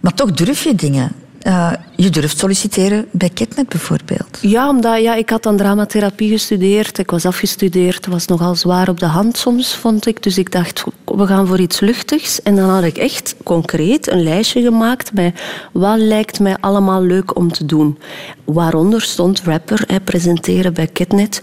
Maar 0.00 0.14
toch 0.14 0.33
durf 0.33 0.64
je 0.64 0.74
dingen. 0.74 1.12
Eh, 1.42 1.72
je 1.96 2.11
durft 2.11 2.38
solliciteren 2.38 3.07
bij 3.11 3.28
Ketnet 3.28 3.68
bijvoorbeeld. 3.68 4.38
Ja, 4.40 4.68
omdat 4.68 5.00
ja, 5.02 5.14
ik 5.14 5.31
had 5.31 5.42
dan 5.42 5.57
dramatherapie 5.57 6.31
gestudeerd. 6.31 6.98
Ik 6.98 7.11
was 7.11 7.24
afgestudeerd. 7.26 7.94
Het 8.05 8.07
was 8.07 8.26
nogal 8.26 8.55
zwaar 8.55 8.88
op 8.88 9.00
de 9.00 9.07
hand 9.07 9.37
soms, 9.37 9.74
vond 9.74 10.07
ik. 10.07 10.22
Dus 10.22 10.38
ik 10.38 10.52
dacht, 10.52 10.85
we 11.05 11.26
gaan 11.26 11.46
voor 11.46 11.61
iets 11.61 11.81
luchtigs. 11.81 12.42
En 12.42 12.57
dan 12.57 12.68
had 12.68 12.83
ik 12.85 12.96
echt 12.98 13.35
concreet 13.44 14.11
een 14.11 14.22
lijstje 14.22 14.62
gemaakt 14.62 15.12
met 15.12 15.40
wat 15.72 15.98
lijkt 15.98 16.40
mij 16.40 16.57
allemaal 16.61 17.02
leuk 17.02 17.37
om 17.37 17.52
te 17.52 17.66
doen. 17.66 17.98
Waaronder 18.44 19.00
stond 19.02 19.40
rapper, 19.44 19.85
hè, 19.87 20.00
presenteren 20.00 20.74
bij 20.74 20.87
Ketnet. 20.87 21.40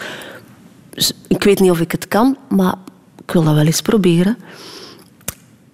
Ik 1.27 1.43
weet 1.43 1.59
niet 1.59 1.71
of 1.71 1.79
ik 1.79 1.91
het 1.91 2.07
kan, 2.07 2.37
maar 2.49 2.75
ik 3.25 3.31
wil 3.31 3.43
dat 3.43 3.55
wel 3.55 3.65
eens 3.65 3.81
proberen. 3.81 4.37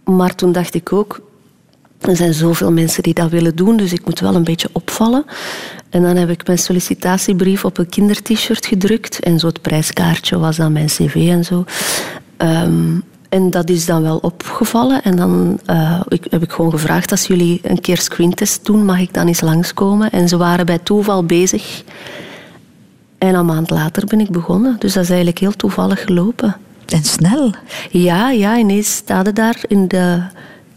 Maar 0.04 0.36
toen 0.36 0.52
dacht 0.52 0.74
ik 0.74 0.94
ook, 0.94 1.22
er 2.00 2.16
zijn 2.16 2.34
zoveel 2.34 2.72
mensen 2.72 3.04
die 3.04 3.14
dat 3.14 3.30
willen 3.30 3.56
doen, 3.56 3.78
dus 3.78 3.94
ik 3.94 4.06
moet 4.06 4.20
wel 4.20 4.36
een 4.36 4.44
beetje 4.44 4.70
opvallen. 4.72 5.26
En 5.90 6.02
dan 6.02 6.16
heb 6.16 6.30
ik 6.30 6.48
mijn 6.48 6.60
sollicitatiebrief 6.60 7.66
op 7.66 7.78
een 7.78 7.90
kindert-shirt 7.90 8.66
gedrukt. 8.66 9.20
En 9.20 9.40
zo 9.40 9.48
het 9.48 9.62
prijskaartje 9.62 10.38
was 10.38 10.58
dan 10.58 10.72
mijn 10.72 10.86
cv 10.86 11.16
en 11.30 11.46
zo. 11.46 11.66
Ehm, 12.38 13.00
en 13.30 13.50
dat 13.50 13.70
is 13.70 13.86
dan 13.86 14.02
wel 14.02 14.18
opgevallen. 14.18 15.04
En 15.04 15.16
dan 15.16 15.60
eh, 15.66 16.02
ik, 16.08 16.28
heb 16.30 16.44
ik 16.44 16.52
gewoon 16.52 16.72
gevraagd, 16.72 17.12
als 17.12 17.28
jullie 17.28 17.60
een 17.64 17.82
keer 17.82 17.98
screentest 17.98 18.66
doen, 18.66 18.86
mag 18.86 19.00
ik 19.00 19.14
dan 19.14 19.28
eens 19.28 19.42
langskomen? 19.42 20.12
En 20.12 20.28
ze 20.28 20.38
waren 20.38 20.66
bij 20.66 20.80
toeval 20.80 21.24
bezig. 21.24 21.84
En 23.18 23.36
een 23.36 23.46
maand 23.46 23.70
later 23.70 24.06
ben 24.06 24.20
ik 24.20 24.30
begonnen. 24.32 24.76
Dus 24.80 24.94
dat 24.94 25.04
is 25.04 25.10
eigenlijk 25.10 25.40
heel 25.40 25.56
toevallig 25.56 26.04
gelopen. 26.04 26.56
En 26.86 27.04
snel. 27.04 27.52
Ja, 27.90 28.30
ja, 28.30 28.58
ineens 28.58 28.96
staat 28.96 29.26
het 29.26 29.36
daar 29.36 29.60
in 29.68 29.88
de 29.88 30.22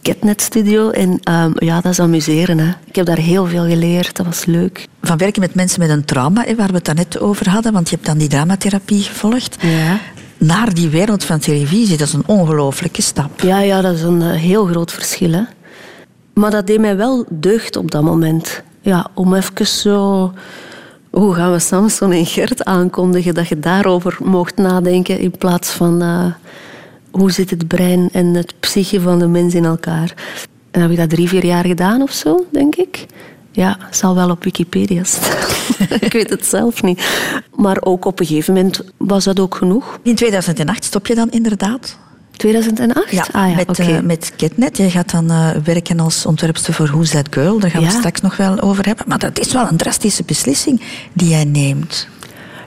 Ketnet 0.02 0.42
Studio. 0.42 0.90
En 0.90 1.18
ehm, 1.22 1.52
ja, 1.54 1.80
dat 1.80 1.92
is 1.92 2.00
amuseren. 2.00 2.58
Hè. 2.58 2.70
Ik 2.84 2.96
heb 2.96 3.06
daar 3.06 3.18
heel 3.18 3.46
veel 3.46 3.64
geleerd. 3.66 4.16
Dat 4.16 4.26
was 4.26 4.44
leuk. 4.44 4.86
Van 5.02 5.16
werken 5.18 5.40
met 5.40 5.54
mensen 5.54 5.80
met 5.80 5.90
een 5.90 6.04
trauma, 6.04 6.44
hè, 6.44 6.54
waar 6.54 6.68
we 6.68 6.74
het 6.74 6.84
daarnet 6.84 7.20
over 7.20 7.48
hadden, 7.50 7.72
want 7.72 7.88
je 7.88 7.94
hebt 7.94 8.06
dan 8.06 8.18
die 8.18 8.28
dramatherapie 8.28 9.02
gevolgd, 9.02 9.56
Ja. 9.60 9.98
naar 10.38 10.74
die 10.74 10.88
wereld 10.88 11.24
van 11.24 11.38
televisie. 11.38 11.96
Dat 11.96 12.06
is 12.06 12.12
een 12.12 12.26
ongelooflijke 12.26 13.02
stap. 13.02 13.40
Ja, 13.40 13.58
ja, 13.60 13.80
dat 13.80 13.94
is 13.94 14.02
een 14.02 14.22
eh, 14.22 14.30
heel 14.30 14.64
groot 14.66 14.92
verschil. 14.92 15.32
Hè. 15.32 15.42
Maar 16.34 16.50
dat 16.50 16.66
deed 16.66 16.80
mij 16.80 16.96
wel 16.96 17.24
deugd 17.30 17.76
op 17.76 17.90
dat 17.90 18.02
moment. 18.02 18.62
Ja, 18.80 19.06
om 19.14 19.34
even 19.34 19.66
zo... 19.66 20.32
Hoe 21.10 21.34
gaan 21.34 21.52
we 21.52 21.58
Samson 21.58 22.12
en 22.12 22.26
Gert 22.26 22.64
aankondigen? 22.64 23.34
Dat 23.34 23.48
je 23.48 23.58
daarover 23.58 24.16
mocht 24.22 24.56
nadenken 24.56 25.18
in 25.18 25.30
plaats 25.30 25.70
van... 25.70 26.02
eh, 26.02 26.26
hoe 27.10 27.30
zit 27.30 27.50
het 27.50 27.68
brein 27.68 28.08
en 28.12 28.26
het 28.34 28.54
psyche 28.60 29.00
van 29.00 29.18
de 29.18 29.26
mens 29.26 29.54
in 29.54 29.64
elkaar? 29.64 30.14
En 30.70 30.80
heb 30.80 30.90
ik 30.90 30.96
dat 30.96 31.10
drie, 31.10 31.28
vier 31.28 31.44
jaar 31.44 31.64
gedaan 31.64 32.02
of 32.02 32.12
zo, 32.12 32.44
denk 32.50 32.74
ik. 32.74 33.06
Ja, 33.52 33.78
zal 33.90 34.14
wel 34.14 34.30
op 34.30 34.44
Wikipedia 34.44 35.04
staan. 35.04 35.48
ik 36.00 36.12
weet 36.12 36.30
het 36.30 36.46
zelf 36.46 36.82
niet. 36.82 37.08
Maar 37.54 37.76
ook 37.80 38.04
op 38.04 38.20
een 38.20 38.26
gegeven 38.26 38.54
moment 38.54 38.80
was 38.96 39.24
dat 39.24 39.40
ook 39.40 39.54
genoeg. 39.54 39.98
In 40.02 40.14
2008 40.14 40.84
stop 40.84 41.06
je 41.06 41.14
dan 41.14 41.30
inderdaad 41.30 41.98
2008? 42.38 43.10
Ja, 43.10 43.26
ah, 43.32 43.50
ja 43.50 43.56
met, 43.56 43.78
eh, 43.78 44.00
met 44.00 44.32
Ketnet. 44.36 44.76
Je 44.76 44.90
gaat 44.90 45.10
dan 45.10 45.30
eh, 45.30 45.50
werken 45.64 46.00
als 46.00 46.26
ontwerpster 46.26 46.74
voor 46.74 46.86
Who's 46.86 47.10
That 47.10 47.26
Girl. 47.30 47.58
Daar 47.58 47.70
gaan 47.70 47.84
we 47.84 47.90
straks 47.90 48.20
nog 48.20 48.36
wel 48.36 48.60
over 48.60 48.86
hebben. 48.86 49.04
Maar 49.08 49.18
dat 49.18 49.38
is 49.38 49.52
wel 49.52 49.68
een 49.68 49.76
drastische 49.76 50.22
beslissing 50.24 50.82
die 51.12 51.28
jij 51.28 51.44
neemt. 51.44 52.08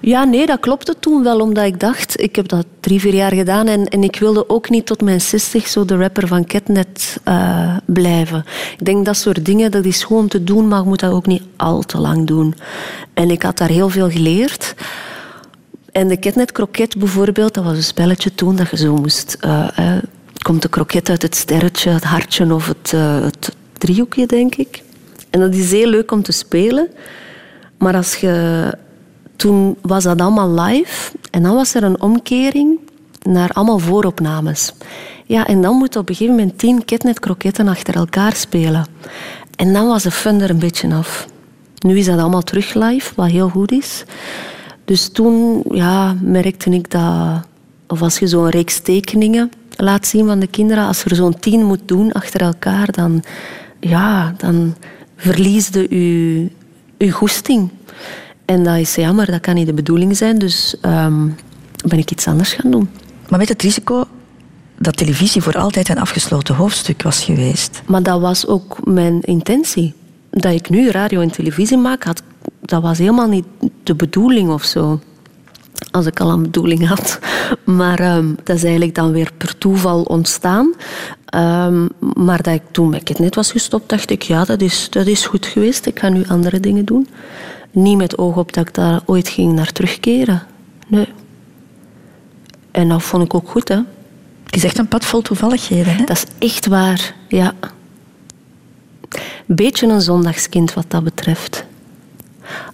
Ja, 0.01 0.23
nee, 0.23 0.45
dat 0.45 0.59
klopte 0.59 0.95
toen 0.99 1.23
wel, 1.23 1.39
omdat 1.39 1.65
ik 1.65 1.79
dacht, 1.79 2.21
ik 2.21 2.35
heb 2.35 2.47
dat 2.47 2.65
drie, 2.79 2.99
vier 2.99 3.13
jaar 3.13 3.33
gedaan 3.33 3.67
en, 3.67 3.85
en 3.85 4.03
ik 4.03 4.15
wilde 4.15 4.49
ook 4.49 4.69
niet 4.69 4.85
tot 4.85 5.01
mijn 5.01 5.21
60 5.21 5.67
zo 5.67 5.85
de 5.85 5.97
rapper 5.97 6.27
van 6.27 6.45
Ketnet 6.45 7.17
eh, 7.23 7.77
blijven. 7.85 8.45
Ik 8.77 8.85
denk 8.85 9.05
dat 9.05 9.17
soort 9.17 9.45
dingen, 9.45 9.71
dat 9.71 9.85
is 9.85 10.03
gewoon 10.03 10.27
te 10.27 10.43
doen, 10.43 10.67
maar 10.67 10.79
je 10.79 10.87
moet 10.87 10.99
dat 10.99 11.11
ook 11.11 11.25
niet 11.25 11.43
al 11.57 11.81
te 11.81 11.97
lang 11.97 12.27
doen. 12.27 12.55
En 13.13 13.29
ik 13.29 13.41
had 13.41 13.57
daar 13.57 13.69
heel 13.69 13.89
veel 13.89 14.09
geleerd. 14.09 14.75
En 15.91 16.07
de 16.07 16.17
Ketnet 16.17 16.51
Kroket 16.51 16.97
bijvoorbeeld, 16.97 17.53
dat 17.53 17.63
was 17.63 17.75
een 17.75 17.83
spelletje 17.83 18.33
toen 18.35 18.55
dat 18.55 18.69
je 18.69 18.77
zo 18.77 18.95
moest... 18.95 19.37
eh, 19.39 19.97
komt 20.41 20.61
de 20.61 20.69
kroket 20.69 21.09
uit 21.09 21.21
het 21.21 21.35
sterretje, 21.35 21.89
het 21.89 22.03
hartje 22.03 22.53
of 22.53 22.67
het, 22.67 22.93
eh, 22.93 23.21
het 23.21 23.55
driehoekje, 23.77 24.25
denk 24.25 24.55
ik. 24.55 24.83
En 25.29 25.39
dat 25.39 25.55
is 25.55 25.71
heel 25.71 25.87
leuk 25.87 26.11
om 26.11 26.21
te 26.21 26.31
spelen. 26.31 26.87
Maar 27.77 27.95
als 27.95 28.15
je... 28.15 28.77
Toen 29.35 29.77
was 29.81 30.03
dat 30.03 30.21
allemaal 30.21 30.61
live. 30.61 31.11
En 31.31 31.43
dan 31.43 31.55
was 31.55 31.73
er 31.73 31.83
een 31.83 32.01
omkering 32.01 32.79
naar 33.21 33.49
allemaal 33.53 33.79
vooropnames. 33.79 34.73
Ja, 35.25 35.47
en 35.47 35.61
dan 35.61 35.75
moet 35.75 35.95
op 35.95 36.09
een 36.09 36.15
gegeven 36.15 36.39
moment 36.39 36.57
tien 36.57 36.85
ketnetkroketten 36.85 37.67
achter 37.67 37.95
elkaar 37.95 38.35
spelen. 38.35 38.85
En 39.55 39.73
dan 39.73 39.87
was 39.87 40.03
de 40.03 40.11
fun 40.11 40.41
er 40.41 40.49
een 40.49 40.59
beetje 40.59 40.93
af. 40.93 41.27
Nu 41.79 41.97
is 41.97 42.05
dat 42.05 42.19
allemaal 42.19 42.41
terug 42.41 42.73
live, 42.73 43.13
wat 43.15 43.29
heel 43.29 43.49
goed 43.49 43.71
is. 43.71 44.03
Dus 44.91 45.07
toen 45.07 45.63
ja, 45.69 46.15
merkte 46.21 46.69
ik 46.69 46.91
dat... 46.91 47.47
Of 47.87 48.01
als 48.01 48.19
je 48.19 48.27
zo'n 48.27 48.49
reeks 48.49 48.79
tekeningen 48.79 49.51
laat 49.75 50.07
zien 50.07 50.25
van 50.25 50.39
de 50.39 50.47
kinderen... 50.47 50.85
Als 50.85 51.03
er 51.03 51.15
zo'n 51.15 51.39
tien 51.39 51.63
moet 51.65 51.81
doen 51.85 52.11
achter 52.11 52.41
elkaar, 52.41 52.91
dan... 52.91 53.23
Ja, 53.79 54.33
dan 54.37 54.75
verliesde 55.15 55.81
je 55.89 56.49
je 56.97 57.11
goesting. 57.11 57.69
En 58.45 58.63
dat 58.63 58.77
is 58.77 58.95
jammer, 58.95 59.25
dat 59.31 59.41
kan 59.41 59.55
niet 59.55 59.65
de 59.65 59.73
bedoeling 59.73 60.17
zijn. 60.17 60.39
Dus 60.39 60.75
ehm, 60.81 61.27
ben 61.85 61.99
ik 61.99 62.11
iets 62.11 62.27
anders 62.27 62.53
gaan 62.53 62.71
doen. 62.71 62.89
Maar 63.29 63.39
met 63.39 63.49
het 63.49 63.61
risico 63.61 64.07
dat 64.77 64.97
televisie 64.97 65.41
voor 65.41 65.57
altijd 65.57 65.89
een 65.89 65.99
afgesloten 65.99 66.55
hoofdstuk 66.55 67.01
was 67.01 67.23
geweest. 67.23 67.81
Maar 67.85 68.03
dat 68.03 68.21
was 68.21 68.47
ook 68.47 68.77
mijn 68.83 69.21
intentie. 69.21 69.93
Dat 70.29 70.53
ik 70.53 70.69
nu 70.69 70.89
radio 70.89 71.21
en 71.21 71.31
televisie 71.31 71.77
maak, 71.77 72.03
had, 72.03 72.21
dat 72.61 72.81
was 72.81 72.97
helemaal 72.97 73.27
niet 73.27 73.45
de 73.83 73.95
bedoeling 73.95 74.49
of 74.49 74.63
zo. 74.63 74.99
Als 75.91 76.05
ik 76.05 76.19
al 76.19 76.29
een 76.29 76.41
bedoeling 76.41 76.87
had. 76.87 77.19
Maar 77.63 77.99
ehm, 77.99 78.33
dat 78.43 78.55
is 78.55 78.63
eigenlijk 78.63 78.95
dan 78.95 79.11
weer 79.11 79.31
per 79.37 79.57
toeval 79.57 80.03
ontstaan. 80.03 80.73
Ehm, 81.25 81.87
maar 82.15 82.41
dat 82.41 82.53
ik 82.53 82.61
toen 82.71 82.89
met 82.89 83.07
het 83.07 83.19
net 83.19 83.35
was 83.35 83.51
gestopt, 83.51 83.89
dacht 83.89 84.09
ik, 84.09 84.21
ja, 84.21 84.45
dat 84.45 84.61
is, 84.61 84.89
dat 84.89 85.07
is 85.07 85.25
goed 85.25 85.45
geweest. 85.45 85.85
Ik 85.85 85.99
ga 85.99 86.09
nu 86.09 86.23
andere 86.27 86.59
dingen 86.59 86.85
doen. 86.85 87.07
Niet 87.71 87.97
met 87.97 88.17
oog 88.17 88.37
op 88.37 88.53
dat 88.53 88.67
ik 88.67 88.73
daar 88.73 89.01
ooit 89.05 89.29
ging 89.29 89.53
naar 89.53 89.71
terugkeren. 89.71 90.43
Nee. 90.87 91.07
En 92.71 92.89
dat 92.89 93.03
vond 93.03 93.23
ik 93.23 93.33
ook 93.33 93.49
goed, 93.49 93.67
hè. 93.67 93.79
Het 94.43 94.55
is 94.55 94.63
echt 94.63 94.77
een 94.77 94.87
pad 94.87 95.05
vol 95.05 95.21
toevalligheden. 95.21 95.95
Hè? 95.95 96.03
Dat 96.03 96.17
is 96.17 96.47
echt 96.47 96.67
waar, 96.67 97.15
ja. 97.27 97.53
Beetje 99.45 99.87
een 99.87 100.01
zondagskind 100.01 100.73
wat 100.73 100.85
dat 100.87 101.03
betreft. 101.03 101.65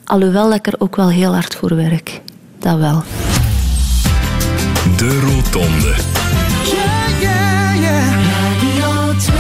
Alhoewel 0.07 0.49
dat 0.49 0.57
ik 0.57 0.67
er 0.67 0.75
ook 0.77 0.95
wel 0.95 1.09
heel 1.09 1.33
hard 1.33 1.55
voor 1.55 1.75
werk. 1.75 2.21
Dat 2.59 2.77
wel. 2.77 3.03
De 4.97 5.19
Rotonde. 5.19 5.95
Radio 7.81 9.17
2. 9.19 9.37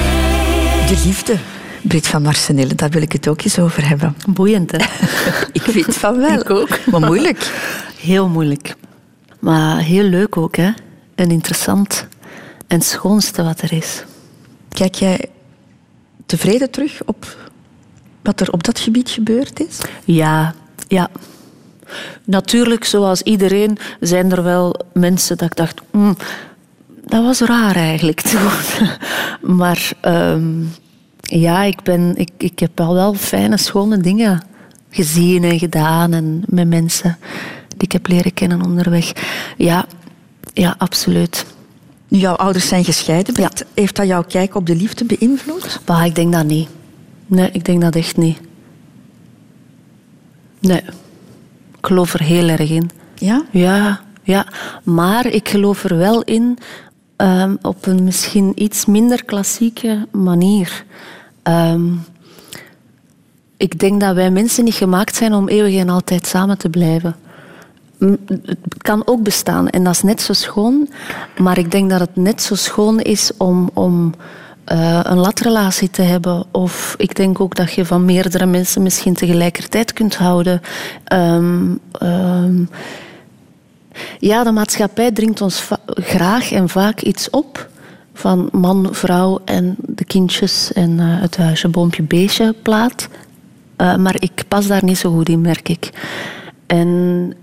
De 0.87 1.01
liefde. 1.05 1.37
Brit 1.81 2.07
van 2.07 2.21
Marsenille, 2.21 2.75
daar 2.75 2.89
wil 2.89 3.01
ik 3.01 3.11
het 3.11 3.27
ook 3.27 3.41
eens 3.41 3.59
over 3.59 3.87
hebben. 3.87 4.15
Boeiend, 4.27 4.71
hè? 4.71 4.77
Ik 5.51 5.61
vind 5.61 5.95
van 5.95 6.17
wel. 6.17 6.39
Ik 6.39 6.49
ook. 6.49 6.85
Maar 6.85 7.01
moeilijk. 7.01 7.51
Heel 7.99 8.27
moeilijk. 8.27 8.75
Maar 9.39 9.77
heel 9.77 10.03
leuk 10.03 10.37
ook, 10.37 10.55
hè? 10.55 10.71
En 11.15 11.31
interessant. 11.31 12.07
En 12.67 12.77
het 12.77 12.85
schoonste 12.85 13.43
wat 13.43 13.61
er 13.61 13.73
is. 13.73 14.03
Kijk 14.69 14.95
jij 14.95 15.29
tevreden 16.25 16.71
terug 16.71 17.01
op 17.05 17.37
wat 18.27 18.39
er 18.39 18.51
op 18.51 18.63
dat 18.63 18.79
gebied 18.79 19.09
gebeurd 19.09 19.59
is? 19.59 19.77
Ja, 20.05 20.53
ja. 20.87 21.09
Natuurlijk, 22.23 22.83
zoals 22.83 23.21
iedereen, 23.21 23.77
zijn 23.99 24.31
er 24.31 24.43
wel 24.43 24.75
mensen 24.93 25.37
dat 25.37 25.47
ik 25.47 25.55
dacht... 25.55 25.81
"Hmm, 25.91 26.17
dat 27.05 27.23
was 27.23 27.39
raar 27.39 27.75
eigenlijk 27.75 28.21
toen. 28.21 28.49
Maar 29.57 29.91
ehm, 30.01 30.63
ja, 31.21 31.63
ik, 31.63 31.81
ben, 31.83 32.13
ik, 32.15 32.29
ik 32.37 32.59
heb 32.59 32.79
al 32.79 32.93
wel 32.93 33.13
fijne, 33.13 33.57
schone 33.57 33.97
dingen 33.97 34.41
gezien 34.89 35.43
en 35.43 35.59
gedaan. 35.59 36.13
En 36.13 36.43
met 36.45 36.67
mensen 36.67 37.17
die 37.67 37.87
ik 37.87 37.91
heb 37.91 38.07
leren 38.07 38.33
kennen 38.33 38.61
onderweg. 38.61 39.11
Ja, 39.57 39.85
ja 40.53 40.75
absoluut. 40.77 41.45
Nu, 42.07 42.17
jouw 42.17 42.35
ouders 42.35 42.67
zijn 42.67 42.85
gescheiden. 42.85 43.49
Heeft 43.73 43.95
dat 43.95 44.07
jouw 44.07 44.23
kijk 44.23 44.55
op 44.55 44.65
de 44.65 44.75
liefde 44.75 45.05
beïnvloed? 45.05 45.79
Maar 45.85 46.05
ik 46.05 46.15
denk 46.15 46.33
dat 46.33 46.45
niet. 46.45 46.69
Nee, 47.27 47.49
ik 47.51 47.65
denk 47.65 47.81
dat 47.81 47.95
echt 47.95 48.17
niet. 48.17 48.39
Nee. 50.59 50.81
Ik 51.77 51.85
geloof 51.85 52.13
er 52.13 52.23
heel 52.23 52.47
erg 52.47 52.69
in. 52.69 52.89
Ja? 53.15 53.45
Ja, 53.51 54.01
ja. 54.23 54.47
Maar 54.83 55.25
ik 55.25 55.49
geloof 55.49 55.83
er 55.83 55.97
wel 55.97 56.21
in 56.21 56.57
Ehm, 57.17 57.55
op 57.61 57.85
een 57.85 58.03
misschien 58.03 58.51
iets 58.55 58.85
minder 58.85 59.25
klassieke 59.25 60.07
manier. 60.11 60.85
Ehm, 61.43 61.93
ik 63.57 63.79
denk 63.79 64.01
dat 64.01 64.15
wij 64.15 64.31
mensen 64.31 64.63
niet 64.63 64.73
gemaakt 64.73 65.15
zijn 65.15 65.33
om 65.33 65.47
eeuwig 65.47 65.75
en 65.75 65.89
altijd 65.89 66.27
samen 66.27 66.57
te 66.57 66.69
blijven. 66.69 67.15
Het 67.99 68.77
kan 68.77 69.01
ook 69.07 69.23
bestaan 69.23 69.69
en 69.69 69.83
dat 69.83 69.93
is 69.93 70.01
net 70.01 70.21
zo 70.21 70.33
schoon. 70.33 70.89
Maar 71.37 71.57
ik 71.57 71.71
denk 71.71 71.89
dat 71.89 71.99
het 71.99 72.15
net 72.15 72.41
zo 72.41 72.55
schoon 72.55 72.99
is 72.99 73.31
om, 73.37 73.69
om 73.73 74.13
eh, 74.67 74.99
een 75.03 75.17
latrelatie 75.17 75.89
te 75.89 76.01
hebben. 76.01 76.45
Of 76.51 76.95
ik 76.97 77.15
denk 77.15 77.39
ook 77.39 77.55
dat 77.55 77.73
je 77.73 77.85
van 77.85 78.05
meerdere 78.05 78.45
mensen 78.45 78.81
misschien 78.81 79.13
tegelijkertijd 79.13 79.93
kunt 79.93 80.15
houden. 80.15 80.61
Ehm, 81.03 81.75
ehm, 81.91 82.63
ja, 84.19 84.43
de 84.43 84.51
maatschappij 84.51 85.11
dringt 85.11 85.41
ons 85.41 85.67
graag 85.85 86.51
en 86.51 86.69
vaak 86.69 87.01
iets 87.01 87.29
op. 87.29 87.69
Van 88.13 88.49
man, 88.51 88.87
vrouw 88.91 89.41
en 89.45 89.75
de 89.79 90.05
kindjes 90.05 90.73
en 90.73 90.99
eh, 90.99 91.05
het 91.21 91.37
huisje, 91.37 91.67
boompje, 91.67 92.03
beestje 92.03 92.55
plaat. 92.61 93.07
Eh, 93.75 93.95
maar 93.95 94.15
ik 94.19 94.43
pas 94.47 94.67
daar 94.67 94.83
niet 94.83 94.97
zo 94.97 95.11
goed 95.11 95.29
in, 95.29 95.41
merk 95.41 95.69
ik. 95.69 95.89
En 96.65 97.33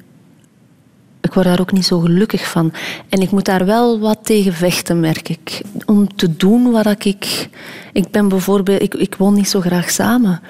ik 1.25 1.33
word 1.33 1.47
daar 1.47 1.61
ook 1.61 1.72
niet 1.72 1.87
zo 1.87 2.01
gelukkig 2.01 2.49
van. 2.49 2.72
En 3.09 3.20
ik 3.20 3.31
moet 3.31 3.45
daar 3.45 3.64
wel 3.64 3.99
wat 3.99 4.18
tegen 4.22 4.53
vechten, 4.53 5.01
merk 5.01 5.29
ik. 5.29 5.61
Om 5.87 6.16
te 6.16 6.37
doen 6.37 6.70
wat 6.70 7.05
ik... 7.05 7.49
Ik 7.93 8.11
ben 8.11 8.29
bijvoorbeeld... 8.29 8.83
Ik, 8.83 8.95
ik 8.95 9.14
woon 9.14 9.35
niet 9.35 9.49
zo 9.49 9.61
graag 9.61 9.91
samen. 9.91 10.41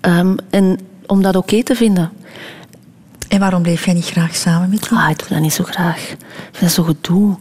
Ehm, 0.00 0.36
en 0.50 0.78
om 1.06 1.22
dat 1.22 1.36
oké 1.36 1.62
te 1.62 1.74
vinden. 1.74 2.10
En 3.28 3.40
waarom 3.40 3.62
bleef 3.62 3.84
jij 3.84 3.94
niet 3.94 4.04
graag 4.04 4.34
samen 4.34 4.70
met 4.70 4.88
hem? 4.88 4.98
Ah, 4.98 5.10
ik 5.10 5.18
doe 5.18 5.28
dat 5.28 5.40
niet 5.40 5.52
zo 5.52 5.64
graag. 5.64 6.10
Ik 6.10 6.16
vind 6.52 6.60
dat 6.60 6.70
zo 6.70 6.82
gedoe. 6.82 7.36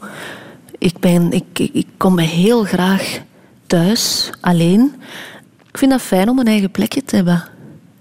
Ik, 0.77 0.99
ben, 0.99 1.31
ik, 1.31 1.45
ik, 1.53 1.73
ik 1.73 1.87
kom 1.97 2.15
me 2.15 2.21
heel 2.21 2.63
graag 2.63 3.19
thuis, 3.67 4.29
alleen. 4.41 4.93
Ik 5.69 5.77
vind 5.77 5.91
dat 5.91 6.01
fijn 6.01 6.29
om 6.29 6.39
een 6.39 6.47
eigen 6.47 6.71
plekje 6.71 7.03
te 7.03 7.15
hebben. 7.15 7.43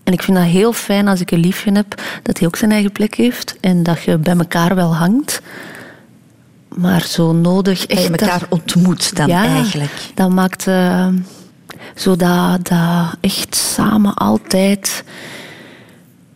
En 0.04 0.12
ik 0.12 0.22
vind 0.22 0.36
dat 0.36 0.46
heel 0.46 0.72
fijn 0.72 1.08
als 1.08 1.20
ik 1.20 1.30
een 1.30 1.38
liefje 1.38 1.72
heb, 1.72 2.02
dat 2.22 2.38
hij 2.38 2.46
ook 2.46 2.56
zijn 2.56 2.72
eigen 2.72 2.92
plek 2.92 3.14
heeft. 3.14 3.56
En 3.60 3.82
dat 3.82 4.02
je 4.02 4.18
bij 4.18 4.36
elkaar 4.36 4.74
wel 4.74 4.94
hangt. 4.96 5.40
Maar 6.68 7.02
zo 7.02 7.32
nodig 7.32 7.80
Dat 7.80 7.90
echt... 7.90 8.02
je 8.02 8.08
elkaar 8.16 8.42
ontmoet 8.48 9.16
dan 9.16 9.26
ja, 9.26 9.44
eigenlijk. 9.44 9.92
dat 10.14 10.30
maakt... 10.30 10.66
eh, 10.66 11.08
zo 11.94 12.16
dat, 12.16 12.68
dat 12.68 13.16
echt 13.20 13.56
samen 13.56 14.14
altijd... 14.14 15.04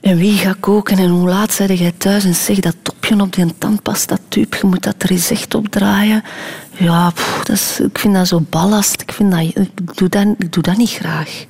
En 0.00 0.16
wie 0.16 0.32
gaat 0.32 0.56
koken 0.60 0.98
en 0.98 1.08
hoe 1.08 1.28
laat 1.28 1.52
zei 1.52 1.74
jij 1.74 1.92
thuis? 1.98 2.24
En 2.24 2.34
zeg 2.34 2.58
dat 2.58 2.76
topje 2.82 3.20
op 3.20 3.32
die 3.32 3.58
tandpasta 3.58 4.18
tube, 4.28 4.56
je 4.60 4.66
moet 4.66 4.82
dat 4.82 4.94
er 4.98 5.10
eens 5.10 5.30
echt 5.30 5.54
op 5.54 5.68
draaien. 5.68 6.22
Ja, 6.70 7.10
pff, 7.10 7.38
dat 7.44 7.56
is, 7.56 7.80
ik 7.80 7.98
vind 7.98 8.14
dat 8.14 8.28
zo 8.28 8.44
ballast. 8.50 9.00
Ik, 9.00 9.12
vind 9.12 9.30
dat, 9.30 9.40
ik, 9.40 9.96
doe 9.96 10.08
dat, 10.08 10.26
ik 10.38 10.52
doe 10.52 10.62
dat 10.62 10.76
niet 10.76 10.90
graag. 10.90 11.44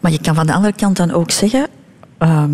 Maar 0.00 0.12
je 0.12 0.20
kan 0.20 0.34
van 0.34 0.46
de 0.46 0.52
andere 0.52 0.72
kant 0.72 0.96
dan 0.96 1.10
ook 1.10 1.30
zeggen... 1.30 1.66
ehm, 2.18 2.50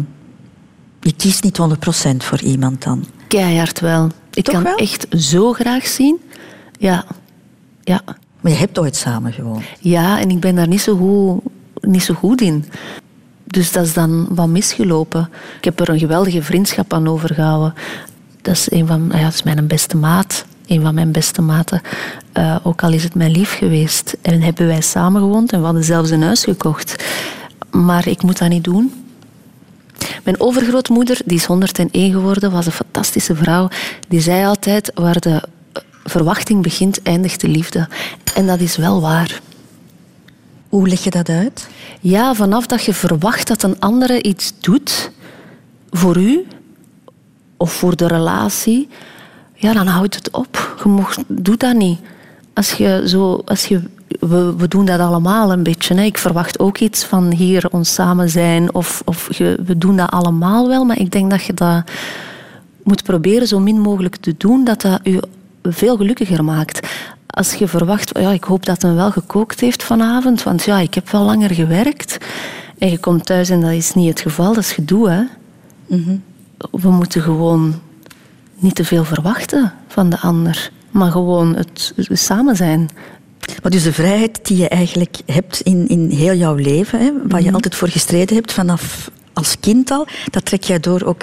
je 1.01 1.13
kiest 1.17 1.43
niet 1.43 1.59
100% 1.61 2.17
voor 2.17 2.41
iemand 2.41 2.83
dan. 2.83 3.05
Keihard 3.29 3.81
wel. 3.81 4.09
Ik 4.33 4.45
Toch 4.45 4.55
kan 4.55 4.63
wel? 4.63 4.77
echt 4.77 5.07
zo 5.11 5.53
graag 5.53 5.87
zien. 5.87 6.21
Ja. 6.79 7.05
Ja. 7.83 8.01
Maar 8.41 8.53
je 8.53 8.59
hebt 8.59 8.79
ooit 8.79 8.97
samen 8.97 9.33
gewoond. 9.33 9.65
Ja, 9.81 10.21
en 10.21 10.31
ik 10.31 10.41
ben 10.41 10.55
daar 10.55 10.69
niet 10.69 10.81
zo 10.81 10.97
goed, 10.97 11.53
niet 11.91 12.03
zo 12.03 12.15
goed 12.15 12.41
in. 12.41 12.65
Dus 13.45 13.73
dat 13.73 13.85
is 13.85 13.93
dan 13.93 14.27
wat 14.35 14.49
misgelopen. 14.49 15.29
Ik 15.59 15.65
heb 15.65 15.81
er 15.81 15.89
een 15.89 15.99
geweldige 15.99 16.43
vriendschap 16.43 16.93
aan 16.93 17.09
overgehouden. 17.09 17.75
Dat 18.43 18.55
is, 18.55 18.71
een 18.71 18.87
van, 18.87 19.11
ja, 19.13 19.23
dat 19.23 19.33
is 19.33 19.43
mijn 19.43 19.67
beste 19.67 19.97
maat. 19.97 20.45
Een 20.67 20.83
van 20.83 20.95
mijn 20.95 21.13
beste 21.13 21.43
maten. 21.43 21.81
Eh, 22.33 22.57
ook 22.63 22.83
al 22.83 22.93
is 22.93 23.03
het 23.03 23.15
mijn 23.15 23.31
lief 23.31 23.57
geweest. 23.57 24.17
En 24.23 24.43
hebben 24.43 24.67
wij 24.67 24.81
samen 24.81 25.21
gewoond 25.21 25.53
en 25.53 25.59
we 25.59 25.65
hadden 25.65 25.85
zelfs 25.85 26.11
een 26.11 26.23
huis 26.23 26.45
gekocht. 26.45 27.05
Maar 27.71 28.09
ik 28.09 28.23
moet 28.23 28.39
dat 28.39 28.49
niet 28.49 28.65
doen. 28.65 28.93
Mijn 30.25 30.41
overgrootmoeder, 30.41 31.21
die 31.25 31.37
is 31.37 31.45
101 31.45 32.13
geworden, 32.13 32.51
was 32.51 32.67
een 32.67 32.73
fantastische 32.73 33.37
vrouw. 33.37 33.69
Die 34.09 34.21
zei 34.21 34.47
altijd, 34.47 34.91
waar 34.95 35.21
de 35.21 35.43
verwachting 36.05 36.63
begint, 36.63 37.03
eindigt 37.03 37.41
de 37.41 37.49
liefde. 37.49 37.89
En 38.35 38.47
dat 38.47 38.61
is 38.61 38.77
wel 38.77 39.01
waar. 39.01 39.41
Hoe 40.69 40.89
leg 40.89 41.05
je 41.05 41.11
dat 41.11 41.29
uit? 41.29 41.69
Ja, 42.01 42.35
vanaf 42.35 42.67
dat 42.67 42.85
je 42.85 42.95
verwacht 42.95 43.49
dat 43.49 43.63
een 43.63 43.81
andere 43.81 44.23
iets 44.23 44.53
doet 44.61 45.11
voor 45.91 46.17
u 46.17 46.47
of 47.57 47.73
voor 47.73 47.97
de 47.97 48.07
relatie, 48.07 48.89
ja, 49.63 49.73
dan 49.73 49.87
houdt 49.87 50.15
het 50.15 50.31
op. 50.31 50.75
Je 50.83 50.89
mocht, 50.89 51.19
doe 51.27 51.57
dat 51.57 51.77
niet. 51.77 51.99
Als 52.55 52.73
je 52.73 53.03
zo, 53.07 53.43
als 53.45 53.67
je, 53.67 53.83
we, 54.21 54.57
we 54.57 54.69
doen 54.69 54.85
dat 54.85 55.01
allemaal 55.01 55.53
een 55.53 55.63
beetje. 55.63 55.95
Hè. 55.95 56.03
Ik 56.03 56.19
verwacht 56.19 56.59
ook 56.59 56.79
iets 56.79 57.05
van 57.05 57.33
hier 57.33 57.69
ons 57.71 57.95
samen 57.95 58.31
zijn. 58.31 58.75
Of, 58.75 59.03
of 59.05 59.35
je, 59.35 59.59
we 59.65 59.79
doen 59.79 59.97
dat 59.97 60.11
allemaal 60.11 60.69
wel, 60.69 60.85
maar 60.85 60.99
ik 60.99 61.11
denk 61.11 61.31
dat 61.31 61.45
je 61.45 61.55
dat 61.55 61.83
moet 62.83 63.03
proberen 63.03 63.47
zo 63.47 63.59
min 63.59 63.81
mogelijk 63.81 64.17
te 64.17 64.35
doen, 64.39 64.65
dat 64.65 64.81
dat 64.81 65.01
je 65.03 65.23
veel 65.63 65.97
gelukkiger 65.97 66.45
maakt. 66.45 66.89
Als 67.27 67.55
je 67.55 67.69
verwacht, 67.69 68.19
ja, 68.19 68.31
ik 68.31 68.45
hoop 68.45 68.67
dat 68.67 68.83
hij 68.83 68.95
wel 68.95 69.11
gekookt 69.11 69.61
heeft 69.61 69.83
vanavond, 69.83 70.43
want 70.43 70.63
ja, 70.63 70.79
ik 70.79 70.95
heb 70.95 71.11
wel 71.11 71.23
langer 71.23 71.51
gewerkt. 71.51 72.19
En 72.79 72.91
je 72.91 72.99
komt 72.99 73.27
thuis 73.27 73.51
en 73.51 73.61
dat 73.61 73.71
is 73.71 73.95
niet 73.95 74.09
het 74.09 74.21
geval, 74.21 74.55
dat 74.55 74.63
is 74.63 74.73
gedoe. 74.73 75.11
Hè? 75.11 75.23
We 76.71 76.91
moeten 76.91 77.23
gewoon 77.23 77.81
niet 78.63 78.75
te 78.75 78.85
veel 78.85 79.05
verwachten 79.05 79.73
van 79.89 80.11
de 80.11 80.19
ander, 80.19 80.71
maar 80.91 81.11
gewoon 81.11 81.55
het 81.55 81.95
samen 82.09 82.57
zijn. 82.57 82.89
Maar 83.63 83.71
dus 83.71 83.83
de 83.83 83.93
vrijheid 83.93 84.47
die 84.47 84.57
je 84.57 84.69
eigenlijk 84.69 85.17
hebt 85.27 85.61
in, 85.61 85.89
in 85.89 86.11
heel 86.11 86.35
jouw 86.35 86.55
leven, 86.55 86.99
hè, 87.01 87.13
waar 87.29 87.43
je 87.43 87.53
altijd 87.53 87.75
voor 87.75 87.89
gestreden 87.89 88.37
hebt 88.37 88.53
vanaf 88.53 89.11
als 89.33 89.61
kind 89.61 89.91
al, 89.91 90.07
dat 90.31 90.45
trek 90.45 90.63
jij 90.65 90.81
door 90.81 91.03
ook 91.03 91.23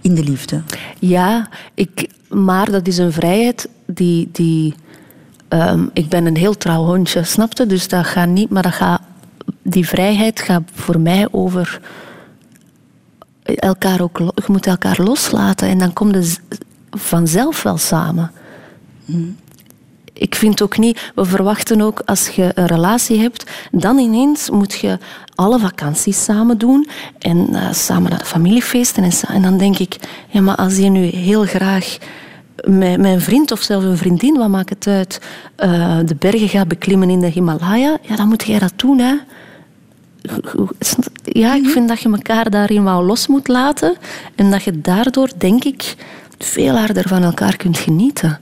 in 0.00 0.14
de 0.14 0.24
liefde. 0.24 0.62
Ja, 0.98 1.48
ik, 1.74 2.08
maar 2.28 2.70
dat 2.70 2.86
is 2.86 2.98
een 2.98 3.12
vrijheid 3.12 3.68
die. 3.86 4.28
die 4.32 4.74
ehm, 5.48 5.86
ik 5.92 6.08
ben 6.08 6.26
een 6.26 6.36
heel 6.36 6.56
trouw 6.56 6.84
hondje, 6.84 7.24
snapte? 7.24 7.66
Dus 7.66 7.88
dat 7.88 8.06
gaat 8.06 8.28
niet, 8.28 8.50
maar 8.50 8.62
dat 8.62 8.72
gaat, 8.72 9.00
die 9.62 9.86
vrijheid 9.86 10.40
gaat 10.40 10.62
voor 10.74 11.00
mij 11.00 11.28
over 11.30 11.80
elkaar 13.42 14.00
ook. 14.00 14.18
Je 14.18 14.42
moet 14.46 14.66
elkaar 14.66 15.00
loslaten 15.02 15.68
en 15.68 15.78
dan 15.78 15.92
komt 15.92 16.14
het 16.14 16.40
vanzelf 16.90 17.62
wel 17.62 17.78
samen. 17.78 18.32
Ik 20.12 20.34
vind 20.34 20.62
ook 20.62 20.78
niet, 20.78 21.12
we 21.14 21.24
verwachten 21.24 21.80
ook 21.80 22.00
als 22.04 22.28
je 22.28 22.50
een 22.54 22.66
relatie 22.66 23.20
hebt, 23.20 23.50
dan 23.70 23.98
ineens 23.98 24.50
moet 24.50 24.72
je 24.72 24.98
alle 25.34 25.58
vakanties 25.58 26.24
samen 26.24 26.58
doen 26.58 26.88
en 27.18 27.54
eh, 27.54 27.72
samen 27.72 28.10
naar 28.10 28.18
de 28.18 28.24
familiefeesten. 28.24 29.10
En 29.28 29.42
dan 29.42 29.58
denk 29.58 29.78
ik, 29.78 29.96
ja, 30.28 30.40
maar 30.40 30.56
als 30.56 30.76
je 30.76 30.88
nu 30.88 31.04
heel 31.04 31.44
graag 31.44 31.98
met 32.64 33.00
mijn 33.00 33.20
vriend 33.20 33.52
of 33.52 33.60
zelfs 33.60 33.84
een 33.84 33.96
vriendin, 33.96 34.36
wat 34.36 34.48
maakt 34.48 34.68
het 34.68 34.86
uit, 34.86 35.20
eh, 35.56 35.98
de 36.04 36.14
bergen 36.14 36.48
gaat 36.48 36.68
beklimmen 36.68 37.10
in 37.10 37.20
de 37.20 37.26
Himalaya, 37.26 37.98
ja, 38.02 38.16
dan 38.16 38.28
moet 38.28 38.44
jij 38.44 38.58
dat 38.58 38.72
doen, 38.76 38.98
hè. 38.98 39.14
Ja, 41.24 41.54
ik 41.54 41.66
vind 41.68 41.88
dat 41.88 42.00
je 42.00 42.08
elkaar 42.10 42.50
daarin 42.50 42.84
wel 42.84 43.04
los 43.04 43.26
moet 43.26 43.48
laten 43.48 43.96
en 44.34 44.50
dat 44.50 44.62
je 44.62 44.80
daardoor, 44.80 45.28
denk 45.38 45.64
ik, 45.64 45.94
veel 46.38 46.76
harder 46.76 47.08
van 47.08 47.22
elkaar 47.22 47.56
kunt 47.56 47.78
genieten. 47.78 48.40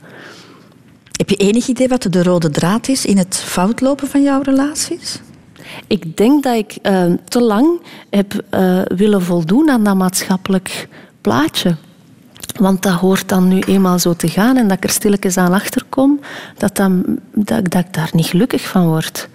Heb 1.11 1.29
je 1.29 1.35
enig 1.35 1.67
idee 1.67 1.87
wat 1.87 2.07
de 2.09 2.23
rode 2.23 2.49
draad 2.49 2.87
is 2.87 3.05
in 3.05 3.17
het 3.17 3.35
foutlopen 3.37 4.07
van 4.07 4.21
jouw 4.23 4.41
relaties? 4.41 5.19
Ik 5.87 6.17
denk 6.17 6.43
dat 6.43 6.55
ik 6.55 6.75
eh, 6.81 7.03
te 7.27 7.41
lang 7.41 7.81
heb 8.09 8.43
eh, 8.49 8.81
willen 8.95 9.21
voldoen 9.21 9.69
aan 9.69 9.83
dat 9.83 9.95
maatschappelijk 9.95 10.87
plaatje. 11.21 11.75
Want 12.59 12.81
dat 12.83 12.93
hoort 12.93 13.29
dan 13.29 13.47
nu 13.47 13.59
eenmaal 13.59 13.99
zo 13.99 14.13
te 14.13 14.27
gaan 14.27 14.57
en 14.57 14.67
dat 14.67 14.77
ik 14.77 14.83
er 14.83 14.89
stilletjes 14.89 15.37
aan 15.37 15.53
achterkom, 15.53 16.19
dat, 16.57 16.75
dan, 16.75 17.03
dat, 17.33 17.57
ik- 17.59 17.71
dat 17.71 17.85
ik 17.85 17.93
daar 17.93 18.09
niet 18.13 18.25
gelukkig 18.25 18.61
van 18.67 18.87
word. 18.87 19.27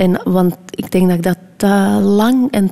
En, 0.00 0.20
want 0.24 0.56
ik 0.70 0.90
denk 0.90 1.06
dat 1.08 1.16
ik 1.16 1.22
dat 1.22 1.36
te 1.56 1.66
lang 2.02 2.50
en 2.50 2.70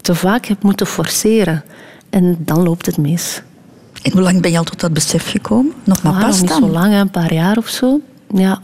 te 0.00 0.14
vaak 0.14 0.46
heb 0.46 0.62
moeten 0.62 0.86
forceren. 0.86 1.64
En 2.10 2.36
dan 2.40 2.62
loopt 2.62 2.86
het 2.86 2.96
mis. 2.96 3.42
En 4.02 4.12
hoe 4.12 4.20
lang 4.20 4.40
ben 4.42 4.50
je 4.50 4.58
al 4.58 4.64
tot 4.64 4.80
dat 4.80 4.92
besef 4.92 5.30
gekomen? 5.30 5.72
Nog 5.84 6.02
maar 6.02 6.12
Ah, 6.12 6.20
pas 6.20 6.40
niet 6.40 6.48
dan? 6.50 6.62
zo 6.62 6.68
lang, 6.68 6.94
een 6.94 7.10
paar 7.10 7.32
jaar 7.34 7.56
of 7.56 7.68
zo. 7.68 8.00
Ja, 8.34 8.60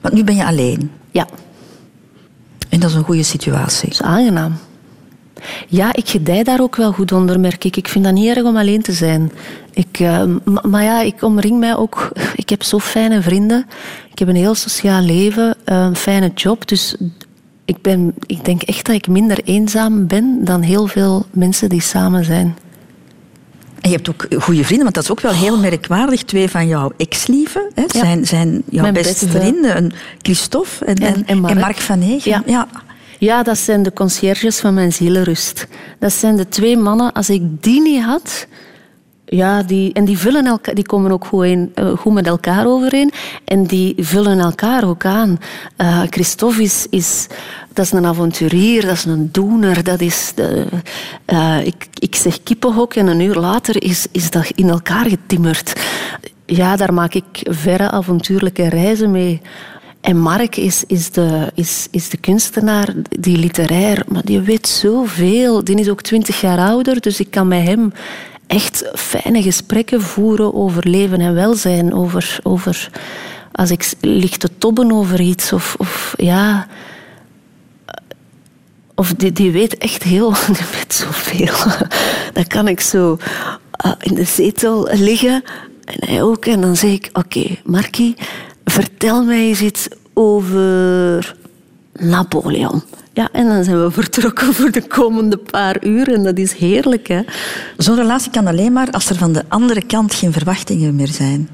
Want 0.00 0.14
nu 0.14 0.24
ben 0.24 0.36
je 0.36 0.44
alleen. 0.44 0.90
ja. 1.10 1.26
En 2.68 2.80
dat 2.80 2.90
is 2.90 2.96
een 2.96 3.04
goede 3.04 3.22
situatie. 3.22 3.88
Dat 3.88 4.00
is 4.00 4.02
aangenaam. 4.02 4.54
Ja, 5.68 5.92
ik 5.92 6.08
gedij 6.08 6.42
daar 6.42 6.60
ook 6.60 6.76
wel 6.76 6.92
goed 6.92 7.12
onder, 7.12 7.40
merk 7.40 7.64
ik. 7.64 7.76
Ik 7.76 7.88
vind 7.88 8.04
dat 8.04 8.12
niet 8.14 8.36
erg 8.36 8.44
om 8.46 8.56
alleen 8.56 8.82
te 8.82 8.92
zijn. 8.92 9.32
Ik, 9.72 9.98
eh, 10.00 10.22
ma- 10.44 10.62
maar 10.68 10.82
ja, 10.84 11.00
ik 11.00 11.22
omring 11.22 11.58
mij 11.58 11.76
ook... 11.76 12.08
Ik 12.36 12.48
heb 12.48 12.62
zo 12.62 12.78
fijne 12.78 13.22
vrienden. 13.22 13.66
Ik 14.12 14.18
heb 14.18 14.28
een 14.28 14.36
heel 14.36 14.54
sociaal 14.54 15.00
leven, 15.02 15.56
eh, 15.64 15.76
een 15.80 15.96
fijne 15.96 16.30
job. 16.34 16.68
Dus 16.68 16.94
ik, 17.64 17.82
ben, 17.82 18.14
ik 18.26 18.44
denk 18.44 18.62
echt 18.62 18.86
dat 18.86 18.94
ik 18.94 19.08
minder 19.08 19.38
eenzaam 19.44 20.06
ben 20.06 20.38
dan 20.44 20.60
heel 20.62 20.86
veel 20.86 21.26
mensen 21.30 21.68
die 21.68 21.80
samen 21.82 22.24
zijn. 22.24 22.56
En 23.80 23.90
je 23.90 23.96
hebt 23.96 24.08
ook 24.10 24.26
goede 24.38 24.64
vrienden, 24.64 24.82
want 24.82 24.94
dat 24.94 25.04
is 25.04 25.10
ook 25.10 25.20
wel 25.20 25.32
heel 25.32 25.58
merkwaardig. 25.58 26.22
Twee 26.22 26.48
van 26.48 26.66
jouw 26.66 26.92
ex-lieven 26.96 27.70
Ja. 27.74 27.84
zijn, 27.88 28.26
zijn 28.26 28.62
jouw 28.70 28.92
beste, 28.92 29.26
beste. 29.26 29.38
vrienden. 29.40 29.92
Christophe 30.22 30.84
en, 30.84 30.94
en, 30.96 31.14
En- 31.14 31.26
en 31.26 31.58
Mark. 31.58 31.76
van 31.76 31.98
Negen. 31.98 32.30
Ja. 32.30 32.42
ja. 32.46 32.68
Ja, 33.18 33.42
dat 33.42 33.58
zijn 33.58 33.82
de 33.82 33.92
conciërges 33.92 34.60
van 34.60 34.74
mijn 34.74 34.92
zielenrust. 34.92 35.66
Dat 35.98 36.12
zijn 36.12 36.36
de 36.36 36.48
twee 36.48 36.76
mannen. 36.76 37.12
Als 37.12 37.30
ik 37.30 37.62
die 37.62 37.80
niet 37.80 38.02
had... 38.02 38.46
Ja, 39.30 39.62
die, 39.62 39.92
en 39.92 40.04
die, 40.04 40.18
vullen 40.18 40.46
elkaar, 40.46 40.74
die 40.74 40.86
komen 40.86 41.10
ook 41.10 41.24
goed, 41.24 41.44
in, 41.44 41.72
eh, 41.74 42.06
met 42.06 42.26
elkaar 42.26 42.66
overeen. 42.66 43.12
En 43.44 43.64
die 43.64 43.94
vullen 43.98 44.38
elkaar 44.38 44.84
ook 44.88 45.04
aan. 45.04 45.38
Eh, 45.76 46.02
Christophe 46.10 46.62
is, 46.62 46.86
is, 46.90 47.26
dat 47.72 47.84
is 47.84 47.92
een 47.92 48.06
avonturier, 48.06 48.82
dat 48.82 48.92
is 48.92 49.04
een 49.04 49.28
doener. 49.32 49.84
Dat 49.84 50.00
is 50.00 50.32
de, 50.34 50.66
eh, 51.24 51.66
ik, 51.66 51.86
ik 51.98 52.14
zeg 52.14 52.42
kippenhok 52.42 52.94
en 52.94 53.06
een 53.06 53.20
uur 53.20 53.34
later 53.34 53.82
is, 53.82 54.06
is 54.12 54.30
dat 54.30 54.50
in 54.54 54.68
elkaar 54.68 55.08
getimmerd. 55.08 55.80
Ja, 56.46 56.76
daar 56.76 56.94
maak 56.94 57.14
ik 57.14 57.26
verre 57.42 57.90
avontuurlijke 57.90 58.68
reizen 58.68 59.10
mee. 59.10 59.40
En 60.08 60.18
Mark 60.18 60.56
is, 60.56 60.84
is, 60.86 61.10
de, 61.10 61.50
is, 61.54 61.88
is 61.90 62.08
de 62.08 62.16
kunstenaar, 62.16 62.94
die 63.08 63.38
literair, 63.38 64.04
maar 64.08 64.24
die 64.24 64.40
weet 64.40 64.68
zoveel. 64.68 65.64
Die 65.64 65.78
is 65.78 65.88
ook 65.88 66.02
twintig 66.02 66.40
jaar 66.40 66.58
ouder, 66.58 67.00
dus 67.00 67.20
ik 67.20 67.30
kan 67.30 67.48
met 67.48 67.62
hem 67.62 67.92
echt 68.46 68.90
fijne 68.94 69.42
gesprekken 69.42 70.00
voeren 70.00 70.54
over 70.54 70.88
leven 70.88 71.20
en 71.20 71.34
welzijn. 71.34 71.94
Over, 71.94 72.38
over 72.42 72.90
als 73.52 73.70
ik 73.70 73.92
lig 74.00 74.36
te 74.36 74.58
tobben 74.58 74.92
over 74.92 75.20
iets, 75.20 75.52
of, 75.52 75.74
of 75.78 76.14
ja. 76.16 76.66
Of 78.94 79.14
die, 79.14 79.32
die 79.32 79.50
weet 79.50 79.78
echt 79.78 80.02
heel, 80.02 80.32
die 80.56 80.66
weet 80.72 80.94
zoveel. 80.94 81.72
Dan 82.32 82.46
kan 82.46 82.68
ik 82.68 82.80
zo 82.80 83.18
ah, 83.70 83.92
in 83.98 84.14
de 84.14 84.24
zetel 84.24 84.88
liggen 84.92 85.42
en 85.84 86.08
hij 86.08 86.22
ook. 86.22 86.46
En 86.46 86.60
dan 86.60 86.76
zeg 86.76 86.90
ik: 86.90 87.10
Oké, 87.12 87.56
Markie, 87.64 88.16
vertel 88.82 89.24
mij 89.24 89.46
eens 89.46 89.60
iets 89.60 89.88
over 90.14 91.36
Napoleon. 91.92 92.82
Ja, 93.12 93.28
en 93.32 93.48
dan 93.48 93.64
zijn 93.64 93.82
we 93.82 93.90
vertrokken 93.90 94.54
voor 94.54 94.70
de 94.70 94.86
komende 94.86 95.36
paar 95.36 95.84
uur. 95.84 96.12
En 96.12 96.24
dat 96.24 96.38
is 96.38 96.52
heerlijk, 96.52 97.08
hè? 97.08 97.20
Zo'n 97.76 97.96
relatie 97.96 98.30
kan 98.30 98.46
alleen 98.46 98.72
maar 98.72 98.90
als 98.90 99.10
er 99.10 99.16
van 99.16 99.32
de 99.32 99.44
andere 99.48 99.86
kant 99.86 100.14
geen 100.14 100.32
verwachtingen 100.32 100.94
meer 100.94 101.08
zijn. 101.08 101.48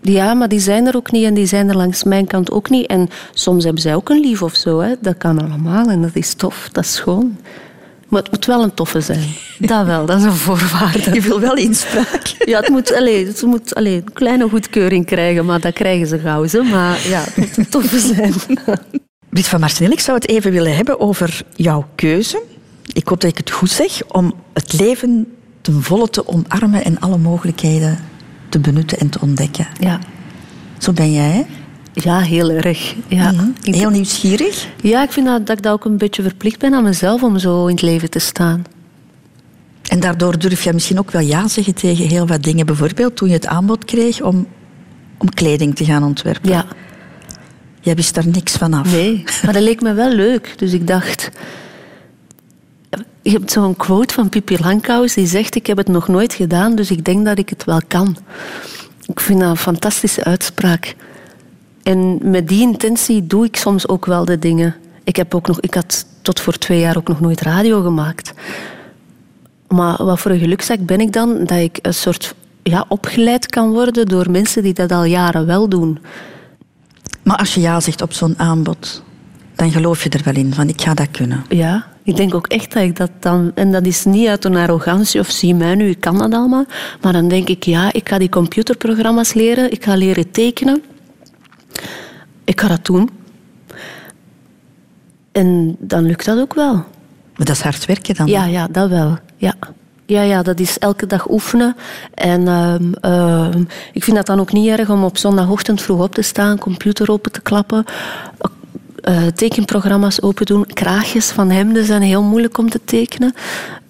Ja, 0.00 0.34
maar 0.34 0.48
die 0.48 0.60
zijn 0.60 0.86
er 0.86 0.96
ook 0.96 1.10
niet 1.10 1.24
en 1.24 1.34
die 1.34 1.46
zijn 1.46 1.68
er 1.68 1.76
langs 1.76 2.04
mijn 2.04 2.26
kant 2.26 2.50
ook 2.50 2.70
niet. 2.70 2.86
En 2.86 3.08
soms 3.32 3.64
hebben 3.64 3.82
zij 3.82 3.94
ook 3.94 4.08
een 4.08 4.20
lief 4.20 4.42
of 4.42 4.54
zo. 4.54 4.80
Hè. 4.80 4.94
Dat 5.00 5.16
kan 5.18 5.40
allemaal 5.40 5.88
en 5.88 6.02
dat 6.02 6.14
is 6.14 6.34
tof, 6.34 6.68
dat 6.72 6.84
is 6.84 6.94
schoon. 6.94 7.36
Maar 8.08 8.22
het 8.22 8.30
moet 8.30 8.46
wel 8.46 8.62
een 8.62 8.74
toffe 8.74 9.00
zijn. 9.00 9.28
Dat 9.58 9.86
wel, 9.86 10.06
dat 10.06 10.18
is 10.18 10.24
een 10.24 10.32
voorwaarde. 10.32 11.14
Je 11.14 11.20
wil 11.20 11.40
wel 11.40 11.54
inspraak. 11.54 12.34
Ja, 12.44 12.60
het 12.60 12.68
moet, 12.68 12.94
allee, 12.94 13.26
het 13.26 13.42
moet 13.42 13.74
allee, 13.74 13.96
een 13.96 14.12
kleine 14.12 14.48
goedkeuring 14.48 15.06
krijgen, 15.06 15.44
maar 15.44 15.60
dat 15.60 15.72
krijgen 15.72 16.06
ze 16.06 16.18
gauw. 16.18 16.46
Zo. 16.46 16.62
Maar 16.62 17.08
ja, 17.08 17.20
het 17.20 17.36
moet 17.36 17.56
een 17.56 17.68
toffe 17.68 17.98
zijn. 17.98 18.34
Brit 19.30 19.46
van 19.48 19.60
Martinel, 19.60 19.92
ik 19.92 20.00
zou 20.00 20.18
het 20.18 20.28
even 20.28 20.52
willen 20.52 20.76
hebben 20.76 21.00
over 21.00 21.42
jouw 21.54 21.86
keuze. 21.94 22.42
Ik 22.92 23.08
hoop 23.08 23.20
dat 23.20 23.30
ik 23.30 23.38
het 23.38 23.50
goed 23.50 23.70
zeg. 23.70 24.06
Om 24.08 24.34
het 24.52 24.72
leven 24.72 25.26
ten 25.60 25.82
volle 25.82 26.10
te 26.10 26.28
omarmen 26.28 26.84
en 26.84 27.00
alle 27.00 27.18
mogelijkheden 27.18 27.98
te 28.48 28.58
benutten 28.58 28.98
en 28.98 29.08
te 29.08 29.18
ontdekken. 29.20 29.66
Ja, 29.80 29.98
Zo 30.78 30.92
ben 30.92 31.12
jij, 31.12 31.30
hè? 31.30 31.42
Ja 31.94 32.20
heel 32.20 32.50
erg. 32.50 32.94
Ja. 33.08 33.32
Mhm. 33.32 33.48
Heel 33.62 33.90
nieuwsgierig. 33.90 34.68
ja, 34.82 35.02
ik 35.02 35.12
vind 35.12 35.26
dat, 35.26 35.46
dat 35.46 35.56
ik 35.56 35.62
dat 35.62 35.72
ook 35.72 35.84
een 35.84 35.98
beetje 35.98 36.22
verplicht 36.22 36.58
ben 36.58 36.74
aan 36.74 36.82
mezelf 36.82 37.22
om 37.22 37.38
zo 37.38 37.66
in 37.66 37.74
het 37.74 37.82
leven 37.82 38.10
te 38.10 38.18
staan. 38.18 38.64
En 39.88 40.00
daardoor 40.00 40.38
durf 40.38 40.64
je 40.64 40.72
misschien 40.72 40.98
ook 40.98 41.10
wel 41.10 41.22
ja 41.22 41.48
zeggen 41.48 41.74
tegen 41.74 42.06
heel 42.06 42.26
wat 42.26 42.42
dingen. 42.42 42.66
Bijvoorbeeld 42.66 43.16
toen 43.16 43.28
je 43.28 43.34
het 43.34 43.46
aanbod 43.46 43.84
kreeg 43.84 44.22
om, 44.22 44.46
om 45.18 45.28
kleding 45.28 45.76
te 45.76 45.84
gaan 45.84 46.04
ontwerpen. 46.04 46.50
Ja. 46.50 46.66
Jij 47.80 47.94
wist 47.94 48.14
daar 48.14 48.26
niks 48.26 48.52
van 48.52 48.72
af. 48.72 48.92
Nee, 48.92 49.24
maar 49.44 49.52
dat 49.52 49.62
leek 49.62 49.80
me 49.80 49.92
wel 49.92 50.10
leuk. 50.10 50.54
Dus 50.56 50.72
ik 50.72 50.86
dacht... 50.86 51.30
Je 53.22 53.30
hebt 53.30 53.52
zo'n 53.52 53.76
quote 53.76 54.14
van 54.14 54.28
Pippi 54.28 54.58
Langkous 54.60 55.14
die 55.14 55.26
zegt... 55.26 55.54
Ik 55.54 55.66
heb 55.66 55.76
het 55.76 55.88
nog 55.88 56.08
nooit 56.08 56.34
gedaan, 56.34 56.74
dus 56.74 56.90
ik 56.90 57.04
denk 57.04 57.24
dat 57.24 57.38
ik 57.38 57.48
het 57.48 57.64
wel 57.64 57.80
kan. 57.88 58.16
Ik 59.06 59.20
vind 59.20 59.40
dat 59.40 59.50
een 59.50 59.56
fantastische 59.56 60.24
uitspraak. 60.24 60.94
En 61.84 62.18
met 62.22 62.48
die 62.48 62.60
intentie 62.60 63.26
doe 63.26 63.44
ik 63.44 63.56
soms 63.56 63.88
ook 63.88 64.06
wel 64.06 64.24
de 64.24 64.38
dingen. 64.38 64.74
Ik, 65.04 65.16
heb 65.16 65.34
ook 65.34 65.46
nog, 65.46 65.60
ik 65.60 65.74
had 65.74 66.06
tot 66.22 66.40
voor 66.40 66.58
twee 66.58 66.80
jaar 66.80 66.96
ook 66.96 67.08
nog 67.08 67.20
nooit 67.20 67.40
radio 67.40 67.82
gemaakt. 67.82 68.32
Maar 69.68 70.04
wat 70.04 70.20
voor 70.20 70.30
een 70.30 70.38
gelukzak 70.38 70.86
ben 70.86 71.00
ik 71.00 71.12
dan? 71.12 71.44
Dat 71.44 71.58
ik 71.58 71.78
een 71.82 71.94
soort 71.94 72.34
ja, 72.62 72.84
opgeleid 72.88 73.46
kan 73.46 73.70
worden 73.70 74.06
door 74.06 74.30
mensen 74.30 74.62
die 74.62 74.72
dat 74.72 74.92
al 74.92 75.04
jaren 75.04 75.46
wel 75.46 75.68
doen. 75.68 75.98
Maar 77.22 77.36
als 77.36 77.54
je 77.54 77.60
ja 77.60 77.80
zegt 77.80 78.02
op 78.02 78.12
zo'n 78.12 78.38
aanbod, 78.38 79.02
dan 79.54 79.70
geloof 79.70 80.02
je 80.02 80.10
er 80.10 80.24
wel 80.24 80.34
in. 80.34 80.54
Van 80.54 80.68
ik 80.68 80.80
ga 80.80 80.94
dat 80.94 81.10
kunnen. 81.10 81.44
Ja, 81.48 81.86
ik 82.02 82.16
denk 82.16 82.34
ook 82.34 82.46
echt 82.46 82.72
dat 82.72 82.82
ik 82.82 82.96
dat 82.96 83.10
dan... 83.20 83.52
En 83.54 83.72
dat 83.72 83.86
is 83.86 84.04
niet 84.04 84.28
uit 84.28 84.44
een 84.44 84.56
arrogantie 84.56 85.20
of 85.20 85.30
zie 85.30 85.54
mij 85.54 85.74
nu, 85.74 85.88
ik 85.88 86.00
kan 86.00 86.18
dat 86.18 86.32
allemaal. 86.32 86.64
Maar 87.00 87.12
dan 87.12 87.28
denk 87.28 87.48
ik, 87.48 87.62
ja, 87.62 87.92
ik 87.92 88.08
ga 88.08 88.18
die 88.18 88.28
computerprogramma's 88.28 89.32
leren. 89.32 89.72
Ik 89.72 89.84
ga 89.84 89.94
leren 89.96 90.30
tekenen. 90.30 90.82
Ik 92.44 92.60
ga 92.60 92.68
dat 92.68 92.84
doen. 92.84 93.10
En 95.32 95.76
dan 95.78 96.04
lukt 96.04 96.24
dat 96.24 96.38
ook 96.38 96.54
wel. 96.54 96.74
Maar 96.74 97.46
dat 97.46 97.56
is 97.56 97.62
hard 97.62 97.86
werken 97.86 98.14
dan. 98.14 98.26
Ja, 98.26 98.44
ja, 98.44 98.68
dat 98.70 98.88
wel. 98.88 99.18
Ja. 99.36 99.54
Ja, 100.06 100.22
ja, 100.22 100.42
dat 100.42 100.60
is 100.60 100.78
elke 100.78 101.06
dag 101.06 101.30
oefenen. 101.30 101.76
En 102.14 102.48
ehm, 102.48 102.92
ehm, 103.00 103.64
ik 103.92 104.04
vind 104.04 104.16
dat 104.16 104.26
dan 104.26 104.40
ook 104.40 104.52
niet 104.52 104.68
erg 104.68 104.90
om 104.90 105.04
op 105.04 105.18
zondagochtend 105.18 105.82
vroeg 105.82 106.02
op 106.02 106.14
te 106.14 106.22
staan, 106.22 106.58
computer 106.58 107.10
open 107.10 107.32
te 107.32 107.40
klappen, 107.40 107.84
eh, 109.04 109.26
tekenprogramma's 109.26 110.22
open 110.22 110.46
doen. 110.46 110.66
Kraagjes 110.66 111.30
van 111.30 111.50
hemden 111.50 111.84
zijn 111.84 112.02
heel 112.02 112.22
moeilijk 112.22 112.58
om 112.58 112.70
te 112.70 112.80
tekenen. 112.84 113.34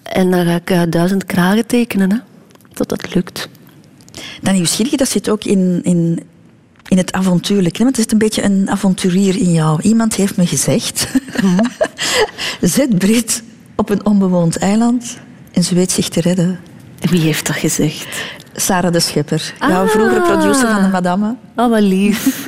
En 0.03 0.31
dan 0.31 0.45
ga 0.45 0.55
ik 0.55 0.69
eh, 0.69 0.81
duizend 0.89 1.25
kragen 1.25 1.65
tekenen, 1.65 2.11
hè, 2.11 2.17
tot 2.73 2.89
dat 2.89 3.15
lukt. 3.15 3.49
Dat 4.41 4.53
nieuwsgierige, 4.53 4.97
dat 4.97 5.09
zit 5.09 5.29
ook 5.29 5.43
in, 5.43 5.79
in, 5.83 6.23
in 6.87 6.97
het 6.97 7.11
avontuurlijke. 7.11 7.83
Want 7.83 7.95
het 7.97 8.05
is 8.05 8.11
een 8.11 8.17
beetje 8.17 8.43
een 8.43 8.69
avonturier 8.69 9.35
in 9.37 9.51
jou. 9.51 9.81
Iemand 9.81 10.15
heeft 10.15 10.37
me 10.37 10.45
gezegd... 10.47 11.07
Zet 12.61 12.97
Brit 12.97 13.43
op 13.75 13.89
een 13.89 14.05
onbewoond 14.05 14.57
eiland 14.57 15.17
en 15.51 15.63
ze 15.63 15.75
weet 15.75 15.91
zich 15.91 16.09
te 16.09 16.21
redden. 16.21 16.59
Wie 16.99 17.19
heeft 17.19 17.47
dat 17.47 17.55
gezegd? 17.55 18.07
Sarah 18.55 18.91
de 18.91 18.99
Schepper, 18.99 19.53
jouw 19.59 19.83
Ah. 19.83 19.89
vroegere 19.89 20.21
producer 20.21 20.67
van 20.69 20.81
de 20.83 20.87
Madame. 20.89 21.35
Oh, 21.55 21.69
wat 21.69 21.81
lief. 21.81 22.47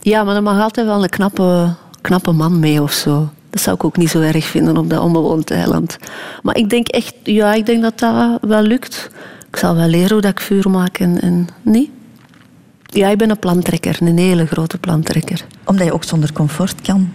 ja, 0.00 0.24
maar 0.24 0.36
er 0.36 0.42
mag 0.42 0.60
altijd 0.62 0.86
wel 0.86 1.02
een 1.02 1.08
knappe, 1.08 1.74
knappe 2.00 2.32
man 2.32 2.58
mee 2.60 2.82
of 2.82 2.92
zo. 2.92 3.28
Dat 3.50 3.60
zou 3.62 3.76
ik 3.76 3.84
ook 3.84 3.96
niet 3.96 4.10
zo 4.10 4.20
erg 4.20 4.44
vinden 4.44 4.76
op 4.76 4.90
dat 4.90 5.00
onbewoond 5.00 5.50
eiland. 5.50 5.96
Maar 6.42 6.56
ik 6.56 6.70
denk 6.70 6.88
echt, 6.88 7.14
ja, 7.22 7.54
ik 7.54 7.66
denk 7.66 7.82
dat 7.82 7.98
dat 7.98 8.38
wel 8.40 8.62
lukt. 8.62 9.10
Ik 9.48 9.56
zal 9.56 9.74
wel 9.74 9.88
leren 9.88 10.12
hoe 10.12 10.20
dat 10.20 10.30
ik 10.30 10.40
vuur 10.40 10.70
maak 10.70 10.98
en, 10.98 11.20
en 11.20 11.48
nee. 11.62 11.90
Ja, 12.86 13.08
ik 13.08 13.18
ben 13.18 13.30
een 13.30 13.38
plantrekker, 13.38 13.96
een 14.00 14.18
hele 14.18 14.46
grote 14.46 14.78
plantrekker. 14.78 15.44
Omdat 15.64 15.86
je 15.86 15.92
ook 15.92 16.04
zonder 16.04 16.32
comfort 16.32 16.80
kan. 16.80 17.12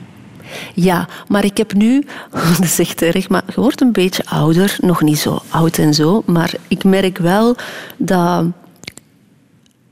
Ja, 0.74 1.08
maar 1.28 1.46
ik 1.46 1.58
heb 1.58 1.74
nu, 1.74 2.06
dat 2.58 2.60
is 2.64 2.80
echt 2.80 3.02
erg, 3.02 3.30
maar 3.30 3.44
je 3.48 3.62
wordt 3.62 3.82
een 3.82 3.92
beetje 3.92 4.26
ouder. 4.26 4.78
Nog 4.80 5.02
niet 5.02 5.20
zo 5.20 5.42
oud 5.50 5.78
en 5.78 5.94
zo, 5.94 6.24
maar 6.26 6.54
ik 6.68 6.84
merk 6.84 7.18
wel 7.18 7.56
dat 7.98 8.46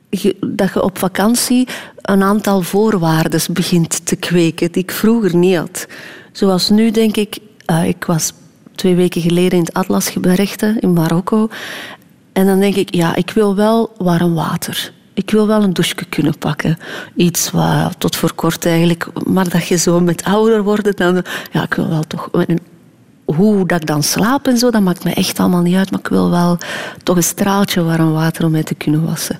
je, 0.09 0.35
dat 0.39 0.73
je 0.73 0.83
op 0.83 0.97
vakantie 0.97 1.67
een 2.01 2.23
aantal 2.23 2.61
voorwaarden 2.61 3.41
begint 3.53 4.05
te 4.05 4.15
kweken 4.15 4.71
die 4.71 4.83
ik 4.83 4.91
vroeger 4.91 5.35
niet 5.35 5.55
had. 5.55 5.87
Zoals 6.31 6.69
nu 6.69 6.91
denk 6.91 7.17
ik, 7.17 7.37
eh, 7.65 7.87
ik 7.87 8.05
was 8.05 8.33
twee 8.75 8.95
weken 8.95 9.21
geleden 9.21 9.57
in 9.57 9.65
het 9.65 9.73
Atlasgebergte 9.73 10.77
in 10.79 10.93
Marokko. 10.93 11.49
En 12.33 12.45
dan 12.45 12.59
denk 12.59 12.75
ik, 12.75 12.95
ja, 12.95 13.15
ik 13.15 13.31
wil 13.31 13.55
wel 13.55 13.91
warm 13.97 14.33
water. 14.33 14.91
Ik 15.19 15.31
wil 15.31 15.47
wel 15.47 15.63
een 15.63 15.73
douche 15.73 16.05
kunnen 16.09 16.37
pakken. 16.37 16.77
Iets 17.15 17.51
wat 17.51 17.95
tot 17.97 18.15
voor 18.15 18.33
kort 18.33 18.65
eigenlijk... 18.65 19.07
Maar 19.27 19.49
dat 19.49 19.67
je 19.67 19.77
zo 19.77 19.99
met 19.99 20.23
ouder 20.23 20.63
wordt, 20.63 20.97
dan... 20.97 21.23
Ja, 21.51 21.63
ik 21.63 21.73
wil 21.73 21.89
wel 21.89 22.03
toch... 22.07 22.29
hoe 23.25 23.67
dat 23.67 23.81
ik 23.81 23.87
dan 23.87 24.03
slaap 24.03 24.47
en 24.47 24.57
zo, 24.57 24.71
dat 24.71 24.81
maakt 24.81 25.03
me 25.03 25.13
echt 25.13 25.39
allemaal 25.39 25.61
niet 25.61 25.75
uit. 25.75 25.91
Maar 25.91 25.99
ik 25.99 26.07
wil 26.07 26.29
wel 26.29 26.57
toch 27.03 27.15
een 27.15 27.23
straaltje 27.23 27.83
warm 27.83 28.11
water 28.11 28.45
om 28.45 28.51
mij 28.51 28.63
te 28.63 28.75
kunnen 28.75 29.05
wassen. 29.05 29.39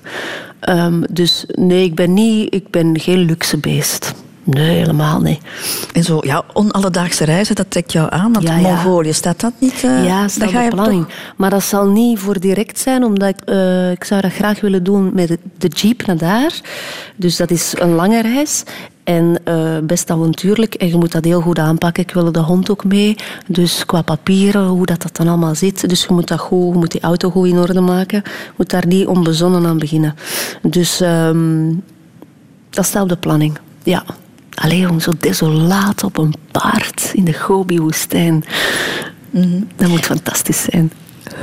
Ehm, 0.60 1.02
dus 1.10 1.44
nee, 1.48 1.84
ik 1.84 1.94
ben, 1.94 2.14
niet, 2.14 2.54
ik 2.54 2.70
ben 2.70 3.00
geen 3.00 3.18
luxe 3.18 3.56
beest. 3.56 4.14
Nee, 4.44 4.76
helemaal 4.78 5.20
niet. 5.20 5.40
En 5.92 6.02
zo, 6.02 6.18
ja, 6.22 6.42
onalledaagse 6.52 7.24
reizen, 7.24 7.54
dat 7.54 7.70
trekt 7.70 7.92
jou 7.92 8.06
aan. 8.10 8.32
Want 8.32 8.46
Ja, 8.48 8.56
ja. 8.56 8.74
Mongolië, 8.74 9.12
staat 9.12 9.40
dat 9.40 9.52
niet? 9.58 9.84
eh, 9.84 10.04
Ja, 10.06 10.22
dat 10.22 10.32
ga 10.50 10.58
op 10.58 10.64
je 10.64 10.68
planning. 10.70 11.04
toch- 11.04 11.14
Maar 11.36 11.50
dat 11.50 11.62
zal 11.62 11.86
niet 11.88 12.18
voor 12.18 12.40
direct 12.40 12.78
zijn, 12.78 13.04
omdat 13.04 13.28
ik, 13.28 13.40
eh, 13.44 13.90
ik 13.90 14.04
zou 14.04 14.20
dat 14.20 14.32
graag 14.32 14.60
willen 14.60 14.82
doen 14.84 15.10
met 15.14 15.36
de- 15.58 15.68
jeep 15.68 16.06
naar 16.06 16.16
daar. 16.16 16.60
Dus 17.16 17.36
dat 17.36 17.50
is 17.50 17.72
een 17.78 17.94
lange 17.94 18.22
reis. 18.22 18.62
En 19.04 19.38
eh, 19.44 19.78
best 19.82 20.10
avontuurlijk. 20.10 20.74
En 20.74 20.88
je 20.88 20.96
moet 20.96 21.12
dat 21.12 21.24
heel 21.24 21.40
goed 21.40 21.58
aanpakken. 21.58 22.02
Ik 22.02 22.10
wil 22.12 22.32
de 22.32 22.38
hond 22.40 22.70
ook 22.70 22.84
mee. 22.84 23.16
Dus 23.46 23.86
qua 23.86 24.02
papieren, 24.02 24.66
hoe 24.66 24.86
dat, 24.86 25.02
dat 25.02 25.16
dan 25.16 25.28
allemaal 25.28 25.54
zit. 25.54 25.88
Dus 25.88 26.02
je 26.04 26.12
moet, 26.12 26.28
dat 26.28 26.38
goed, 26.40 26.72
je 26.72 26.78
moet 26.78 26.90
die 26.90 27.00
auto 27.00 27.30
goed 27.30 27.46
in 27.46 27.58
orde 27.58 27.80
maken. 27.80 28.22
Je 28.24 28.50
moet 28.56 28.70
daar 28.70 28.86
niet 28.86 29.06
onbezonnen 29.06 29.66
aan 29.66 29.78
beginnen. 29.78 30.14
Dus 30.62 31.00
ehm, 31.00 31.72
dat 32.70 32.84
staat 32.84 33.02
op 33.02 33.08
de 33.08 33.16
planning. 33.16 33.58
Ja. 33.82 34.02
Allee, 34.60 34.78
jong, 34.78 35.02
zo 35.02 35.12
desolaat 35.18 36.04
op 36.04 36.18
een 36.18 36.34
paard 36.50 37.10
in 37.14 37.24
de 37.24 37.32
Gobi-woestijn. 37.32 38.44
Dat 39.76 39.88
moet 39.88 40.06
fantastisch 40.06 40.62
zijn. 40.62 40.92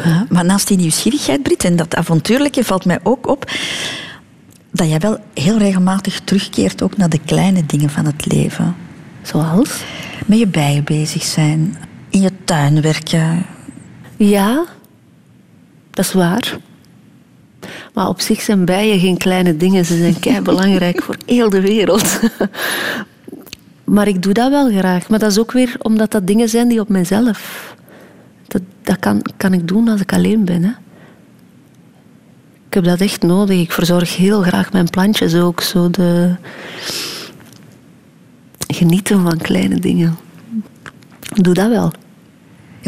Ja, 0.04 0.26
maar 0.30 0.46
naast 0.46 0.68
die 0.68 0.78
nieuwsgierigheid, 0.78 1.44
Brit, 1.44 1.64
en 1.64 1.76
dat 1.76 1.96
avontuurlijke 1.96 2.64
valt 2.64 2.86
mij 2.86 3.00
ook 3.04 3.28
op 3.28 3.52
dat 4.72 4.90
jij 4.90 5.00
wel 5.00 5.18
heel 5.34 5.58
regelmatig 5.58 6.20
terugkeert 6.24 6.82
ook 6.82 6.98
naar 6.98 7.10
de 7.10 7.20
kleine 7.26 7.66
dingen 7.66 7.90
van 7.90 8.06
het 8.06 8.26
leven. 8.26 8.76
Zoals? 9.22 9.84
Met 10.26 10.40
je 10.40 10.48
bijen 10.48 10.84
bezig 10.84 11.24
zijn, 11.24 11.78
in 12.10 12.22
je 12.22 12.32
tuin 12.44 12.82
werken. 12.82 13.46
Ja, 14.18 14.66
dat 15.92 16.06
is 16.06 16.14
waar. 16.14 16.58
Maar 17.94 18.08
op 18.08 18.22
zich 18.22 18.42
zijn 18.42 18.66
bijen 18.66 19.00
geen 19.00 19.18
kleine 19.18 19.58
dingen. 19.58 19.86
Ze 19.86 19.98
zijn 19.98 20.20
kei 20.20 20.42
belangrijk 20.42 21.04
voor 21.04 21.16
heel 21.26 21.50
de 21.50 21.62
wereld. 21.62 22.20
Maar 23.88 24.08
ik 24.08 24.22
doe 24.22 24.34
dat 24.34 24.50
wel 24.50 24.70
graag. 24.70 25.10
Maar 25.10 25.20
dat 25.20 25.32
is 25.32 25.40
ook 25.40 25.52
weer 25.52 25.76
omdat 25.82 26.12
dat 26.12 26.28
dingen 26.28 26.50
zijn 26.50 26.68
die 26.68 26.80
op 26.80 26.90
mezelf. 26.90 27.76
Dat, 28.48 28.62
dat 28.82 29.00
kan, 29.00 29.22
kan 29.38 29.54
ik 29.54 29.68
doen 29.68 29.88
als 29.88 30.02
ik 30.02 30.14
alleen 30.14 30.46
ben. 30.46 30.64
Hè. 30.64 30.72
Ik 32.68 32.74
heb 32.74 32.84
dat 32.84 33.02
echt 33.02 33.22
nodig. 33.22 33.60
Ik 33.60 33.72
verzorg 33.72 34.18
heel 34.18 34.42
graag 34.42 34.72
mijn 34.72 34.90
plantjes 34.90 35.36
ook. 35.36 35.62
Zo 35.62 35.90
de... 35.90 36.36
Genieten 38.68 39.22
van 39.22 39.38
kleine 39.38 39.80
dingen. 39.80 40.18
Doe 41.34 41.54
dat 41.54 41.70
wel. 41.70 41.92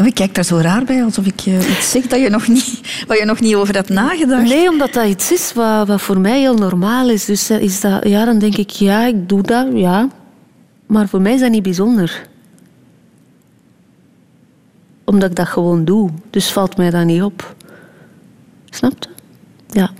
Ja, 0.00 0.06
ik 0.06 0.14
kijk 0.14 0.34
daar 0.34 0.44
zo 0.44 0.56
raar 0.56 0.84
bij, 0.84 1.04
alsof 1.04 1.26
ik 1.26 1.40
je 1.40 1.58
iets 1.78 1.90
zeg 1.90 2.06
dat 2.06 2.20
je 2.20 2.30
nog 2.30 2.48
niet, 2.48 2.80
waar 3.06 3.18
je 3.18 3.24
nog 3.24 3.40
niet 3.40 3.54
over 3.54 3.74
hebt 3.74 3.88
nagedacht. 3.88 4.48
Nee, 4.48 4.68
omdat 4.68 4.92
dat 4.92 5.06
iets 5.06 5.32
is 5.32 5.52
wat, 5.52 5.86
wat 5.86 6.00
voor 6.00 6.20
mij 6.20 6.40
heel 6.40 6.54
normaal 6.54 7.10
is. 7.10 7.24
Dus 7.24 7.50
eh, 7.50 7.60
is 7.60 7.80
dat, 7.80 8.06
ja, 8.08 8.24
dan 8.24 8.38
denk 8.38 8.56
ik, 8.56 8.70
ja, 8.70 9.04
ik 9.04 9.28
doe 9.28 9.42
dat, 9.42 9.66
ja. 9.74 10.08
Maar 10.86 11.08
voor 11.08 11.20
mij 11.20 11.34
is 11.34 11.40
dat 11.40 11.50
niet 11.50 11.62
bijzonder. 11.62 12.22
Omdat 15.04 15.30
ik 15.30 15.36
dat 15.36 15.48
gewoon 15.48 15.84
doe. 15.84 16.10
Dus 16.30 16.52
valt 16.52 16.76
mij 16.76 16.90
dat 16.90 17.04
niet 17.04 17.22
op. 17.22 17.54
Snap 18.70 18.92
je? 18.98 19.08
Ja. 19.70 19.90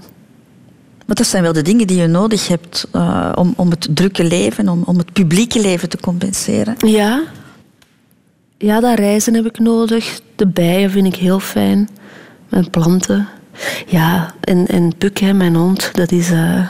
Maar 1.07 1.17
dat 1.17 1.27
zijn 1.27 1.43
wel 1.43 1.53
de 1.53 1.63
dingen 1.63 1.87
die 1.87 2.01
je 2.01 2.07
nodig 2.07 2.49
hebt 2.49 2.87
eh, 2.93 3.33
om, 3.35 3.55
om 3.57 3.71
het 3.71 3.89
drukke 3.91 4.25
leven, 4.25 4.69
om, 4.69 4.83
om 4.87 4.99
het 4.99 5.13
publieke 5.13 5.61
leven 5.61 5.89
te 5.89 6.01
compenseren. 6.01 6.75
Ja. 6.79 7.23
Ja, 8.63 8.81
dat 8.81 8.99
reizen 8.99 9.35
heb 9.35 9.47
ik 9.47 9.59
nodig. 9.59 10.21
De 10.37 10.47
bijen 10.47 10.91
vind 10.91 11.07
ik 11.07 11.15
heel 11.15 11.41
fijn. 11.41 11.89
Mijn 12.49 12.71
planten. 12.71 13.29
Ja, 13.87 14.35
en, 14.41 14.67
en 14.67 14.97
Puk, 14.99 15.19
hè, 15.19 15.33
mijn 15.33 15.55
hond, 15.55 15.91
dat 15.93 16.13
is, 16.13 16.31
eh, 16.31 16.67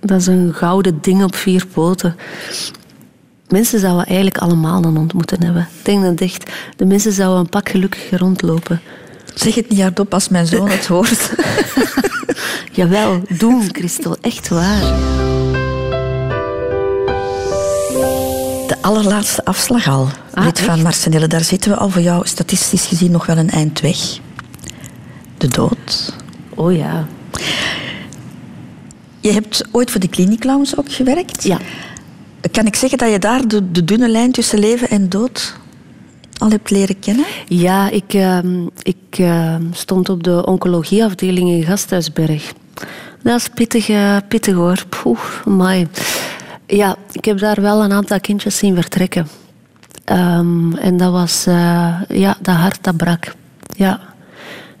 dat 0.00 0.20
is 0.20 0.26
een 0.26 0.54
gouden 0.54 0.98
ding 1.00 1.24
op 1.24 1.34
vier 1.34 1.66
poten. 1.66 2.16
Mensen 3.48 3.80
zouden 3.80 4.06
eigenlijk 4.06 4.38
allemaal 4.38 4.84
een 4.84 4.96
hond 4.96 5.12
moeten 5.12 5.42
hebben. 5.44 5.68
Ik 5.78 5.84
denk 5.84 6.02
dat 6.02 6.20
echt, 6.20 6.50
de 6.76 6.84
mensen 6.84 7.12
zouden 7.12 7.40
een 7.40 7.48
pak 7.48 7.68
gelukkiger 7.68 8.18
rondlopen. 8.18 8.80
Zeg 9.34 9.54
het 9.54 9.68
niet 9.68 9.80
hardop 9.80 10.14
als 10.14 10.28
mijn 10.28 10.46
zoon 10.46 10.68
het 10.68 10.86
hoort. 10.86 11.34
Jawel, 12.72 13.22
doen, 13.38 13.68
Christel, 13.72 14.16
echt 14.20 14.48
waar. 14.48 14.94
Allerlaatste 18.82 19.44
afslag 19.44 19.88
al. 19.88 20.08
Ah, 20.34 20.42
Brit 20.42 20.60
van 20.60 20.74
echt? 20.74 20.82
Marcenille, 20.82 21.26
daar 21.26 21.44
zitten 21.44 21.70
we 21.70 21.76
al 21.76 21.90
voor 21.90 22.02
jou 22.02 22.26
statistisch 22.26 22.86
gezien 22.86 23.10
nog 23.10 23.26
wel 23.26 23.36
een 23.36 23.50
eind 23.50 23.80
weg. 23.80 24.18
De 25.38 25.48
dood. 25.48 26.14
Oh 26.54 26.76
ja. 26.76 27.06
Je 29.20 29.32
hebt 29.32 29.64
ooit 29.70 29.90
voor 29.90 30.00
de 30.00 30.08
Cliniclowns 30.08 30.76
ook 30.76 30.92
gewerkt. 30.92 31.44
Ja. 31.44 31.58
Kan 32.50 32.66
ik 32.66 32.76
zeggen 32.76 32.98
dat 32.98 33.10
je 33.10 33.18
daar 33.18 33.48
de, 33.48 33.70
de 33.70 33.84
dunne 33.84 34.08
lijn 34.08 34.32
tussen 34.32 34.58
leven 34.58 34.88
en 34.88 35.08
dood 35.08 35.56
al 36.38 36.50
hebt 36.50 36.70
leren 36.70 36.98
kennen? 36.98 37.24
Ja, 37.48 37.90
ik, 37.90 38.14
ehm, 38.14 38.66
ik 38.82 39.18
ehm, 39.18 39.62
stond 39.72 40.08
op 40.08 40.22
de 40.22 40.46
oncologieafdeling 40.46 41.48
in 41.50 41.64
Gasthuisberg. 41.64 42.52
Dat 43.22 43.40
is 43.40 43.48
pittig, 43.48 43.90
pittig 44.28 44.54
hoor. 44.54 44.84
Poeh, 44.88 45.20
amai. 45.46 45.88
Ja, 46.66 46.96
ik 47.12 47.24
heb 47.24 47.38
daar 47.38 47.60
wel 47.60 47.84
een 47.84 47.92
aantal 47.92 48.20
kindjes 48.20 48.56
zien 48.56 48.74
vertrekken. 48.74 49.26
Ehm, 50.04 50.74
en 50.74 50.96
dat 50.96 51.12
was, 51.12 51.46
eh, 51.46 52.00
ja, 52.08 52.36
dat 52.40 52.54
hart 52.54 52.84
dat 52.84 52.96
brak. 52.96 53.34
Ja. 53.76 54.00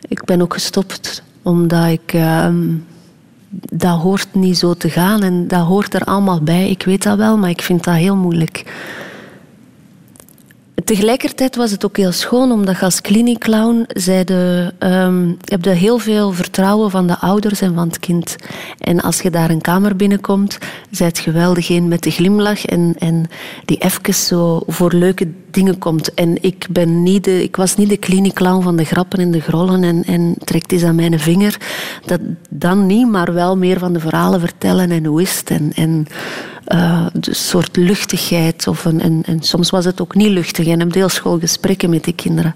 Ik 0.08 0.24
ben 0.24 0.42
ook 0.42 0.52
gestopt 0.52 1.22
omdat 1.42 1.88
ik, 1.88 2.12
ehm, 2.12 2.74
dat 3.72 3.98
hoort 3.98 4.34
niet 4.34 4.58
zo 4.58 4.74
te 4.74 4.90
gaan 4.90 5.22
en 5.22 5.48
dat 5.48 5.66
hoort 5.66 5.94
er 5.94 6.04
allemaal 6.04 6.40
bij. 6.40 6.70
Ik 6.70 6.82
weet 6.82 7.02
dat 7.02 7.16
wel, 7.16 7.36
maar 7.36 7.50
ik 7.50 7.62
vind 7.62 7.84
dat 7.84 7.94
heel 7.94 8.16
moeilijk. 8.16 8.64
Tegelijkertijd 10.84 11.56
was 11.56 11.70
het 11.70 11.84
ook 11.84 11.96
heel 11.96 12.12
schoon, 12.12 12.52
omdat 12.52 12.78
je 12.78 12.84
als 12.84 13.00
kliniekclown 13.00 13.84
zeide, 13.88 14.72
ehm, 14.78 15.32
heb 15.44 15.64
je 15.64 15.70
heel 15.70 15.98
veel 15.98 16.32
vertrouwen 16.32 16.90
van 16.90 17.06
de 17.06 17.18
ouders 17.18 17.60
en 17.60 17.74
van 17.74 17.86
het 17.86 17.98
kind. 17.98 18.36
En 18.78 19.00
als 19.00 19.20
je 19.20 19.30
daar 19.30 19.50
een 19.50 19.60
kamer 19.60 19.96
binnenkomt, 19.96 20.58
zijt 20.90 21.18
je 21.18 21.30
wel 21.30 21.54
degene 21.54 21.86
met 21.86 22.02
de 22.02 22.10
glimlach 22.10 22.64
en, 22.64 22.94
en 22.98 23.26
die 23.64 23.78
even 23.78 24.14
zo 24.14 24.62
voor 24.66 24.92
leuke 24.92 25.28
dingen 25.50 25.78
komt. 25.78 26.14
En 26.14 26.42
ik, 26.42 26.66
ben 26.70 27.02
niet 27.02 27.24
de, 27.24 27.42
ik 27.42 27.56
was 27.56 27.76
niet 27.76 27.88
de 27.88 27.96
kliniekclown 27.96 28.62
van 28.62 28.76
de 28.76 28.84
grappen 28.84 29.18
en 29.18 29.30
de 29.30 29.40
grollen 29.40 29.84
en, 29.84 30.04
en 30.04 30.34
trekt 30.44 30.72
eens 30.72 30.84
aan 30.84 30.94
mijn 30.94 31.20
vinger. 31.20 31.56
Dat 32.04 32.20
dan 32.48 32.86
niet, 32.86 33.08
maar 33.08 33.32
wel 33.32 33.56
meer 33.56 33.78
van 33.78 33.92
de 33.92 34.00
verhalen 34.00 34.40
vertellen 34.40 34.90
en 34.90 35.04
hoe 35.04 35.22
is 35.22 35.38
het. 35.38 35.50
En, 35.50 35.72
en 35.74 36.06
eh, 36.64 37.06
een 37.12 37.34
soort 37.34 37.76
luchtigheid. 37.76 38.66
Of 38.66 38.84
een, 38.84 39.00
en, 39.00 39.22
en 39.26 39.42
soms 39.42 39.70
was 39.70 39.84
het 39.84 40.00
ook 40.00 40.14
niet 40.14 40.30
luchtig. 40.30 40.66
En 40.66 40.80
heb 40.80 41.10
school 41.10 41.38
gesprekken 41.38 41.90
met 41.90 42.04
die 42.04 42.14
kinderen. 42.14 42.54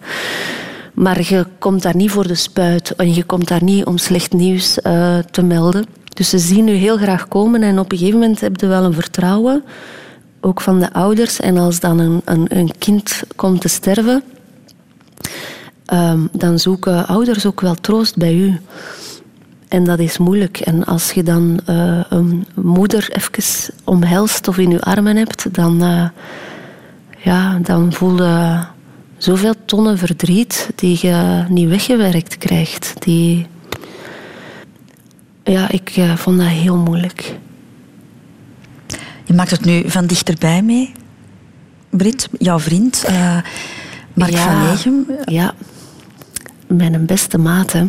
Maar 0.95 1.21
je 1.21 1.47
komt 1.59 1.83
daar 1.83 1.97
niet 1.97 2.11
voor 2.11 2.27
de 2.27 2.35
spuit. 2.35 2.95
En 2.97 3.15
je 3.15 3.25
komt 3.25 3.49
daar 3.49 3.63
niet 3.63 3.85
om 3.85 3.99
slecht 3.99 4.33
nieuws 4.33 4.81
eh, 4.81 5.19
te 5.19 5.43
melden. 5.43 5.87
Dus 6.15 6.29
ze 6.29 6.39
zien 6.39 6.69
u 6.69 6.73
heel 6.73 6.97
graag 6.97 7.29
komen. 7.29 7.63
En 7.63 7.79
op 7.79 7.93
een 7.93 7.99
gegeven 7.99 8.21
moment 8.21 8.41
heb 8.41 8.61
je 8.61 8.67
wel 8.67 8.85
een 8.85 8.93
vertrouwen. 8.93 9.65
Ook 10.41 10.61
van 10.61 10.81
de 10.81 10.93
ouders. 10.93 11.41
En 11.41 11.57
als 11.57 11.81
dan 11.81 11.99
een, 11.99 12.23
een, 12.25 12.47
een 12.49 12.73
kind 12.79 13.23
komt 13.37 13.61
te 13.61 13.69
sterven... 13.69 14.23
ehm, 15.85 16.21
dan 16.33 16.59
zoeken 16.59 17.07
ouders 17.07 17.47
ook 17.47 17.61
wel 17.61 17.75
troost 17.75 18.17
bij 18.17 18.35
u. 18.35 18.61
En 19.69 19.85
dat 19.85 19.99
is 19.99 20.19
moeilijk. 20.19 20.59
En 20.59 20.85
als 20.85 21.13
je 21.13 21.23
dan 21.23 21.61
eh, 21.67 22.01
een 22.09 22.47
moeder 22.55 23.09
even 23.13 23.75
omhelst 23.85 24.49
of 24.49 24.59
in 24.59 24.71
je 24.71 24.81
armen 24.81 25.17
hebt, 25.17 25.55
dan, 25.55 25.83
eh, 25.83 26.09
ja, 27.19 27.59
dan 27.63 27.93
voel 27.93 28.17
je 28.17 28.65
zoveel 29.17 29.55
tonnen 29.65 29.99
verdriet 29.99 30.71
die 30.75 30.99
je 31.01 31.45
niet 31.49 31.69
weggewerkt 31.69 32.39
krijgt. 32.39 32.93
Die... 32.99 33.47
Ja, 35.45 35.71
ik 35.71 35.91
eh, 35.97 36.17
vond 36.17 36.39
dat 36.39 36.47
heel 36.47 36.77
moeilijk. 36.77 37.35
Je 39.25 39.35
maakt 39.35 39.51
het 39.51 39.65
nu 39.65 39.91
van 39.91 40.07
dichterbij 40.07 40.63
mee, 40.63 40.93
Brit, 41.91 42.29
jouw 42.39 42.59
vriend, 42.59 43.05
Mark 44.15 44.33
Ja. 44.33 44.43
van 44.43 44.71
Egem. 44.73 45.07
Ja, 45.25 45.55
mijn 46.67 47.07
beste 47.07 47.39
maat. 47.39 47.73
Hè. 47.73 47.87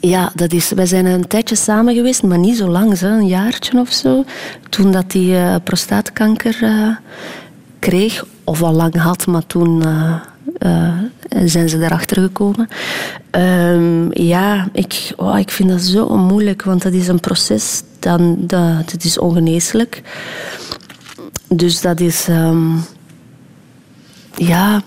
Ja, 0.00 0.32
dat 0.34 0.52
is, 0.52 0.70
wij 0.70 0.86
zijn 0.86 1.06
een 1.06 1.26
tijdje 1.26 1.56
samen 1.56 1.94
geweest, 1.94 2.22
maar 2.22 2.38
niet 2.38 2.56
zo 2.56 2.68
lang, 2.68 2.98
hè, 2.98 3.08
een 3.08 3.26
jaartje 3.26 3.80
of 3.80 3.92
zo. 3.92 4.24
Toen 4.68 4.92
dat 4.92 5.12
hij 5.12 5.44
eh, 5.44 5.54
prostaatkanker 5.64 6.58
eh, 6.62 6.96
kreeg, 7.78 8.24
of 8.44 8.62
al 8.62 8.72
lang 8.72 8.96
had, 8.96 9.26
maar 9.26 9.46
toen 9.46 9.82
eh, 10.58 10.98
zijn 11.44 11.68
ze 11.68 11.84
erachter 11.84 12.22
gekomen. 12.22 12.68
Ehm, 13.30 14.22
ja, 14.22 14.68
ik, 14.72 15.12
oh, 15.16 15.38
ik 15.38 15.50
vind 15.50 15.68
dat 15.68 15.80
zo 15.82 16.16
moeilijk, 16.16 16.62
want 16.62 16.82
dat 16.82 16.92
is 16.92 17.08
een 17.08 17.20
proces, 17.20 17.82
dan, 17.98 18.36
dat, 18.38 18.90
dat 18.90 19.04
is 19.04 19.18
ongeneeslijk. 19.18 20.02
Dus 21.48 21.80
dat 21.80 22.00
is... 22.00 22.28
ehm, 22.28 22.76
ja, 24.36 24.82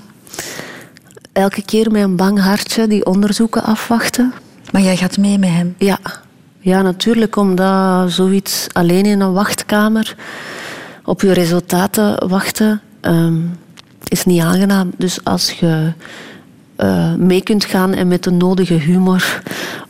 elke 1.32 1.62
keer 1.62 1.92
met 1.92 2.04
een 2.04 2.16
bang 2.16 2.40
hartje 2.40 2.88
die 2.88 3.06
onderzoeken 3.06 3.64
afwachten. 3.64 4.34
Maar 4.72 4.82
jij 4.82 4.98
gaat 4.98 5.18
mee 5.18 5.38
met 5.38 5.50
hem. 5.50 5.76
Ja, 5.78 6.00
ja 6.60 6.82
natuurlijk, 6.82 7.36
omdat 7.36 8.12
zoiets 8.12 8.68
alleen 8.72 9.06
in 9.06 9.20
een 9.20 9.34
wachtkamer. 9.34 10.16
op 11.06 11.22
je 11.22 11.34
resultaten 11.34 12.28
wachten 12.28 12.82
ehm, 13.02 13.38
is 14.08 14.26
niet 14.26 14.42
aangenaam. 14.42 14.92
Dus 14.98 15.24
als 15.24 15.52
je 15.52 15.92
uh, 16.78 17.14
mee 17.14 17.42
kunt 17.42 17.66
gaan 17.66 17.94
en 17.94 18.08
met 18.08 18.24
de 18.24 18.32
nodige 18.32 18.74
humor 18.74 19.42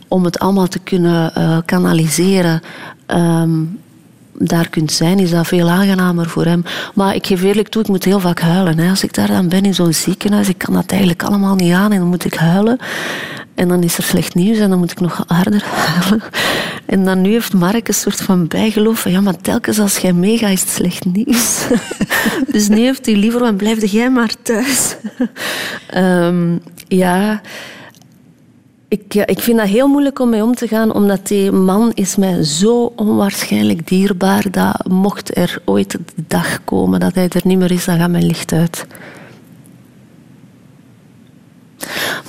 om 0.07 0.25
het 0.25 0.39
allemaal 0.39 0.67
te 0.67 0.79
kunnen 0.79 1.31
uh, 1.37 1.57
kanaliseren, 1.65 2.61
um, 3.07 3.79
daar 4.33 4.69
kunt 4.69 4.91
zijn, 4.91 5.19
is 5.19 5.29
dat 5.29 5.47
veel 5.47 5.69
aangenamer 5.69 6.29
voor 6.29 6.45
hem. 6.45 6.63
Maar 6.93 7.15
ik 7.15 7.27
geef 7.27 7.43
eerlijk 7.43 7.67
toe, 7.67 7.81
ik 7.81 7.87
moet 7.87 8.03
heel 8.03 8.19
vaak 8.19 8.39
huilen. 8.39 8.79
Hè. 8.79 8.89
Als 8.89 9.03
ik 9.03 9.13
daar 9.13 9.27
dan 9.27 9.49
ben 9.49 9.63
in 9.63 9.73
zo'n 9.73 9.93
ziekenhuis, 9.93 10.49
ik 10.49 10.57
kan 10.57 10.73
dat 10.73 10.91
eigenlijk 10.91 11.23
allemaal 11.23 11.55
niet 11.55 11.73
aan 11.73 11.91
en 11.91 11.99
dan 11.99 12.07
moet 12.07 12.25
ik 12.25 12.33
huilen. 12.33 12.77
En 13.59 13.67
dan 13.67 13.83
is 13.83 13.97
er 13.97 14.03
slecht 14.03 14.35
nieuws 14.35 14.57
en 14.57 14.69
dan 14.69 14.79
moet 14.79 14.91
ik 14.91 14.99
nog 14.99 15.23
harder 15.27 15.63
huilen. 15.63 16.21
En 16.85 17.05
dan 17.05 17.21
nu 17.21 17.31
heeft 17.31 17.53
Mark 17.53 17.87
een 17.87 17.93
soort 17.93 18.21
van 18.21 18.47
bijgeloof 18.47 18.99
van 18.99 19.11
ja, 19.11 19.21
maar 19.21 19.41
telkens 19.41 19.79
als 19.79 19.97
jij 19.97 20.13
meegaat 20.13 20.51
is 20.51 20.61
het 20.61 20.69
slecht 20.69 21.05
nieuws. 21.05 21.67
dus 22.51 22.67
nu 22.67 22.79
heeft 22.79 23.05
hij 23.05 23.15
liever, 23.15 23.39
van 23.39 23.55
blijf 23.55 23.91
jij 23.91 24.09
maar 24.09 24.33
thuis. 24.41 24.95
um, 25.95 26.61
ja... 26.87 27.41
Ik, 28.87 29.13
ik 29.13 29.39
vind 29.39 29.57
dat 29.57 29.67
heel 29.67 29.87
moeilijk 29.87 30.19
om 30.19 30.29
mee 30.29 30.43
om 30.43 30.55
te 30.55 30.67
gaan, 30.67 30.93
omdat 30.93 31.27
die 31.27 31.51
man 31.51 31.91
is 31.93 32.15
mij 32.15 32.43
zo 32.43 32.93
onwaarschijnlijk 32.95 33.87
dierbaar 33.87 34.51
dat 34.51 34.87
mocht 34.87 35.37
er 35.37 35.61
ooit 35.65 35.91
de 35.91 35.99
dag 36.15 36.63
komen 36.63 36.99
dat 36.99 37.15
hij 37.15 37.29
er 37.29 37.41
niet 37.43 37.57
meer 37.57 37.71
is, 37.71 37.85
dan 37.85 37.97
gaat 37.97 38.09
mijn 38.09 38.25
licht 38.25 38.51
uit. 38.51 38.85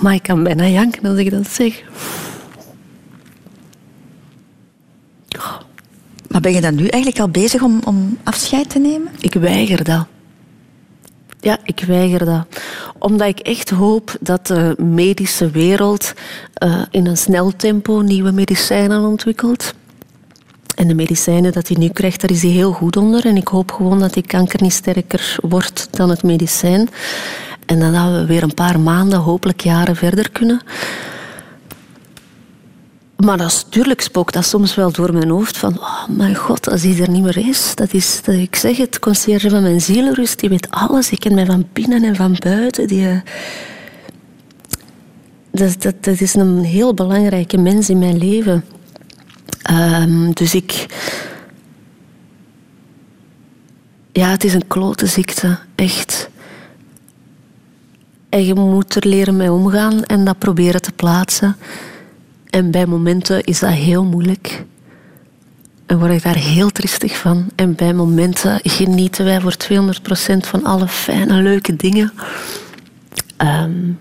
Maar 0.00 0.14
ik 0.14 0.22
kan 0.22 0.42
bijna 0.42 0.66
janken 0.66 1.06
als 1.06 1.18
ik 1.18 1.30
dat 1.30 1.48
zeg. 1.48 1.82
Maar 6.28 6.40
ben 6.40 6.52
je 6.52 6.61
dan 6.61 6.74
nu 6.74 6.86
eigenlijk 6.86 7.22
al 7.22 7.28
bezig 7.28 7.62
om, 7.62 7.80
om 7.84 8.18
afscheid 8.24 8.70
te 8.70 8.78
nemen? 8.78 9.12
Ik 9.18 9.34
weiger 9.34 9.84
dat. 9.84 10.06
Ja, 11.40 11.58
ik 11.64 11.84
weiger 11.86 12.24
dat. 12.24 12.46
Omdat 12.98 13.28
ik 13.28 13.38
echt 13.38 13.70
hoop 13.70 14.16
dat 14.20 14.46
de 14.46 14.74
medische 14.78 15.50
wereld 15.50 16.12
uh, 16.64 16.82
in 16.90 17.06
een 17.06 17.16
snel 17.16 17.56
tempo 17.56 18.00
nieuwe 18.00 18.32
medicijnen 18.32 19.04
ontwikkelt. 19.04 19.74
En 20.74 20.88
de 20.88 20.94
medicijnen 20.94 21.52
dat 21.52 21.68
hij 21.68 21.76
nu 21.76 21.88
krijgt, 21.88 22.20
daar 22.20 22.30
is 22.30 22.42
hij 22.42 22.50
heel 22.50 22.72
goed 22.72 22.96
onder. 22.96 23.26
En 23.26 23.36
ik 23.36 23.48
hoop 23.48 23.72
gewoon 23.72 24.00
dat 24.00 24.14
die 24.14 24.26
kanker 24.26 24.62
niet 24.62 24.72
sterker 24.72 25.36
wordt 25.42 25.88
dan 25.90 26.11
het 26.11 26.22
medicijn. 26.22 26.88
En 27.71 27.81
dan 27.81 27.93
dat 27.93 28.12
we 28.12 28.27
weer 28.27 28.43
een 28.43 28.55
paar 28.55 28.81
maanden, 28.81 29.18
hopelijk 29.18 29.61
jaren 29.61 29.97
verder 29.97 30.31
kunnen. 30.31 30.61
Maar 33.16 33.37
natuurlijk 33.37 34.01
spookt 34.01 34.35
dat 34.35 34.45
soms 34.45 34.75
wel 34.75 34.93
door 34.93 35.12
mijn 35.12 35.29
hoofd 35.29 35.57
van... 35.57 35.79
Oh 35.79 36.09
mijn 36.09 36.35
god, 36.37 36.71
als 36.71 36.83
hij 36.83 37.01
er 37.01 37.11
niet 37.11 37.23
meer 37.23 37.37
is. 37.37 37.75
Dat 37.75 37.93
is, 37.93 38.23
dat, 38.23 38.35
ik 38.35 38.57
zeg 38.57 38.77
het, 38.77 38.99
concierge 38.99 39.51
van 39.51 39.62
mijn 39.62 39.81
zielenrust, 39.81 40.41
die 40.41 40.49
weet 40.49 40.71
alles. 40.71 41.11
Ik 41.11 41.21
ken 41.21 41.35
mij 41.35 41.47
van 41.47 41.68
binnen 41.73 42.05
en 42.05 42.16
van 42.16 42.37
buiten. 42.39 42.87
Die, 42.87 43.09
eh, 43.09 43.21
dat, 45.51 45.83
dat, 45.83 46.05
dat 46.05 46.21
is 46.21 46.35
een 46.35 46.64
heel 46.64 46.95
belangrijke 46.95 47.59
mens 47.59 47.91
in 47.91 47.99
mijn 47.99 48.18
leven. 48.18 48.64
Um, 49.71 50.35
dus 50.35 50.55
ik... 50.55 50.87
Ja, 54.12 54.29
het 54.29 54.45
is 54.45 54.55
een 54.55 54.66
klote 54.66 55.07
ziekte, 55.07 55.59
echt. 55.75 56.30
En 58.31 58.45
je 58.45 58.55
moet 58.55 58.95
er 58.95 59.09
leren 59.09 59.37
mee 59.37 59.53
omgaan 59.53 60.05
en 60.05 60.24
dat 60.24 60.39
proberen 60.39 60.83
te 60.83 60.93
plaatsen. 60.93 61.57
En 62.51 62.70
bij 62.70 62.87
momenten 62.87 63.43
is 63.43 63.59
dat 63.59 63.70
heel 63.70 64.05
moeilijk. 64.05 64.64
En 65.87 65.99
word 65.99 66.11
ik 66.11 66.22
daar 66.22 66.37
heel 66.37 66.70
tristig 66.70 67.16
van. 67.16 67.51
En 67.55 67.74
bij 67.74 67.95
momenten 67.95 68.61
genieten 68.62 69.24
wij 69.24 69.41
voor 69.41 69.57
200% 69.70 70.37
van 70.41 70.64
alle 70.64 70.89
fijne, 70.89 71.43
leuke 71.43 71.76
dingen. 71.76 72.12
Um, 73.39 73.99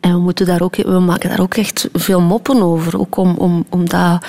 en 0.00 0.12
we, 0.12 0.18
moeten 0.18 0.46
daar 0.46 0.62
ook, 0.62 0.76
we 0.76 0.98
maken 0.98 1.28
daar 1.28 1.40
ook 1.40 1.54
echt 1.54 1.88
veel 1.92 2.20
moppen 2.20 2.62
over. 2.62 2.98
Ook 2.98 3.16
om, 3.16 3.36
om, 3.36 3.64
om, 3.68 3.88
dat, 3.88 4.26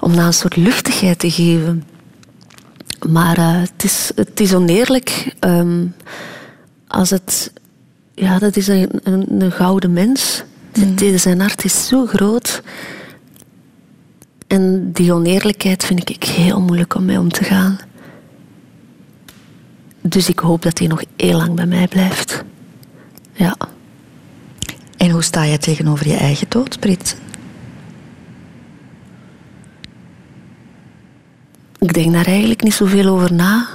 om 0.00 0.16
dat 0.16 0.24
een 0.24 0.32
soort 0.32 0.56
luchtigheid 0.56 1.18
te 1.18 1.30
geven. 1.30 1.84
Maar 3.08 3.38
uh, 3.38 3.60
het, 3.60 3.84
is, 3.84 4.12
het 4.14 4.40
is 4.40 4.54
oneerlijk 4.54 5.34
um, 5.40 5.94
als 6.88 7.10
het... 7.10 7.52
Ja, 8.20 8.38
dat 8.38 8.56
is 8.56 8.68
een, 8.68 8.88
een, 9.02 9.42
een 9.42 9.52
gouden 9.52 9.92
mens. 9.92 10.44
Mm. 10.74 11.18
Zijn 11.18 11.40
hart 11.40 11.64
is 11.64 11.86
zo 11.86 12.06
groot. 12.06 12.62
En 14.46 14.92
die 14.92 15.12
oneerlijkheid 15.12 15.84
vind 15.84 16.10
ik 16.10 16.24
heel 16.24 16.60
moeilijk 16.60 16.94
om 16.94 17.04
mee 17.04 17.18
om 17.18 17.32
te 17.32 17.44
gaan. 17.44 17.78
Dus 20.00 20.28
ik 20.28 20.38
hoop 20.38 20.62
dat 20.62 20.78
hij 20.78 20.88
nog 20.88 21.02
heel 21.16 21.36
lang 21.36 21.54
bij 21.54 21.66
mij 21.66 21.88
blijft. 21.88 22.44
Ja. 23.32 23.56
En 24.96 25.10
hoe 25.10 25.22
sta 25.22 25.42
je 25.42 25.58
tegenover 25.58 26.08
je 26.08 26.16
eigen 26.16 26.46
dood, 26.48 26.80
Brit? 26.80 27.16
Ik 31.78 31.92
denk 31.92 32.12
daar 32.12 32.26
eigenlijk 32.26 32.62
niet 32.62 32.74
zoveel 32.74 33.06
over 33.06 33.32
na. 33.32 33.68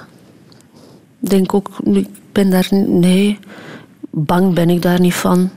Ik 1.21 1.29
denk 1.29 1.53
ook, 1.53 1.69
ik 1.83 2.07
ben 2.31 2.49
daar, 2.49 2.67
nee, 2.71 3.39
bang 4.15 4.53
ben 4.53 4.69
ik 4.69 4.81
daar 4.81 4.99
niet 4.99 5.13
van. 5.13 5.49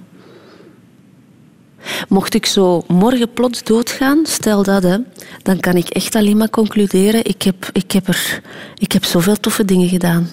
Mocht 2.08 2.34
ik 2.34 2.46
zo 2.46 2.84
morgen 2.88 3.32
plots 3.32 3.62
doodgaan, 3.62 4.26
stel 4.26 4.62
dat, 4.62 4.82
hè, 4.82 4.96
dan 5.42 5.60
kan 5.60 5.76
ik 5.76 5.88
echt 5.88 6.14
alleen 6.14 6.36
maar 6.36 6.50
concluderen: 6.50 7.24
ik 7.24 7.42
heb, 7.42 7.68
ik, 7.72 7.92
heb 7.92 8.08
er, 8.08 8.42
ik 8.78 8.92
heb 8.92 9.04
zoveel 9.04 9.36
toffe 9.36 9.64
dingen 9.64 9.88
gedaan. 9.88 10.28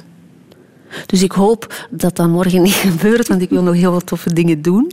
Dus 1.05 1.23
ik 1.23 1.31
hoop 1.31 1.87
dat 1.89 2.15
dat 2.15 2.27
morgen 2.27 2.61
niet 2.61 2.73
gebeurt, 2.87 3.27
want 3.27 3.41
ik 3.41 3.49
wil 3.49 3.61
nog 3.63 3.75
heel 3.75 3.91
wat 3.91 4.05
toffe 4.05 4.33
dingen 4.33 4.61
doen. 4.61 4.91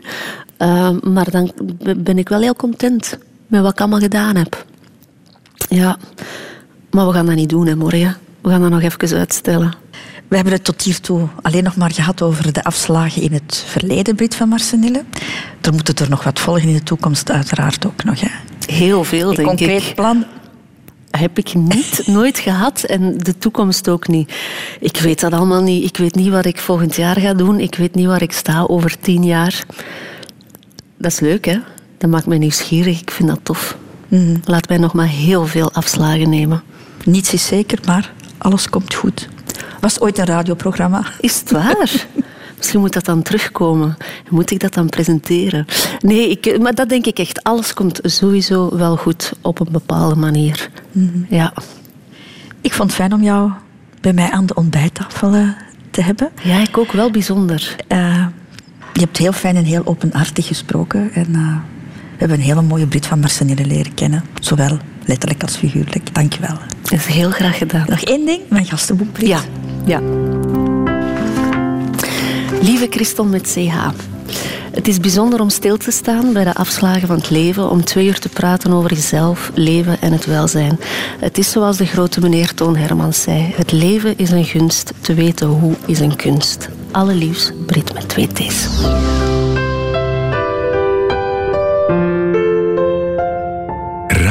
Uh, 0.59 0.91
maar 1.03 1.31
dan 1.31 1.53
ben 1.97 2.19
ik 2.19 2.29
wel 2.29 2.41
heel 2.41 2.57
content 2.57 3.19
met 3.47 3.61
wat 3.63 3.73
ik 3.73 3.81
allemaal 3.81 4.01
gedaan 4.01 4.37
heb. 4.37 4.65
Ja, 5.69 5.99
maar 6.91 7.07
we 7.07 7.13
gaan 7.13 7.27
dat 7.27 7.35
niet 7.35 7.49
doen, 7.49 7.67
hè, 7.67 7.77
morgen. 7.77 8.17
We 8.41 8.49
gaan 8.51 8.61
dat 8.61 8.71
nog 8.71 8.83
even 8.83 9.19
uitstellen. 9.19 9.73
We 10.31 10.37
hebben 10.37 10.55
het 10.55 10.65
tot 10.65 10.83
hiertoe 10.83 11.29
alleen 11.43 11.65
nog 11.65 11.77
maar 11.77 11.93
gehad 11.93 12.23
over 12.23 12.53
de 12.53 12.65
afslagen 12.65 13.23
in 13.23 13.33
het 13.33 13.65
verleden, 13.67 14.15
Brit 14.15 14.35
van 14.35 14.49
Marsenille. 14.49 15.05
Er 15.61 15.73
moeten 15.73 15.95
er 15.95 16.11
nog 16.11 16.25
wat 16.25 16.41
volgen 16.41 16.69
in 16.69 16.75
de 16.75 16.83
toekomst, 16.83 17.31
uiteraard 17.31 17.87
ook 17.87 18.05
nog. 18.05 18.21
Hè. 18.21 18.29
Heel 18.67 19.05
veel, 19.05 19.35
denk 19.35 19.49
concreet 19.49 19.69
ik. 19.69 19.75
concreet 19.75 19.95
plan 19.95 20.25
heb 21.11 21.39
ik 21.39 21.55
niet, 21.55 22.03
nooit 22.07 22.39
gehad 22.39 22.83
en 22.83 23.19
de 23.19 23.39
toekomst 23.39 23.89
ook 23.89 24.09
niet. 24.09 24.33
Ik 24.81 24.97
weet 24.97 25.21
dat 25.21 25.33
allemaal 25.33 25.63
niet. 25.63 25.85
Ik 25.85 25.97
weet 25.97 26.15
niet 26.15 26.29
wat 26.29 26.45
ik 26.45 26.59
volgend 26.59 26.97
jaar 26.97 27.21
ga 27.21 27.35
doen. 27.35 27.61
Ik 27.61 27.75
weet 27.75 27.95
niet 27.95 28.07
waar 28.07 28.23
ik 28.23 28.33
sta 28.33 28.63
over 28.63 28.99
tien 29.01 29.25
jaar. 29.25 29.65
Dat 30.99 31.13
is 31.13 31.21
leuk, 31.21 31.45
hè? 31.45 31.59
Dat 31.99 32.11
maakt 32.11 32.27
mij 32.27 32.39
nieuwsgierig. 32.39 33.01
Ik 33.01 33.11
vind 33.11 33.29
dat 33.29 33.41
tof. 33.43 33.77
Mm. 34.09 34.41
Laat 34.45 34.69
mij 34.69 34.79
nog 34.79 34.93
maar 34.93 35.09
heel 35.09 35.47
veel 35.47 35.73
afslagen 35.73 36.29
nemen. 36.29 36.63
Niets 37.05 37.33
is 37.33 37.47
zeker, 37.47 37.79
maar 37.87 38.13
alles 38.39 38.69
komt 38.69 38.95
goed. 38.95 39.29
Was 39.81 40.01
ooit 40.01 40.19
een 40.19 40.25
radioprogramma. 40.25 41.05
Is 41.21 41.41
het 41.41 41.51
waar? 41.51 42.07
Misschien 42.57 42.81
moet 42.81 42.93
dat 42.93 43.05
dan 43.05 43.23
terugkomen. 43.23 43.97
Moet 44.29 44.51
ik 44.51 44.61
dat 44.61 44.75
dan 44.75 44.89
presenteren? 44.89 45.67
Nee, 45.99 46.31
ik, 46.31 46.59
maar 46.61 46.75
dat 46.75 46.89
denk 46.89 47.07
ik 47.07 47.19
echt. 47.19 47.43
Alles 47.43 47.75
komt 47.75 48.01
sowieso 48.03 48.77
wel 48.77 48.97
goed 48.97 49.33
op 49.41 49.61
een 49.61 49.73
bepaalde 49.73 50.17
manier. 50.17 50.71
Mm 50.93 51.27
Ja. 51.29 51.53
Ik 52.61 52.73
vond 52.73 52.89
het 52.89 52.99
fijn 52.99 53.13
om 53.13 53.23
jou 53.23 53.51
bij 54.01 54.13
mij 54.13 54.31
aan 54.31 54.47
de 54.47 54.55
ontbijttafel 54.55 55.35
eh, 55.35 55.49
te 55.91 56.03
hebben. 56.03 56.31
Ja, 56.43 56.59
ik 56.59 56.79
ook 56.79 56.93
wel 56.93 57.11
bijzonder. 57.11 57.77
Uh, 57.89 58.27
je 58.93 59.01
hebt 59.01 59.17
heel 59.17 59.33
fijn 59.33 59.57
en 59.57 59.65
heel 59.65 59.87
openhartig 59.87 60.47
gesproken. 60.47 61.13
En 61.13 61.29
uh, 61.31 61.57
we 61.93 62.17
hebben 62.17 62.37
een 62.37 62.45
hele 62.45 62.63
mooie 62.63 62.87
Brit 62.87 63.07
van 63.07 63.21
Marsenille 63.21 63.65
leren 63.65 63.95
kennen. 63.95 64.25
Zowel 64.41 64.79
letterlijk 65.11 65.43
als 65.43 65.57
figuurlijk. 65.57 66.15
Dank 66.15 66.33
je 66.33 66.41
wel. 66.41 66.57
Dat 66.83 66.93
is 66.93 67.07
heel 67.07 67.31
graag 67.31 67.59
gedaan. 67.59 67.87
Nog 67.89 68.01
één 68.01 68.27
ding, 68.27 68.41
mijn 68.49 68.65
gastenboek. 68.65 69.17
Ja. 69.21 69.41
ja. 69.85 70.01
Lieve 72.63 72.87
Christel 72.91 73.25
met 73.25 73.53
CH. 73.53 73.89
Het 74.73 74.89
is 74.89 75.01
bijzonder 75.01 75.41
om 75.41 75.51
stil 75.51 75.77
te 75.77 75.91
staan 75.91 76.33
bij 76.33 76.45
de 76.45 76.55
afslagen 76.55 77.07
van 77.07 77.17
het 77.17 77.31
leven, 77.31 77.71
om 77.71 77.85
twee 77.85 78.07
uur 78.07 78.19
te 78.19 78.29
praten 78.29 78.73
over 78.73 78.95
jezelf, 78.95 79.51
leven 79.55 80.01
en 80.01 80.13
het 80.13 80.27
welzijn. 80.27 80.79
Het 81.19 81.39
is 81.39 81.51
zoals 81.51 81.77
de 81.77 81.87
grote 81.87 82.21
meneer 82.21 82.55
Toon 82.55 82.77
Hermans 82.77 83.23
zei: 83.23 83.53
het 83.57 83.73
leven 83.73 84.19
is 84.19 84.31
een 84.31 84.45
gunst, 84.45 84.93
te 85.01 85.15
weten 85.15 85.47
hoe 85.47 85.75
is 85.87 86.01
een 86.01 86.17
kunst. 86.17 86.69
Alle 86.91 87.15
liefs, 87.15 87.53
Brit 87.67 87.95
met 87.95 88.09
twee 88.09 88.27
T's. 88.27 88.69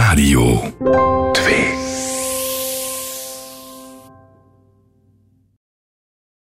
Radio 0.10 0.74
Twee. 1.34 1.78